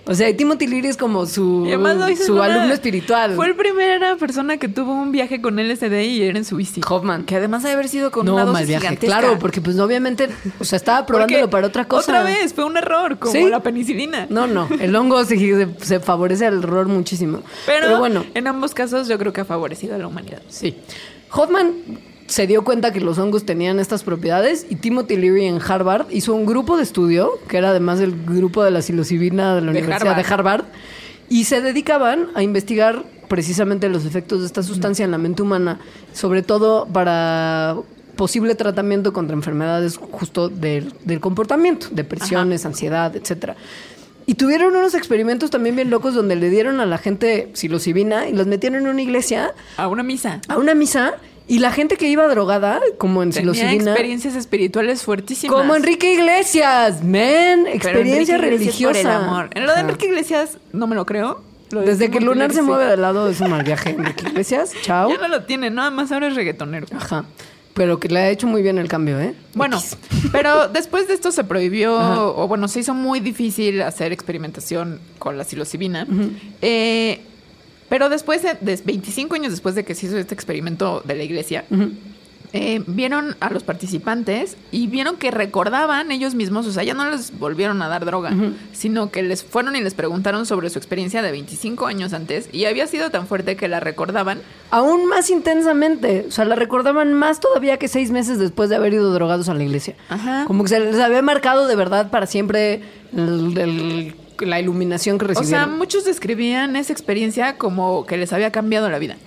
O 0.08 0.16
sea, 0.16 0.36
Timothy 0.36 0.68
Leary 0.68 0.88
es 0.88 0.98
como 0.98 1.26
su, 1.26 1.68
su 2.26 2.34
una- 2.36 2.46
alumno 2.46 2.74
espiritual. 2.74 3.36
Fue 3.36 3.50
la 3.50 3.56
primera 3.56 4.16
persona 4.16 4.58
que 4.58 4.68
tuvo 4.70 4.94
un 4.94 5.12
viaje 5.12 5.42
con 5.42 5.60
LSD 5.60 6.02
y 6.04 6.22
era 6.24 6.38
en 6.38 6.46
su 6.46 6.56
bici. 6.56 6.82
Hoffman. 6.88 7.26
Que 7.26 7.36
además 7.36 7.64
debe 7.64 7.74
haber 7.74 7.90
sido 7.90 8.10
con 8.12 8.26
no, 8.26 8.34
una 8.36 8.44
dosis 8.44 8.54
mal 8.54 8.66
viaje. 8.66 8.82
gigantesca. 8.88 9.20
Claro, 9.20 9.38
porque 9.40 9.62
pues 9.62 9.78
obviamente, 9.80 10.30
o 10.60 10.64
sea, 10.64 10.78
estaba 10.78 11.06
probándolo 11.06 11.40
Porque 11.42 11.52
para 11.52 11.68
otra 11.68 11.86
cosa. 11.86 12.12
Otra 12.12 12.24
vez, 12.24 12.54
fue 12.54 12.64
un 12.64 12.78
error, 12.78 13.20
como 13.20 13.34
¿Sí? 13.34 13.48
la 13.50 13.62
penicilina. 13.62 14.28
No, 14.30 14.48
no, 14.48 14.68
el 14.80 14.96
hongo 14.96 15.24
se, 15.26 15.38
se- 15.38 15.68
se 15.86 16.00
favorece 16.00 16.46
al 16.46 16.60
error 16.64 16.88
muchísimo. 16.88 17.42
Pero, 17.66 17.88
Pero, 17.88 18.00
bueno, 18.00 18.26
en 18.34 18.48
ambos 18.48 18.74
casos 18.74 19.08
yo 19.08 19.18
creo 19.18 19.34
que 19.34 19.42
ha 19.42 19.46
favorecido 19.46 19.96
a 19.96 19.98
la 19.98 20.08
humanidad. 20.08 20.42
sí. 20.50 20.76
Hoffman 21.30 21.74
se 22.28 22.46
dio 22.46 22.64
cuenta 22.64 22.92
que 22.92 23.00
los 23.02 23.18
hongos 23.18 23.46
tenían 23.46 23.80
estas 23.80 24.04
propiedades 24.04 24.66
y 24.70 24.76
Timothy 24.76 25.16
Leary 25.16 25.46
en 25.46 25.60
Harvard 25.62 26.08
hizo 26.12 26.34
un 26.34 26.46
grupo 26.46 26.78
de 26.78 26.84
estudio, 26.84 27.40
que 27.48 27.58
era 27.58 27.70
además 27.70 28.00
del 28.00 28.14
grupo 28.26 28.64
de 28.64 28.72
la 28.72 28.82
psilocibina 28.82 29.56
de 29.56 29.62
la 29.62 29.72
De 29.72 29.80
Universidad 29.80 30.16
de 30.16 30.34
Harvard, 30.34 30.66
y 31.30 31.46
se 31.46 31.62
dedicaban 31.62 32.28
a 32.36 32.44
investigar 32.44 33.04
precisamente 33.28 33.90
los 33.90 34.06
efectos 34.06 34.42
de 34.42 34.46
esta 34.46 34.64
sustancia 34.64 35.04
en 35.06 35.12
la 35.12 35.18
mente 35.18 35.42
humana, 35.42 35.80
sobre 36.14 36.44
todo 36.44 36.86
para 36.86 37.76
posible 38.16 38.56
tratamiento 38.56 39.14
contra 39.14 39.36
enfermedades 39.36 39.98
justo 39.98 40.50
del, 40.50 40.94
del 41.06 41.20
comportamiento, 41.20 41.88
depresiones, 41.92 42.66
ansiedad, 42.66 43.16
etcétera. 43.16 43.56
Y 44.26 44.34
tuvieron 44.34 44.76
unos 44.76 44.94
experimentos 44.96 45.50
también 45.50 45.76
bien 45.78 45.90
locos 45.90 46.14
donde 46.14 46.36
le 46.36 46.50
dieron 46.50 46.82
a 46.82 46.86
la 46.86 46.98
gente 46.98 47.50
psilocibina 47.54 48.28
y 48.28 48.34
los 48.34 48.48
metieron 48.48 48.82
en 48.82 48.88
una 48.88 49.02
iglesia 49.02 49.54
A 49.78 49.88
una 49.88 50.04
misa. 50.04 50.42
a 50.50 50.58
una 50.58 50.74
misa 50.74 51.14
y 51.48 51.60
la 51.60 51.72
gente 51.72 51.96
que 51.98 52.08
iba 52.10 52.28
drogada, 52.28 52.80
como 52.98 53.24
en 53.24 53.32
Tenía 53.32 53.54
psilocibina, 53.54 53.92
experiencias 53.92 54.36
espirituales 54.36 55.04
fuertísimas. 55.04 55.56
como 55.56 55.76
Enrique 55.76 56.14
Iglesias, 56.14 57.04
men, 57.04 57.62
Pero 57.64 57.76
experiencia 57.76 58.36
Iglesias 58.36 58.40
por 58.40 58.50
religiosa. 58.50 59.00
el 59.00 59.08
amor. 59.08 59.50
En 59.54 59.66
lo 59.66 59.74
de. 59.74 59.82
Enrique 59.82 60.08
Iglesias 60.08 60.58
no 60.74 60.88
me 60.88 60.96
lo 60.96 61.06
creo. 61.06 61.42
Lo 61.72 61.82
de 61.82 61.88
Desde 61.88 62.10
que 62.10 62.22
Lunar 62.22 62.54
se 62.54 62.62
mueve 62.62 62.86
del 62.86 63.02
lado 63.02 63.30
es 63.30 63.40
un 63.42 63.50
mal 63.50 63.64
viaje. 63.64 63.92
Enrique 63.92 64.28
Iglesias, 64.28 64.72
chao. 64.82 65.10
Ya 65.10 65.18
no 65.18 65.28
lo 65.28 65.44
tiene, 65.44 65.70
nada 65.70 65.90
más 65.92 66.12
ahora 66.12 66.28
es 66.28 66.36
reggaetonero. 66.36 66.88
Ajá. 66.96 67.26
Pero 67.74 68.00
que 68.00 68.08
le 68.08 68.20
ha 68.20 68.30
hecho 68.32 68.48
muy 68.48 68.64
bien 68.64 68.80
el 68.80 68.88
cambio, 68.88 69.20
¿eh? 69.20 69.36
Bueno, 69.54 69.78
X. 69.78 69.98
pero 70.32 70.68
después 70.68 71.08
de 71.08 71.14
esto 71.14 71.32
se 71.32 71.44
prohibió, 71.44 72.00
Ajá. 72.00 72.24
o 72.24 72.48
bueno, 72.48 72.68
se 72.68 72.80
hizo 72.80 72.94
muy 72.94 73.20
difícil 73.20 73.82
hacer 73.84 74.12
experimentación 74.12 75.00
con 75.20 75.38
la 75.38 75.44
psilocibina. 75.44 76.08
Eh, 76.62 77.22
pero 77.90 78.10
después, 78.10 78.44
de, 78.44 78.56
de 78.60 78.82
25 78.84 79.36
años 79.36 79.52
después 79.52 79.76
de 79.76 79.84
que 79.86 79.96
se 79.96 80.08
hizo 80.08 80.18
este 80.18 80.34
experimento 80.34 81.02
de 81.06 81.16
la 81.16 81.24
iglesia, 81.24 81.66
eh, 82.54 82.82
vieron 82.88 83.36
a 83.42 83.50
los 83.50 83.64
participantes 83.64 84.56
y 84.72 84.88
vieron 84.88 85.18
que 85.18 85.32
recordaban 85.32 86.12
ellos 86.14 86.34
mismos, 86.34 86.66
o 86.66 86.72
sea, 86.72 86.84
ya 86.84 86.94
no 86.94 87.10
les 87.12 87.38
volvieron 87.38 87.82
a 87.82 87.90
dar 87.90 88.06
droga, 88.06 88.34
sino 88.72 89.12
que 89.12 89.22
les 89.22 89.44
fueron 89.44 89.76
y 89.76 89.82
les 89.82 89.94
preguntaron 89.94 90.46
sobre 90.46 90.70
su 90.70 90.80
experiencia 90.80 91.22
de 91.22 91.32
25 91.32 91.88
años 91.88 92.14
antes 92.14 92.48
y 92.54 92.64
había 92.64 92.88
sido 92.88 93.10
tan 93.10 93.28
fuerte 93.28 93.58
que 93.58 93.68
la 93.68 93.82
recordaban 93.82 94.40
Aún 94.72 95.08
más 95.08 95.30
intensamente. 95.30 96.26
O 96.28 96.32
sea, 96.32 96.44
la 96.46 96.56
recordaban 96.56 97.14
más 97.14 97.40
todavía 97.40 97.78
que 97.78 97.88
seis 97.88 98.12
meses 98.12 98.38
después 98.40 98.70
de 98.70 98.76
haber 98.78 98.94
ido 98.94 99.14
drogados 99.14 99.48
a 99.50 99.54
la 99.54 99.64
iglesia. 99.64 99.96
Ajá. 100.10 100.44
Como 100.46 100.64
que 100.64 100.70
se 100.70 100.80
les 100.80 101.00
había 101.00 101.22
marcado 101.22 101.68
de 101.68 101.76
verdad 101.78 102.10
para 102.12 102.28
siempre 102.28 102.82
el- 103.16 103.58
el- 103.58 104.16
la 104.40 104.60
iluminación 104.60 105.18
que 105.18 105.26
O 105.26 105.28
sea, 105.30 105.40
recibieron. 105.40 105.78
muchos 105.78 106.06
describían 106.06 106.76
esa 106.76 106.94
experiencia 106.94 107.58
como 107.58 108.06
que 108.06 108.18
les 108.18 108.34
había 108.34 108.52
cambiado 108.52 108.90
la 108.90 109.00
vida. 109.00 109.18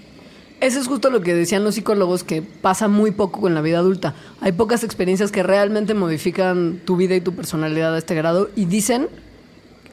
Eso 0.60 0.78
es 0.78 0.88
justo 0.88 1.08
lo 1.08 1.22
que 1.22 1.34
decían 1.34 1.64
los 1.64 1.76
psicólogos, 1.76 2.22
que 2.22 2.42
pasa 2.42 2.86
muy 2.86 3.12
poco 3.12 3.40
con 3.40 3.54
la 3.54 3.62
vida 3.62 3.78
adulta. 3.78 4.14
Hay 4.42 4.52
pocas 4.52 4.84
experiencias 4.84 5.32
que 5.32 5.42
realmente 5.42 5.94
modifican 5.94 6.80
tu 6.84 6.96
vida 6.96 7.16
y 7.16 7.22
tu 7.22 7.34
personalidad 7.34 7.94
a 7.94 7.98
este 7.98 8.14
grado 8.14 8.50
y 8.56 8.66
dicen, 8.66 9.08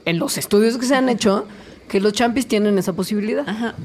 en 0.04 0.20
los 0.20 0.38
estudios 0.38 0.78
que 0.78 0.86
se 0.86 0.96
han 0.96 1.08
hecho, 1.08 1.46
que 1.88 2.02
los 2.02 2.12
champis 2.12 2.48
tienen 2.48 2.78
esa 2.78 2.92
posibilidad. 2.94 3.48
Ajá. 3.48 3.76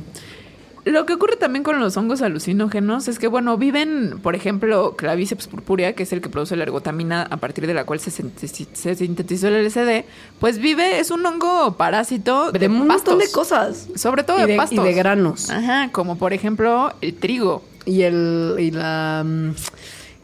Lo 0.84 1.06
que 1.06 1.12
ocurre 1.14 1.36
también 1.36 1.62
con 1.62 1.78
los 1.78 1.96
hongos 1.96 2.22
alucinógenos 2.22 3.06
es 3.06 3.20
que, 3.20 3.28
bueno, 3.28 3.56
viven, 3.56 4.18
por 4.20 4.34
ejemplo, 4.34 4.96
Claviceps 4.96 5.46
purpurea, 5.46 5.92
que 5.94 6.02
es 6.02 6.12
el 6.12 6.20
que 6.20 6.28
produce 6.28 6.56
la 6.56 6.64
ergotamina 6.64 7.22
a 7.30 7.36
partir 7.36 7.68
de 7.68 7.74
la 7.74 7.84
cual 7.84 8.00
se, 8.00 8.10
sintetizó 8.10 9.46
el 9.48 9.64
LSD, 9.66 10.04
pues 10.40 10.58
vive, 10.58 10.98
es 10.98 11.10
un 11.12 11.24
hongo 11.24 11.76
parásito 11.76 12.50
De 12.50 12.66
un 12.66 12.78
montón 12.88 13.18
de 13.18 13.24
pastos. 13.26 13.30
cosas. 13.32 13.88
Sobre 13.94 14.24
todo 14.24 14.38
Y 14.38 14.40
de, 14.42 14.46
de- 14.48 14.54
y 14.54 14.56
pastos. 14.56 14.84
de 14.84 14.92
granos. 14.92 15.50
Ajá, 15.50 15.90
como 15.92 16.18
por 16.18 16.32
ejemplo 16.32 16.92
el 17.00 17.14
trigo. 17.14 17.62
Y 17.84 18.02
el 18.02 18.56
y 18.58 18.70
la 18.72 19.22
mm, 19.24 19.50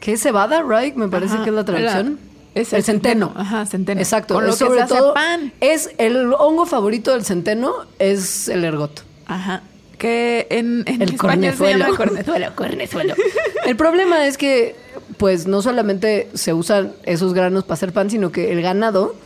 ¿qué 0.00 0.12
es 0.14 0.22
cebada, 0.22 0.62
right? 0.62 0.94
Me 0.96 1.08
parece 1.08 1.34
Ajá, 1.34 1.44
que 1.44 1.50
es 1.50 1.56
la 1.56 1.64
traducción. 1.64 2.18
la- 2.54 2.60
es 2.60 2.72
el 2.72 2.78
el 2.78 2.84
centeno. 2.84 3.26
centeno, 3.28 3.40
ajá, 3.40 3.66
centeno. 3.66 4.00
Exacto. 4.00 4.34
Con 4.34 4.44
lo 4.44 4.50
es 4.50 4.58
que 4.58 4.64
sobre 4.64 4.78
se 4.78 4.84
hace 4.84 4.94
todo 4.96 5.14
pan. 5.14 5.52
es 5.60 5.90
el 5.98 6.32
hongo 6.36 6.66
favorito 6.66 7.12
del 7.12 7.24
centeno 7.24 7.72
es 8.00 8.48
el 8.48 8.64
ergot. 8.64 9.04
Ajá. 9.26 9.62
Que 9.98 10.46
en, 10.50 10.84
en 10.86 11.02
El 11.02 11.14
español 11.14 11.52
se 11.52 11.58
cornezuelo. 11.58 11.84
llama 11.84 11.96
cornezuelo, 11.96 12.46
cornezuelo. 12.54 13.14
El 13.66 13.76
problema 13.76 14.24
es 14.26 14.38
que, 14.38 14.76
pues, 15.16 15.46
no 15.46 15.60
solamente 15.60 16.28
se 16.34 16.52
usan 16.54 16.92
esos 17.04 17.34
granos 17.34 17.64
para 17.64 17.74
hacer 17.74 17.92
pan, 17.92 18.08
sino 18.08 18.30
que 18.30 18.52
el 18.52 18.62
ganado 18.62 19.16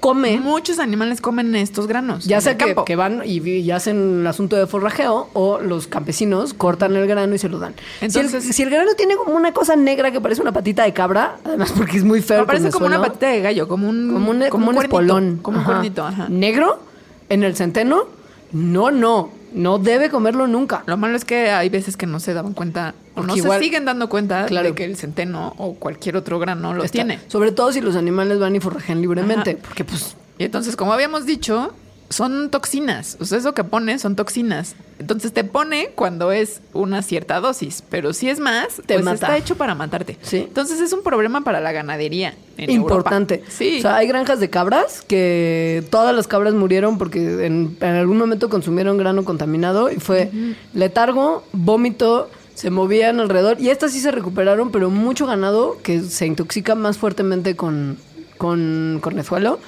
come. 0.00 0.38
Muchos 0.40 0.78
animales 0.78 1.20
comen 1.20 1.54
estos 1.56 1.86
granos. 1.86 2.24
Ya 2.24 2.40
sea 2.40 2.56
que, 2.58 2.74
que 2.86 2.96
van 2.96 3.22
y, 3.24 3.46
y 3.48 3.70
hacen 3.70 4.20
el 4.20 4.26
asunto 4.26 4.56
de 4.56 4.66
forrajeo 4.66 5.28
o 5.34 5.60
los 5.60 5.86
campesinos 5.86 6.52
cortan 6.54 6.94
el 6.96 7.06
grano 7.06 7.34
y 7.34 7.38
se 7.38 7.48
lo 7.48 7.58
dan. 7.58 7.74
Entonces- 8.00 8.42
si, 8.42 8.48
el, 8.48 8.54
si 8.54 8.62
el 8.64 8.70
grano 8.70 8.94
tiene 8.96 9.16
como 9.16 9.34
una 9.34 9.52
cosa 9.52 9.76
negra 9.76 10.10
que 10.10 10.20
parece 10.20 10.40
una 10.42 10.52
patita 10.52 10.84
de 10.84 10.92
cabra, 10.94 11.36
además 11.44 11.72
porque 11.76 11.96
es 11.98 12.04
muy 12.04 12.20
feo. 12.22 12.46
Parece 12.46 12.70
como 12.70 12.86
una 12.86 13.00
patita 13.00 13.28
de 13.28 13.40
gallo, 13.42 13.68
como 13.68 13.88
un, 13.88 14.10
como 14.12 14.30
un, 14.30 14.42
como 14.48 14.68
un 14.68 14.74
cuernito, 14.74 14.96
espolón. 14.96 15.38
Como 15.42 15.58
un 15.58 15.64
cuernito, 15.64 16.04
ajá. 16.06 16.28
Negro 16.30 16.80
en 17.28 17.42
el 17.44 17.56
centeno, 17.56 18.04
no, 18.52 18.90
no, 18.90 19.30
no 19.54 19.78
debe 19.78 20.10
comerlo 20.10 20.46
nunca. 20.46 20.82
Lo 20.86 20.96
malo 20.96 21.16
es 21.16 21.24
que 21.24 21.50
hay 21.50 21.68
veces 21.68 21.96
que 21.96 22.06
no 22.06 22.20
se 22.20 22.34
daban 22.34 22.52
cuenta 22.52 22.94
o 23.14 23.22
no 23.22 23.36
igual- 23.36 23.58
se 23.60 23.64
siguen 23.64 23.84
dando 23.84 24.08
cuenta 24.08 24.46
Claro. 24.46 24.68
de 24.68 24.74
que 24.74 24.84
el 24.84 24.96
centeno 24.96 25.54
o 25.56 25.74
cualquier 25.74 26.16
otro 26.16 26.38
grano 26.38 26.74
lo 26.74 26.82
Está- 26.84 26.92
tiene. 26.92 27.20
Sobre 27.28 27.52
todo 27.52 27.72
si 27.72 27.80
los 27.80 27.96
animales 27.96 28.38
van 28.38 28.54
y 28.56 28.60
forrajean 28.60 29.00
libremente, 29.00 29.52
Ajá. 29.52 29.60
porque 29.62 29.84
pues 29.84 30.16
Y 30.36 30.42
entonces, 30.44 30.74
como 30.74 30.92
habíamos 30.92 31.26
dicho, 31.26 31.72
son 32.10 32.50
toxinas. 32.50 33.16
O 33.20 33.24
sea, 33.24 33.38
eso 33.38 33.54
que 33.54 33.64
pone 33.64 33.98
son 33.98 34.14
toxinas. 34.14 34.76
Entonces 34.98 35.32
te 35.32 35.42
pone 35.42 35.88
cuando 35.94 36.30
es 36.32 36.60
una 36.72 37.02
cierta 37.02 37.40
dosis, 37.40 37.82
pero 37.90 38.12
si 38.12 38.28
es 38.28 38.38
más, 38.38 38.76
Te 38.86 38.94
pues 38.94 39.04
mata. 39.04 39.14
está 39.14 39.36
hecho 39.36 39.56
para 39.56 39.74
matarte. 39.74 40.18
Sí. 40.22 40.38
Entonces 40.38 40.80
es 40.80 40.92
un 40.92 41.02
problema 41.02 41.40
para 41.42 41.60
la 41.60 41.72
ganadería. 41.72 42.34
en 42.56 42.70
importante. 42.70 43.36
Europa. 43.36 43.52
Sí. 43.56 43.78
O 43.78 43.82
sea, 43.82 43.96
hay 43.96 44.06
granjas 44.06 44.38
de 44.38 44.50
cabras 44.50 45.02
que 45.02 45.84
todas 45.90 46.14
las 46.14 46.28
cabras 46.28 46.54
murieron 46.54 46.98
porque 46.98 47.44
en, 47.46 47.76
en 47.80 47.94
algún 47.94 48.18
momento 48.18 48.48
consumieron 48.48 48.96
grano 48.96 49.24
contaminado 49.24 49.90
y 49.90 49.96
fue 49.96 50.30
letargo, 50.74 51.42
vómito, 51.52 52.30
se 52.54 52.70
movían 52.70 53.18
alrededor 53.18 53.60
y 53.60 53.70
estas 53.70 53.92
sí 53.92 54.00
se 54.00 54.12
recuperaron, 54.12 54.70
pero 54.70 54.90
mucho 54.90 55.26
ganado 55.26 55.78
que 55.82 56.00
se 56.02 56.26
intoxica 56.26 56.76
más 56.76 56.98
fuertemente 56.98 57.56
con, 57.56 57.96
con 58.38 58.98
cornezuelo. 59.02 59.58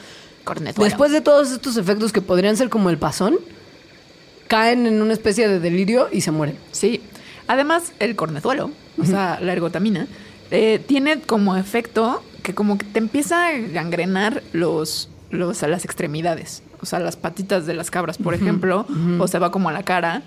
Después 0.90 1.12
de 1.12 1.20
todos 1.20 1.50
estos 1.52 1.76
efectos 1.76 2.12
que 2.12 2.22
podrían 2.22 2.56
ser 2.56 2.68
como 2.70 2.88
el 2.90 2.98
pasón, 2.98 3.36
caen 4.48 4.86
en 4.86 5.02
una 5.02 5.12
especie 5.12 5.48
de 5.48 5.60
delirio 5.60 6.08
y 6.12 6.20
se 6.20 6.30
mueren. 6.30 6.56
Sí. 6.72 7.00
Además, 7.48 7.92
el 8.00 8.16
cornezuelo, 8.16 8.70
o 9.00 9.04
sea, 9.04 9.38
la 9.40 9.52
ergotamina, 9.52 10.06
eh, 10.50 10.80
tiene 10.84 11.20
como 11.20 11.56
efecto 11.56 12.22
que 12.42 12.54
como 12.54 12.78
que 12.78 12.84
te 12.86 12.98
empieza 12.98 13.46
a 13.48 13.52
gangrenar 13.52 14.42
los, 14.52 15.08
los, 15.30 15.62
a 15.62 15.68
las 15.68 15.84
extremidades. 15.84 16.62
O 16.80 16.86
sea, 16.86 16.98
las 17.00 17.16
patitas 17.16 17.66
de 17.66 17.74
las 17.74 17.90
cabras, 17.90 18.18
por 18.18 18.34
ejemplo, 18.34 18.86
o 19.18 19.26
se 19.28 19.38
va 19.38 19.50
como 19.50 19.68
a 19.68 19.72
la 19.72 19.82
cara. 19.82 20.22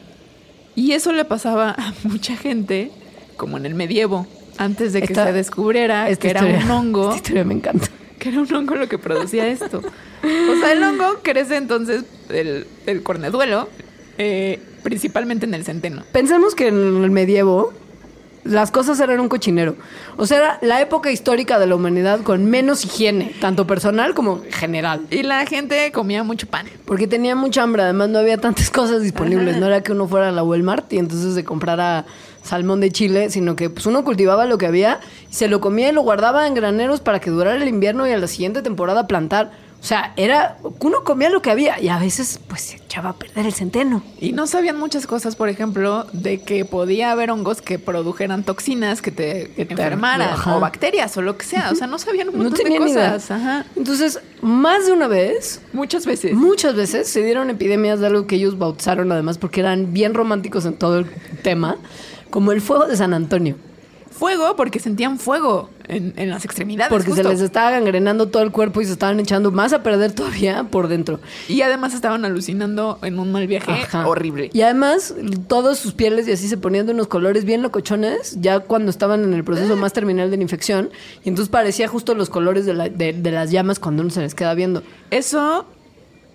Y 0.76 0.94
eso 0.94 1.12
le 1.12 1.26
pasaba 1.26 1.72
a 1.72 1.94
mucha 2.04 2.36
gente, 2.36 2.92
como 3.38 3.58
en 3.58 3.66
el 3.66 3.76
medievo, 3.76 4.28
antes 4.58 4.94
de 4.94 5.02
que 5.02 5.14
Esta- 5.14 5.26
se 5.28 5.34
descubriera 5.34 6.14
que 6.18 6.30
era 6.30 6.44
un 6.46 6.70
hongo. 6.72 7.04
Esta 7.10 7.16
historia 7.18 7.44
me 7.46 7.54
encanta. 7.54 7.88
Que 8.20 8.30
era 8.30 8.42
un 8.42 8.54
hongo 8.54 8.76
lo 8.76 8.88
que 8.88 8.98
producía 8.98 9.48
esto. 9.48 9.80
O 9.80 10.60
sea, 10.60 10.74
el 10.74 10.84
hongo 10.84 11.20
crece 11.24 11.56
entonces, 11.56 12.04
el, 12.30 12.68
el 12.86 13.02
cornezuelo, 13.02 13.70
eh, 14.18 14.60
principalmente 14.84 15.46
en 15.46 15.54
el 15.54 15.64
centeno. 15.64 16.04
Pensemos 16.12 16.54
que 16.54 16.68
en 16.68 17.04
el 17.04 17.12
medievo 17.12 17.74
las 18.44 18.72
cosas 18.72 19.00
eran 19.00 19.20
un 19.20 19.30
cochinero. 19.30 19.76
O 20.18 20.26
sea, 20.26 20.38
era 20.38 20.60
la 20.62 20.82
época 20.82 21.12
histórica 21.12 21.60
de 21.60 21.68
la 21.68 21.76
humanidad 21.76 22.22
con 22.22 22.46
menos 22.46 22.86
higiene, 22.86 23.34
tanto 23.40 23.68
personal 23.68 24.14
como 24.14 24.42
general. 24.50 25.06
Y 25.12 25.24
la 25.24 25.46
gente 25.46 25.92
comía 25.92 26.24
mucho 26.24 26.48
pan. 26.48 26.68
Porque 26.86 27.08
tenía 27.08 27.36
mucha 27.36 27.64
hambre, 27.64 27.84
además 27.84 28.10
no 28.10 28.20
había 28.20 28.38
tantas 28.38 28.70
cosas 28.70 29.02
disponibles. 29.02 29.52
Ajá. 29.52 29.60
No 29.60 29.66
era 29.68 29.82
que 29.82 29.92
uno 29.92 30.08
fuera 30.08 30.30
a 30.30 30.32
la 30.32 30.44
Walmart 30.44 30.92
y 30.94 30.98
entonces 30.98 31.36
se 31.36 31.44
comprara 31.44 32.06
salmón 32.50 32.82
de 32.82 32.92
Chile, 32.92 33.30
sino 33.30 33.56
que 33.56 33.70
pues 33.70 33.86
uno 33.86 34.04
cultivaba 34.04 34.46
lo 34.46 34.58
que 34.58 34.66
había 34.68 35.00
se 35.30 35.48
lo 35.48 35.62
comía 35.62 35.90
y 35.90 35.92
lo 35.94 36.02
guardaba 36.02 36.48
en 36.48 36.54
graneros 36.56 37.00
para 37.00 37.20
que 37.20 37.30
durara 37.30 37.56
el 37.62 37.68
invierno 37.68 38.08
y 38.08 38.12
a 38.12 38.18
la 38.18 38.28
siguiente 38.28 38.62
temporada 38.62 39.08
plantar. 39.08 39.52
O 39.82 39.86
sea, 39.86 40.12
era 40.18 40.58
uno 40.82 41.06
comía 41.06 41.30
lo 41.30 41.42
que 41.42 41.52
había 41.52 41.80
y 41.80 41.88
a 41.88 41.98
veces 41.98 42.42
pues 42.50 42.60
se 42.64 42.76
echaba 42.76 43.12
a 43.12 43.14
perder 43.14 43.46
el 43.46 43.54
centeno. 43.54 44.04
Y 44.20 44.34
no 44.34 44.46
sabían 44.46 44.78
muchas 44.78 45.08
cosas, 45.08 45.38
por 45.38 45.48
ejemplo, 45.48 46.06
de 46.12 46.42
que 46.42 46.66
podía 46.66 47.12
haber 47.12 47.32
hongos 47.32 47.62
que 47.62 47.80
produjeran 47.80 48.44
toxinas 48.44 49.02
que 49.02 49.12
te, 49.12 49.52
Que 49.56 49.66
te- 49.66 49.72
enfermaran 49.76 50.32
ajá. 50.34 50.58
o 50.58 50.60
bacterias 50.60 51.16
o 51.16 51.22
lo 51.22 51.38
que 51.38 51.46
sea. 51.46 51.70
O 51.72 51.76
sea, 51.76 51.88
no 51.88 51.98
sabían 51.98 52.28
un 52.28 52.40
montón 52.40 52.56
tenían 52.62 52.84
cosas. 52.84 53.32
Ajá. 53.32 53.66
Entonces, 53.78 54.20
más 54.42 54.86
de 54.86 54.92
una 54.92 55.08
vez 55.08 55.62
Muchas 55.72 56.06
veces. 56.06 56.34
Muchas 56.34 56.76
veces 56.76 57.08
se 57.08 57.24
dieron 57.24 57.50
epidemias 57.50 58.02
de 58.02 58.08
algo 58.08 58.28
que 58.28 58.36
ellos 58.36 58.58
bautizaron 58.58 59.10
además 59.14 59.38
porque 59.38 59.62
eran 59.62 59.94
bien 59.94 60.14
románticos 60.14 60.66
en 60.66 60.74
todo 60.74 61.00
el 61.00 61.06
tema, 61.42 61.78
como 62.30 62.52
el 62.52 62.62
fuego 62.62 62.86
de 62.86 62.96
San 62.98 63.14
Antonio, 63.14 63.56
Fuego 64.12 64.56
porque 64.58 64.80
sentían 64.80 65.18
fuego 65.18 65.70
en, 65.88 66.14
en 66.18 66.30
las 66.30 66.44
extremidades. 66.44 66.92
porque 66.92 67.14
se 67.14 67.24
les 67.24 67.40
estaba 67.40 67.72
gangrenando 67.72 68.28
todo 68.28 68.44
el 68.44 68.52
cuerpo 68.52 68.82
y 68.82 68.86
se 68.86 68.92
estaban 68.92 69.18
echando 69.20 69.50
más 69.52 69.72
a 69.72 69.82
perder 69.82 70.12
todavía 70.12 70.66
por 70.66 70.90
dentro. 70.90 71.22
Y 71.48 71.62
además 71.62 71.94
estaban 71.94 72.26
alucinando 72.26 73.00
en 73.04 73.18
un 73.18 73.32
mal 73.32 73.48
viaje 73.48 73.72
Ajá. 73.72 74.06
horrible. 74.08 74.50
Y 74.52 74.62
además, 74.62 75.14
todas 75.48 75.78
sus 75.80 75.94
pieles 75.94 76.28
y 76.28 76.34
así 76.34 76.50
se 76.50 76.58
ponían 76.58 76.86
de 76.88 76.92
unos 76.94 77.08
colores 77.08 77.46
bien 77.46 77.62
locochones, 77.62 78.36
ya 78.42 78.60
cuando 78.60 78.90
estaban 78.90 79.24
en 79.24 79.34
el 79.34 79.46
proceso 79.46 79.78
más 79.78 79.94
terminal 79.94 80.30
de 80.30 80.36
la 80.38 80.44
infección, 80.44 80.90
y 81.24 81.30
entonces 81.30 81.50
parecía 81.50 81.88
justo 81.88 82.14
los 82.14 82.30
colores 82.30 82.66
de, 82.66 82.74
la- 82.74 82.90
de- 82.90 83.14
de 83.14 83.32
las 83.32 83.52
llamas 83.52 83.80
cuando 83.80 84.02
uno 84.02 84.10
se 84.12 84.20
les 84.22 84.36
queda 84.36 84.54
viendo. 84.54 84.84
Eso 85.12 85.66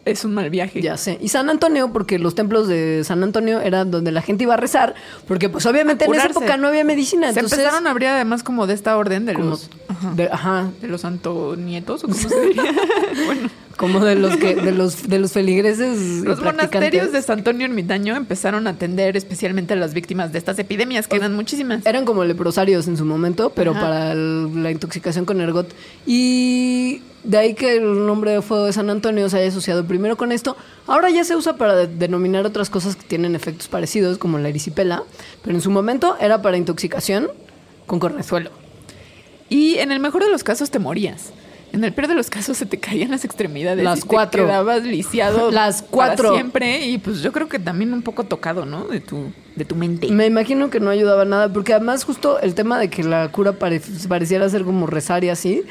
es 0.04 0.24
un 0.24 0.34
mal 0.34 0.50
viaje. 0.50 0.80
Ya 0.80 0.96
sé. 0.96 1.18
Y 1.20 1.28
San 1.28 1.48
Antonio, 1.50 1.92
porque 1.92 2.18
los 2.18 2.34
templos 2.34 2.68
de 2.68 3.02
San 3.04 3.22
Antonio 3.22 3.60
eran 3.60 3.90
donde 3.90 4.12
la 4.12 4.22
gente 4.22 4.44
iba 4.44 4.54
a 4.54 4.56
rezar, 4.56 4.94
porque 5.26 5.48
pues 5.48 5.66
obviamente 5.66 6.04
en 6.04 6.14
esa 6.14 6.26
época 6.26 6.56
no 6.56 6.68
había 6.68 6.84
medicina. 6.84 7.32
Se 7.32 7.40
entonces, 7.40 7.58
empezaron 7.58 7.86
a 7.86 7.90
abrir 7.90 8.08
además 8.08 8.42
como 8.42 8.66
de 8.66 8.74
esta 8.74 8.96
orden 8.96 9.26
de 9.26 9.34
como, 9.34 9.50
los... 9.50 9.70
Ajá. 9.88 10.12
de, 10.14 10.28
ajá, 10.30 10.70
de 10.80 10.88
los 10.88 11.04
antonietos 11.04 12.04
o 12.04 12.08
como 12.08 12.20
se 12.28 12.40
diría. 12.40 12.62
bueno, 13.26 13.50
como 13.76 14.00
de 14.04 14.14
los 14.14 14.36
que, 14.36 14.54
de 14.54 14.72
los, 14.72 15.08
de 15.08 15.18
los 15.18 15.32
feligreses. 15.32 16.22
los 16.22 16.40
monasterios 16.42 17.12
de 17.12 17.20
San 17.22 17.38
Antonio 17.38 17.66
Ermitaño 17.66 18.16
empezaron 18.16 18.66
a 18.66 18.70
atender 18.70 19.16
especialmente 19.16 19.74
a 19.74 19.76
las 19.76 19.94
víctimas 19.94 20.32
de 20.32 20.38
estas 20.38 20.58
epidemias, 20.58 21.08
que 21.08 21.16
eran 21.16 21.34
muchísimas. 21.34 21.84
Eran 21.86 22.04
como 22.04 22.24
leprosarios 22.24 22.86
en 22.88 22.96
su 22.96 23.04
momento, 23.04 23.50
pero 23.50 23.72
Ajá. 23.72 23.80
para 23.80 24.12
el- 24.12 24.62
la 24.62 24.70
intoxicación 24.70 25.24
con 25.24 25.40
ergot. 25.40 25.72
Y 26.06 27.02
de 27.24 27.38
ahí 27.38 27.54
que 27.54 27.76
el 27.76 28.06
nombre 28.06 28.30
de 28.32 28.42
fuego 28.42 28.64
de 28.66 28.72
San 28.72 28.90
Antonio 28.90 29.28
se 29.28 29.38
haya 29.38 29.48
asociado 29.48 29.84
primero 29.86 30.16
con 30.16 30.30
esto. 30.32 30.56
Ahora 30.86 31.10
ya 31.10 31.24
se 31.24 31.34
usa 31.36 31.56
para 31.56 31.74
de- 31.74 31.86
denominar 31.86 32.46
otras 32.46 32.70
cosas 32.70 32.96
que 32.96 33.04
tienen 33.04 33.34
efectos 33.34 33.68
parecidos, 33.68 34.18
como 34.18 34.38
la 34.38 34.48
erisipela, 34.50 35.02
pero 35.42 35.56
en 35.56 35.60
su 35.62 35.70
momento 35.70 36.16
era 36.20 36.42
para 36.42 36.56
intoxicación 36.56 37.28
con 37.86 37.98
cornezuelo. 37.98 38.50
Y 39.48 39.76
en 39.78 39.92
el 39.92 40.00
mejor 40.00 40.24
de 40.24 40.30
los 40.30 40.42
casos 40.44 40.70
te 40.70 40.78
morías. 40.78 41.32
En 41.74 41.84
el 41.84 41.92
peor 41.92 42.08
de 42.08 42.14
los 42.14 42.30
casos 42.30 42.56
se 42.56 42.66
te 42.66 42.78
caían 42.78 43.10
las 43.10 43.24
extremidades. 43.24 43.82
Las 43.84 43.98
y 43.98 44.02
te 44.02 44.08
cuatro. 44.08 44.46
quedabas 44.46 44.84
lisiado. 44.84 45.50
Las 45.52 45.82
para 45.82 45.90
cuatro. 45.90 46.34
siempre. 46.34 46.86
Y 46.86 46.98
pues 46.98 47.20
yo 47.20 47.32
creo 47.32 47.48
que 47.48 47.58
también 47.58 47.92
un 47.92 48.02
poco 48.02 48.24
tocado, 48.24 48.64
¿no? 48.64 48.84
De 48.86 49.00
tu, 49.00 49.32
de 49.56 49.64
tu 49.64 49.74
mente. 49.74 50.08
Me 50.10 50.26
imagino 50.26 50.70
que 50.70 50.80
no 50.80 50.90
ayudaba 50.90 51.24
nada, 51.24 51.52
porque 51.52 51.74
además 51.74 52.04
justo 52.04 52.38
el 52.40 52.54
tema 52.54 52.78
de 52.78 52.88
que 52.88 53.02
la 53.04 53.28
cura 53.32 53.52
pare- 53.52 53.82
pareciera 54.08 54.48
ser 54.48 54.64
como 54.64 54.86
rezar 54.86 55.24
y 55.24 55.28
así, 55.30 55.62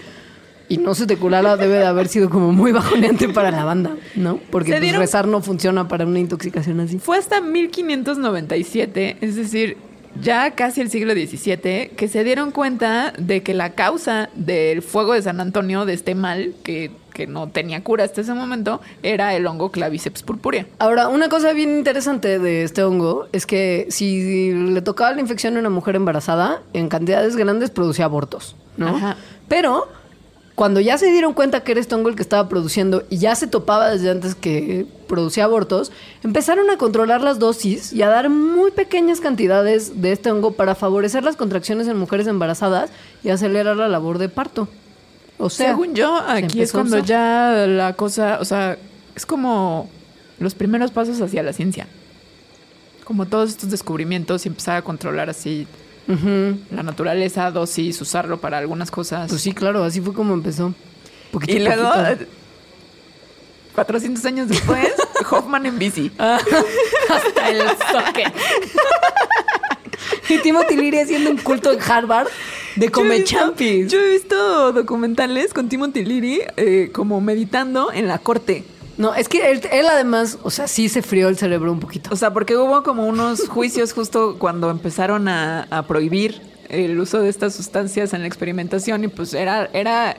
y 0.70 0.78
no 0.78 0.95
se 0.95 1.06
te 1.06 1.18
curara 1.18 1.58
debe 1.58 1.76
de 1.78 1.86
haber 1.86 2.08
sido 2.08 2.30
como 2.30 2.51
muy 2.51 2.72
bajoneante 2.72 3.30
para 3.30 3.51
la 3.51 3.64
banda, 3.66 3.95
¿no? 4.16 4.39
Porque 4.51 4.72
pues, 4.72 4.82
dieron- 4.82 4.99
rezar 5.01 5.28
no 5.28 5.41
funciona 5.41 5.88
para 5.88 6.06
una 6.06 6.20
intoxicación 6.20 6.80
así. 6.80 6.99
Fue 6.99 7.18
hasta 7.18 7.41
1597, 7.41 9.18
es 9.22 9.36
decir, 9.36 9.78
ya 10.22 10.51
casi 10.51 10.82
el 10.82 10.89
siglo 10.89 11.14
XVII, 11.14 11.89
que 11.95 12.07
se 12.07 12.24
dieron 12.24 12.51
cuenta 12.51 13.14
de 13.18 13.43
que 13.43 13.53
la 13.53 13.72
causa 13.72 14.30
del 14.36 14.82
fuego 14.82 15.14
de 15.14 15.22
San 15.22 15.39
Antonio, 15.39 15.86
de 15.86 15.93
este 15.93 16.16
mal 16.16 16.53
que, 16.64 16.91
que 17.14 17.28
no 17.28 17.47
tenía 17.47 17.84
cura 17.84 18.03
hasta 18.03 18.22
ese 18.22 18.34
momento, 18.34 18.82
era 19.01 19.36
el 19.36 19.45
hongo 19.47 19.72
Claviceps 19.72 20.24
purpurea. 20.24 20.66
Ahora, 20.80 21.07
una 21.07 21.30
cosa 21.30 21.53
bien 21.53 21.78
interesante 21.78 22.39
de 22.39 22.64
este 22.64 22.84
hongo 22.84 23.28
es 23.32 23.45
que 23.45 23.88
si 23.89 24.51
le 24.53 24.82
tocaba 24.82 25.11
la 25.14 25.22
infección 25.22 25.57
a 25.57 25.59
una 25.59 25.70
mujer 25.70 25.95
embarazada, 25.95 26.61
en 26.74 26.89
cantidades 26.89 27.36
grandes 27.36 27.70
producía 27.70 28.05
abortos, 28.05 28.55
¿no? 28.78 28.95
Ajá. 28.95 29.18
Pero 29.47 29.88
cuando 30.56 30.80
ya 30.80 30.97
se 30.97 31.08
dieron 31.12 31.34
cuenta 31.34 31.64
que 31.64 31.72
era 31.72 31.82
este 31.82 31.95
hongo 31.95 32.10
el 32.10 32.16
que 32.16 32.22
estaba 32.22 32.47
produciendo 32.47 33.04
y 33.10 33.18
ya 33.18 33.36
se 33.36 33.47
topaba 33.47 33.89
desde 33.89 34.12
antes 34.12 34.36
que 34.36 34.86
producía 35.08 35.45
abortos, 35.45 35.91
empezaron 36.24 36.70
a 36.70 36.78
controlar 36.78 37.22
las 37.22 37.39
dosis 37.39 37.91
y 37.91 38.04
a 38.04 38.10
dar 38.10 38.30
muy 38.30 38.72
pequeñas 38.72 39.20
cantidades 39.20 40.01
de 40.01 40.12
este 40.12 40.32
hongo 40.32 40.51
para 40.51 40.76
favorecer 40.76 41.24
las 41.24 41.38
contracciones 41.38 41.88
en 41.88 41.97
mujeres 41.97 42.28
embarazadas 42.28 42.91
y 43.24 43.30
acelerar 43.30 43.78
la 43.78 43.88
labor 43.88 44.20
de 44.20 44.30
parto. 44.30 44.68
O 45.39 45.49
sea, 45.49 45.70
Según 45.70 45.95
yo, 45.95 46.24
se 46.24 46.32
aquí 46.32 46.62
es 46.62 46.72
cuando 46.72 46.99
ya 46.99 47.66
la 47.68 47.93
cosa, 47.93 48.38
o 48.39 48.45
sea, 48.45 48.78
es 49.16 49.26
como 49.26 49.89
los 50.39 50.54
primeros 50.54 50.91
pasos 50.91 51.20
hacia 51.20 51.41
la 51.41 51.54
ciencia. 51.54 51.88
Como 53.04 53.26
todos 53.26 53.49
estos 53.49 53.72
descubrimientos 53.72 54.45
y 54.45 54.49
empezar 54.49 54.78
a 54.78 54.82
controlar 54.84 55.30
así 55.30 55.68
La 56.08 56.84
naturaleza, 56.84 57.49
dosis, 57.51 57.99
usarlo 58.01 58.39
para 58.39 58.58
algunas 58.58 58.91
cosas. 58.91 59.30
Pues 59.30 59.41
sí, 59.41 59.54
claro, 59.54 59.84
así 59.84 60.01
fue 60.01 60.14
como 60.14 60.34
empezó. 60.34 60.74
Poquito 61.32 61.54
Y 61.54 61.60
luego, 61.60 61.84
poquito. 61.89 62.24
eh, 62.24 62.28
400 63.76 64.26
años 64.26 64.47
después, 64.49 64.89
Hoffman 65.32 65.66
en 65.66 65.80
bici. 65.80 66.12
hasta 66.18 67.49
el 67.49 67.62
socket. 67.91 68.34
y 70.30 70.38
Timothy 70.39 70.76
Leary 70.76 70.99
haciendo 70.99 71.32
un 71.32 71.38
culto 71.38 71.72
en 71.72 71.80
Harvard 71.82 72.28
De 72.76 72.89
come 72.89 73.24
champis. 73.24 73.91
Yo 73.91 73.99
he 73.99 74.10
visto 74.12 74.72
documentales 74.74 75.54
con 75.54 75.70
Timothy 75.70 76.06
Leary 76.06 76.41
eh, 76.58 76.89
como 76.93 77.20
meditando 77.22 77.91
en 77.91 78.08
la 78.08 78.20
corte. 78.20 78.64
No, 78.97 79.15
es 79.15 79.27
que 79.27 79.51
él, 79.51 79.87
además, 79.89 80.37
o 80.43 80.51
sea, 80.51 80.67
sí 80.67 80.87
se 80.87 81.01
frió 81.01 81.27
el 81.27 81.37
cerebro 81.37 81.71
un 81.71 81.79
poquito. 81.79 82.09
O 82.13 82.15
sea, 82.15 82.31
porque 82.31 82.55
hubo 82.55 82.83
como 82.83 83.05
unos 83.05 83.47
juicios 83.47 83.93
justo 83.93 84.37
cuando 84.37 84.69
empezaron 84.69 85.27
a, 85.27 85.63
a 85.71 85.87
prohibir 85.87 86.41
el 86.69 86.99
uso 86.99 87.19
de 87.19 87.29
estas 87.29 87.55
sustancias 87.55 88.13
en 88.13 88.21
la 88.21 88.27
experimentación 88.27 89.03
y 89.03 89.07
pues 89.07 89.33
era, 89.33 89.69
era 89.73 90.17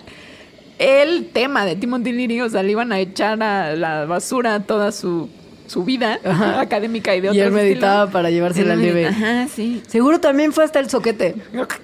el 0.78 1.28
tema 1.30 1.64
de 1.64 1.76
Timothy 1.76 2.12
Leary, 2.12 2.40
o 2.40 2.48
sea, 2.48 2.62
le 2.62 2.72
iban 2.72 2.92
a 2.92 2.98
echar 3.00 3.42
a 3.42 3.76
la 3.76 4.06
basura 4.06 4.60
toda 4.60 4.92
su, 4.92 5.28
su 5.66 5.84
vida 5.84 6.18
Ajá. 6.24 6.60
académica 6.60 7.14
y 7.16 7.20
de 7.20 7.28
Y 7.34 7.40
él 7.40 7.48
otros 7.48 7.62
meditaba 7.62 8.10
para 8.10 8.30
llevársela 8.30 8.76
leve. 8.76 9.06
Ajá, 9.06 9.48
sí. 9.48 9.82
Seguro 9.88 10.20
también 10.20 10.52
fue 10.52 10.64
hasta 10.64 10.78
el 10.80 10.90
soquete. 10.90 11.34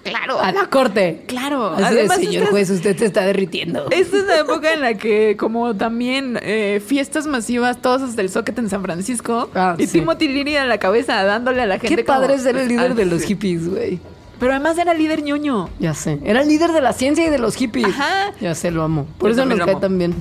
Claro. 0.03 0.41
A 0.41 0.53
la 0.53 0.67
corte. 0.67 1.23
Claro. 1.27 1.71
Así 1.71 1.95
de, 1.95 2.01
Además, 2.01 2.17
señor 2.19 2.47
juez, 2.51 2.71
usted 2.71 2.97
se 2.97 3.07
está 3.07 3.23
derritiendo. 3.25 3.87
Esta 3.91 4.17
es 4.19 4.25
la 4.25 4.39
época 4.41 4.73
en 4.73 4.81
la 4.83 4.95
que, 4.95 5.37
como 5.39 5.75
también 5.77 6.39
eh, 6.43 6.83
fiestas 6.85 7.27
masivas, 7.27 7.81
todos 7.81 8.03
hasta 8.03 8.21
el 8.21 8.29
socket 8.31 8.59
en 8.59 8.69
San 8.69 8.83
Francisco. 8.83 9.51
Ah, 9.55 9.75
y 9.79 9.87
sí. 9.87 10.01
Timothy 10.01 10.29
Leary 10.29 10.57
a 10.57 10.67
la 10.67 10.79
cabeza 10.79 11.23
dándole 11.25 11.63
a 11.63 11.67
la 11.67 11.79
gente. 11.79 11.97
Qué 11.97 12.05
como- 12.05 12.19
padre 12.21 12.39
ser 12.39 12.57
el 12.57 12.69
líder 12.69 12.93
Ah, 12.93 12.95
de 12.95 13.07
los 13.07 13.23
sí. 13.23 13.29
hippies, 13.29 13.69
güey. 13.69 13.99
Pero 14.41 14.53
además 14.53 14.79
era 14.79 14.95
líder 14.95 15.23
ñoño. 15.23 15.69
Ya 15.79 15.95
sé. 15.95 16.19
Era 16.25 16.41
el 16.41 16.49
líder 16.49 16.73
de 16.73 16.81
la 16.81 16.93
ciencia 16.93 17.25
y 17.25 17.31
de 17.31 17.39
los 17.39 17.55
hippies. 17.55 17.87
Ajá. 17.87 18.33
Ya 18.41 18.55
sé, 18.55 18.71
lo 18.71 18.83
amo. 18.83 19.07
Por 19.19 19.29
Yo 19.29 19.35
eso 19.35 19.45
nos 19.45 19.59
cae 19.65 19.77
tan 19.77 19.99
bien. 19.99 20.15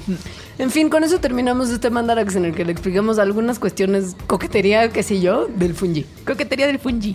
En 0.60 0.70
fin, 0.70 0.90
con 0.90 1.04
eso 1.04 1.20
terminamos 1.20 1.70
este 1.70 1.90
mandarax 1.90 2.36
en 2.36 2.46
el 2.46 2.54
que 2.54 2.66
le 2.66 2.74
explicamos 2.74 3.18
algunas 3.18 3.60
cuestiones, 3.60 4.18
coquetería, 4.28 4.90
qué 4.90 5.04
sé 5.04 5.22
yo, 5.22 5.48
del 5.48 5.74
fungi. 5.74 6.06
Coquetería 6.28 6.68
del 6.68 6.80
fungi. 6.80 7.14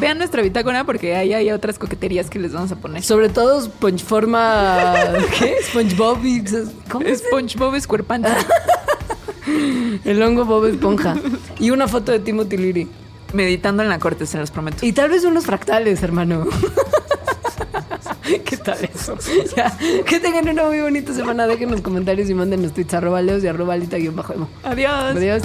Vean 0.00 0.18
nuestra 0.18 0.40
bitácora 0.40 0.84
porque 0.84 1.16
ahí 1.16 1.34
hay 1.34 1.50
otras 1.50 1.78
coqueterías 1.78 2.30
que 2.30 2.38
les 2.38 2.52
vamos 2.52 2.70
a 2.70 2.76
poner. 2.76 3.02
Sobre 3.02 3.28
todo 3.28 3.60
Spongeforma... 3.60 4.94
¿Qué? 5.38 5.56
SpongeBob 5.64 6.24
y... 6.24 6.44
¿Cómo 6.88 7.04
es? 7.04 7.20
SpongeBob 7.20 7.78
SquarePants. 7.80 8.28
El 10.04 10.22
hongo 10.22 10.44
Bob 10.44 10.66
Esponja. 10.66 11.16
Y 11.58 11.70
una 11.70 11.88
foto 11.88 12.12
de 12.12 12.18
Timothy 12.18 12.56
Leary. 12.56 12.88
Meditando 13.34 13.82
en 13.82 13.88
la 13.88 13.98
corte, 13.98 14.26
se 14.26 14.38
los 14.38 14.52
prometo. 14.52 14.86
Y 14.86 14.92
tal 14.92 15.10
vez 15.10 15.24
unos 15.24 15.44
fractales, 15.44 16.02
hermano. 16.02 16.46
¿Qué 18.44 18.56
tal 18.56 18.78
eso? 18.84 19.18
Ya, 19.56 19.76
que 20.06 20.20
tengan 20.20 20.48
una 20.48 20.64
muy 20.64 20.80
bonita 20.80 21.12
semana. 21.12 21.46
Dejen 21.46 21.70
los 21.70 21.82
comentarios 21.82 22.30
y 22.30 22.34
manden 22.34 22.62
los 22.62 22.72
tweets 22.72 22.94
arroba 22.94 23.20
leos 23.20 23.42
y 23.42 23.48
arroba 23.48 23.74
alita 23.74 23.98
guion 23.98 24.14
bajo 24.14 24.34
emo. 24.34 24.48
Adiós. 24.62 25.16
Adiós. 25.16 25.42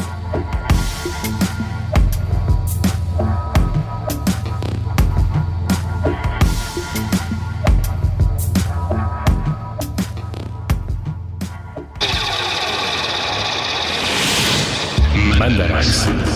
Mandarax. 15.39 16.28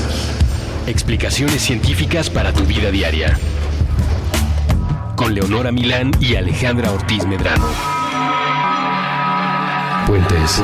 Explicaciones 1.03 1.61
científicas 1.61 2.29
para 2.29 2.53
tu 2.53 2.63
vida 2.63 2.89
diaria. 2.89 3.37
Con 5.17 5.35
Leonora 5.35 5.69
Milán 5.69 6.11
y 6.21 6.37
Alejandra 6.37 6.93
Ortiz 6.93 7.25
Medrano. 7.25 7.67
Puentes. 10.07 10.63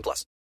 18 0.01 0.03
plus. 0.03 0.31